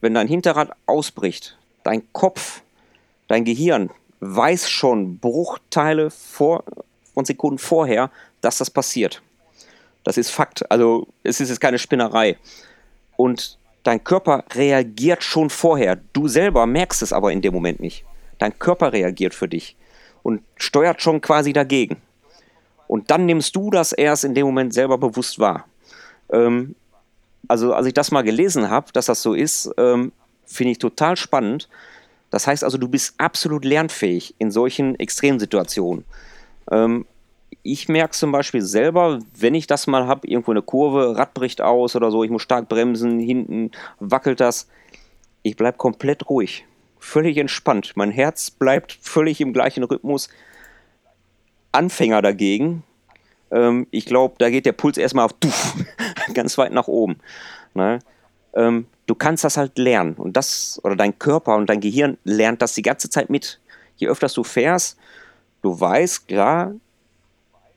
[0.00, 2.62] wenn dein Hinterrad ausbricht, dein Kopf,
[3.28, 6.64] dein Gehirn weiß schon Bruchteile vor,
[7.14, 8.10] von Sekunden vorher,
[8.40, 9.22] dass das passiert.
[10.04, 10.70] Das ist Fakt.
[10.70, 12.36] Also es ist jetzt keine Spinnerei.
[13.16, 15.96] Und dein Körper reagiert schon vorher.
[16.12, 18.04] Du selber merkst es aber in dem Moment nicht.
[18.38, 19.76] Dein Körper reagiert für dich
[20.22, 21.96] und steuert schon quasi dagegen.
[22.86, 25.66] Und dann nimmst du das erst in dem Moment selber bewusst wahr.
[26.32, 26.74] Ähm,
[27.48, 30.12] also als ich das mal gelesen habe, dass das so ist, ähm,
[30.46, 31.68] finde ich total spannend.
[32.30, 36.04] Das heißt also, du bist absolut lernfähig in solchen Extremsituationen.
[36.70, 37.06] Ähm,
[37.62, 41.60] ich merke zum Beispiel selber, wenn ich das mal habe, irgendwo eine Kurve, Rad bricht
[41.60, 43.70] aus oder so, ich muss stark bremsen, hinten
[44.00, 44.68] wackelt das.
[45.42, 46.64] Ich bleibe komplett ruhig,
[46.98, 47.92] völlig entspannt.
[47.94, 50.28] Mein Herz bleibt völlig im gleichen Rhythmus.
[51.72, 52.82] Anfänger dagegen,
[53.52, 55.76] ähm, ich glaube, da geht der Puls erstmal auf tuff,
[56.34, 57.16] ganz weit nach oben.
[57.74, 57.98] Ne?
[58.54, 62.62] Ähm, du kannst das halt lernen und das, oder dein Körper und dein Gehirn lernt
[62.62, 63.60] das die ganze Zeit mit.
[63.96, 64.98] Je öfter du fährst,
[65.62, 66.72] du weißt, klar,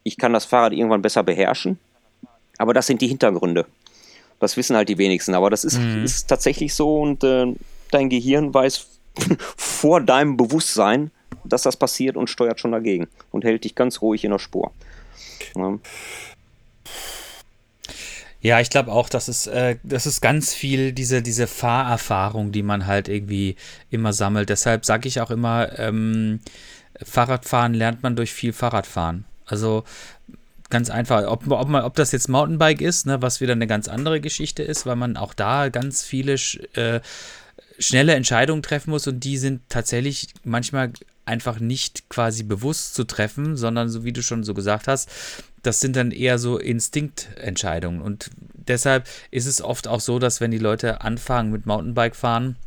[0.04, 1.80] ich kann das Fahrrad irgendwann besser beherrschen,
[2.58, 3.66] aber das sind die Hintergründe.
[4.40, 6.04] Das wissen halt die wenigsten, aber das ist, mhm.
[6.04, 7.54] ist tatsächlich so und äh,
[7.92, 8.88] dein Gehirn weiß
[9.58, 11.12] vor deinem Bewusstsein,
[11.44, 14.72] dass das passiert und steuert schon dagegen und hält dich ganz ruhig in der Spur.
[15.56, 15.78] Ja.
[18.46, 22.62] Ja, ich glaube auch, dass es, äh, das ist ganz viel diese, diese Fahrerfahrung, die
[22.62, 23.56] man halt irgendwie
[23.90, 24.50] immer sammelt.
[24.50, 26.42] Deshalb sage ich auch immer, ähm,
[27.02, 29.26] Fahrradfahren lernt man durch viel Fahrradfahren.
[29.48, 29.84] Also
[30.70, 33.88] ganz einfach, ob, ob, man, ob das jetzt Mountainbike ist, ne, was wieder eine ganz
[33.88, 36.36] andere Geschichte ist, weil man auch da ganz viele
[36.74, 37.00] äh,
[37.80, 40.92] schnelle Entscheidungen treffen muss und die sind tatsächlich manchmal
[41.26, 45.10] einfach nicht quasi bewusst zu treffen, sondern so wie du schon so gesagt hast,
[45.66, 48.02] das sind dann eher so Instinktentscheidungen.
[48.02, 52.58] Und deshalb ist es oft auch so, dass wenn die Leute anfangen mit Mountainbike fahren,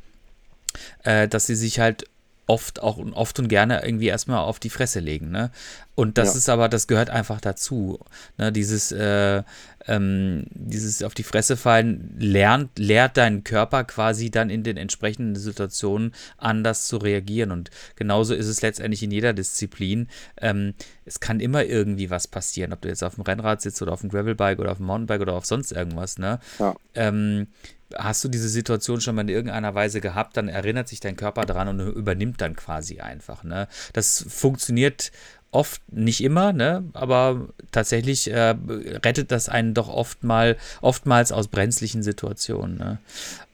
[1.05, 2.05] äh, dass sie sich halt
[2.49, 5.31] oft auch oft und gerne irgendwie erstmal auf die Fresse legen.
[5.31, 5.51] Ne?
[5.95, 6.39] Und das ja.
[6.39, 8.01] ist aber, das gehört einfach dazu.
[8.39, 8.51] Ne?
[8.51, 9.43] Dieses, äh,
[9.87, 15.37] ähm, dieses auf die Fresse fallen lernt, lehrt deinen Körper quasi dann in den entsprechenden
[15.37, 17.51] Situationen anders zu reagieren.
[17.51, 20.09] Und genauso ist es letztendlich in jeder Disziplin.
[20.41, 20.73] Ähm,
[21.05, 24.01] es kann immer irgendwie was passieren, ob du jetzt auf dem Rennrad sitzt oder auf
[24.01, 26.16] dem Gravelbike oder auf dem Mountainbike oder auf sonst irgendwas.
[26.16, 26.41] Ne?
[26.59, 26.75] Ja.
[26.95, 27.49] Ähm,
[27.97, 31.43] hast du diese Situation schon mal in irgendeiner Weise gehabt, dann erinnert sich dein Körper
[31.43, 33.44] daran und übernimmt dann quasi einfach.
[33.44, 33.69] Ne?
[33.93, 35.10] Das funktioniert
[35.51, 38.55] oft, nicht immer, ne, aber tatsächlich äh,
[39.02, 42.77] rettet das einen doch oft mal, oftmals aus brenzlichen Situationen.
[42.77, 42.98] Ne?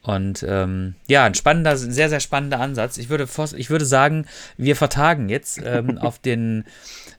[0.03, 2.99] Und ähm, ja, ein spannender, sehr, sehr spannender Ansatz.
[2.99, 6.65] Ich würde, ich würde sagen, wir vertagen jetzt ähm, auf den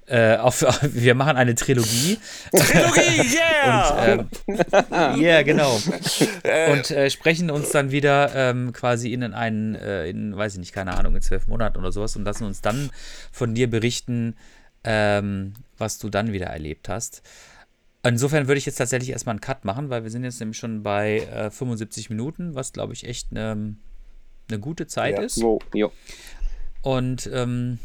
[0.08, 2.20] äh, auf, wir machen eine Trilogie.
[2.52, 4.14] Trilogie, yeah!
[4.14, 5.80] Und, ähm, yeah, genau.
[6.44, 6.72] Äh.
[6.72, 10.74] Und äh, sprechen uns dann wieder ähm, quasi in einen, äh, in, weiß ich nicht,
[10.74, 12.92] keine Ahnung, in zwölf Monaten oder sowas und lassen uns dann
[13.32, 14.36] von dir berichten,
[14.84, 17.24] ähm, was du dann wieder erlebt hast.
[18.04, 20.84] Insofern würde ich jetzt tatsächlich erstmal einen Cut machen, weil wir sind jetzt nämlich schon
[20.84, 23.76] bei äh, 75 Minuten, was glaube ich echt eine
[24.52, 25.24] ne gute Zeit ja.
[25.24, 25.42] ist.
[25.42, 25.92] Oh, jo.
[26.84, 27.80] Und ähm,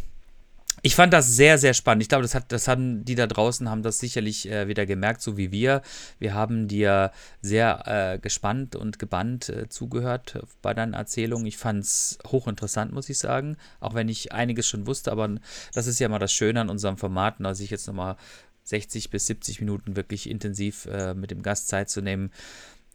[0.82, 2.02] ich fand das sehr, sehr spannend.
[2.02, 5.22] Ich glaube, das, hat, das haben die da draußen haben das sicherlich äh, wieder gemerkt,
[5.22, 5.82] so wie wir.
[6.18, 7.12] Wir haben dir
[7.42, 11.46] sehr äh, gespannt und gebannt äh, zugehört bei deinen Erzählungen.
[11.46, 13.56] Ich fand es hochinteressant, muss ich sagen.
[13.80, 15.28] Auch wenn ich einiges schon wusste, aber
[15.74, 18.16] das ist ja mal das Schöne an unserem Format, dass ich jetzt nochmal
[18.64, 22.30] 60 bis 70 Minuten wirklich intensiv äh, mit dem Gast Zeit zu nehmen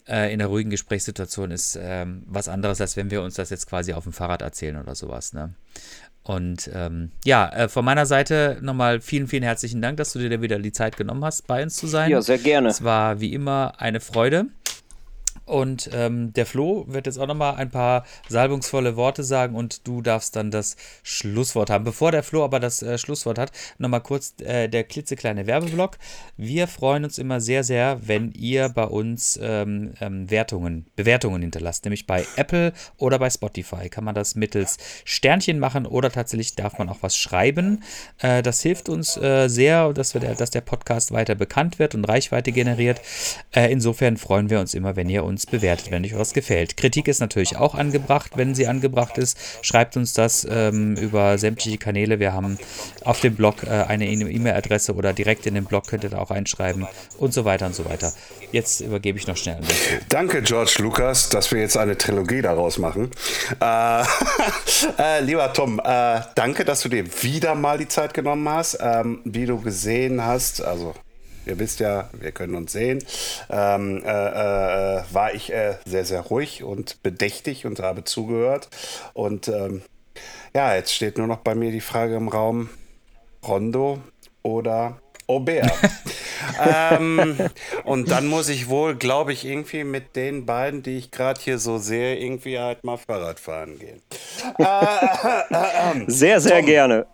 [0.08, 3.68] äh, in einer ruhigen Gesprächssituation ist ähm, was anderes, als wenn wir uns das jetzt
[3.68, 5.34] quasi auf dem Fahrrad erzählen oder sowas.
[5.34, 5.54] Ne?
[6.24, 10.42] Und ähm, ja, äh, von meiner Seite nochmal vielen, vielen herzlichen Dank, dass du dir
[10.42, 12.10] wieder die Zeit genommen hast, bei uns zu sein.
[12.10, 12.70] Ja, sehr gerne.
[12.70, 14.48] Es war wie immer eine Freude.
[15.46, 20.02] Und ähm, der Flo wird jetzt auch nochmal ein paar salbungsvolle Worte sagen und du
[20.02, 21.84] darfst dann das Schlusswort haben.
[21.84, 25.98] Bevor der Flo aber das äh, Schlusswort hat, nochmal kurz äh, der klitzekleine Werbeblock.
[26.36, 31.86] Wir freuen uns immer sehr, sehr, wenn ihr bei uns ähm, ähm, Wertungen, Bewertungen hinterlasst.
[31.86, 36.80] Nämlich bei Apple oder bei Spotify kann man das mittels Sternchen machen oder tatsächlich darf
[36.80, 37.84] man auch was schreiben.
[38.20, 41.94] Äh, das hilft uns äh, sehr, dass, wir der, dass der Podcast weiter bekannt wird
[41.94, 43.00] und Reichweite generiert.
[43.54, 46.78] Äh, insofern freuen wir uns immer, wenn ihr uns uns bewertet, wenn euch was gefällt.
[46.78, 49.38] Kritik ist natürlich auch angebracht, wenn sie angebracht ist.
[49.62, 52.20] Schreibt uns das ähm, über sämtliche Kanäle.
[52.22, 52.58] Wir haben
[53.04, 56.32] auf dem Blog äh, eine E-Mail-Adresse oder direkt in den Blog könnt ihr da auch
[56.32, 56.88] einschreiben
[57.18, 58.14] und so weiter und so weiter.
[58.54, 59.76] Jetzt übergebe ich noch schnell an den.
[60.08, 63.12] Danke, George Lucas, dass wir jetzt eine Trilogie daraus machen.
[63.60, 64.04] Äh,
[64.98, 68.78] äh, lieber Tom, äh, danke, dass du dir wieder mal die Zeit genommen hast.
[68.80, 70.94] Ähm, wie du gesehen hast, also
[71.46, 73.04] ihr wisst ja, wir können uns sehen,
[73.50, 78.70] ähm, äh, äh, war ich äh, sehr, sehr ruhig und bedächtig und habe zugehört.
[79.14, 79.82] Und ähm,
[80.54, 82.70] ja, jetzt steht nur noch bei mir die Frage im Raum,
[83.46, 84.00] Rondo
[84.44, 85.72] oder Aubert.
[86.92, 87.38] ähm,
[87.84, 91.58] und dann muss ich wohl, glaube ich, irgendwie mit den beiden, die ich gerade hier
[91.58, 94.02] so sehe, irgendwie halt mal Fahrrad fahren gehen.
[96.08, 96.66] Sehr, sehr Tom.
[96.66, 97.06] gerne.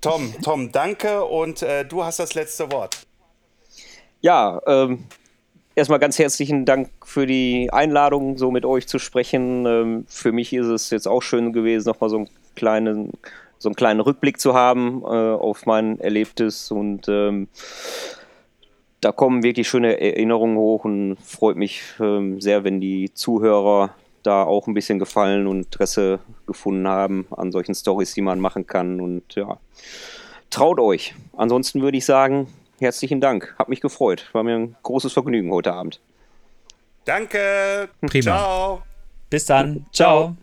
[0.00, 3.06] Tom, Tom, danke und äh, du hast das letzte Wort.
[4.22, 5.04] Ja, ähm,
[5.74, 9.64] erstmal ganz herzlichen Dank für die Einladung, so mit euch zu sprechen.
[9.64, 13.12] Ähm, für mich ist es jetzt auch schön gewesen, nochmal so einen kleinen,
[13.56, 17.48] so einen kleinen Rückblick zu haben äh, auf mein Erlebtes und ähm,
[19.00, 24.42] da kommen wirklich schöne Erinnerungen hoch und freut mich ähm, sehr, wenn die Zuhörer da
[24.42, 29.00] auch ein bisschen Gefallen und Interesse gefunden haben an solchen Stories, die man machen kann.
[29.00, 29.56] Und ja,
[30.50, 31.14] traut euch.
[31.34, 32.48] Ansonsten würde ich sagen,
[32.80, 33.54] herzlichen Dank.
[33.58, 34.28] Hat mich gefreut.
[34.32, 36.00] War mir ein großes Vergnügen heute Abend.
[37.04, 37.88] Danke.
[38.00, 38.22] Prima.
[38.22, 38.82] Ciao.
[39.30, 39.86] Bis dann.
[39.92, 40.36] Ciao.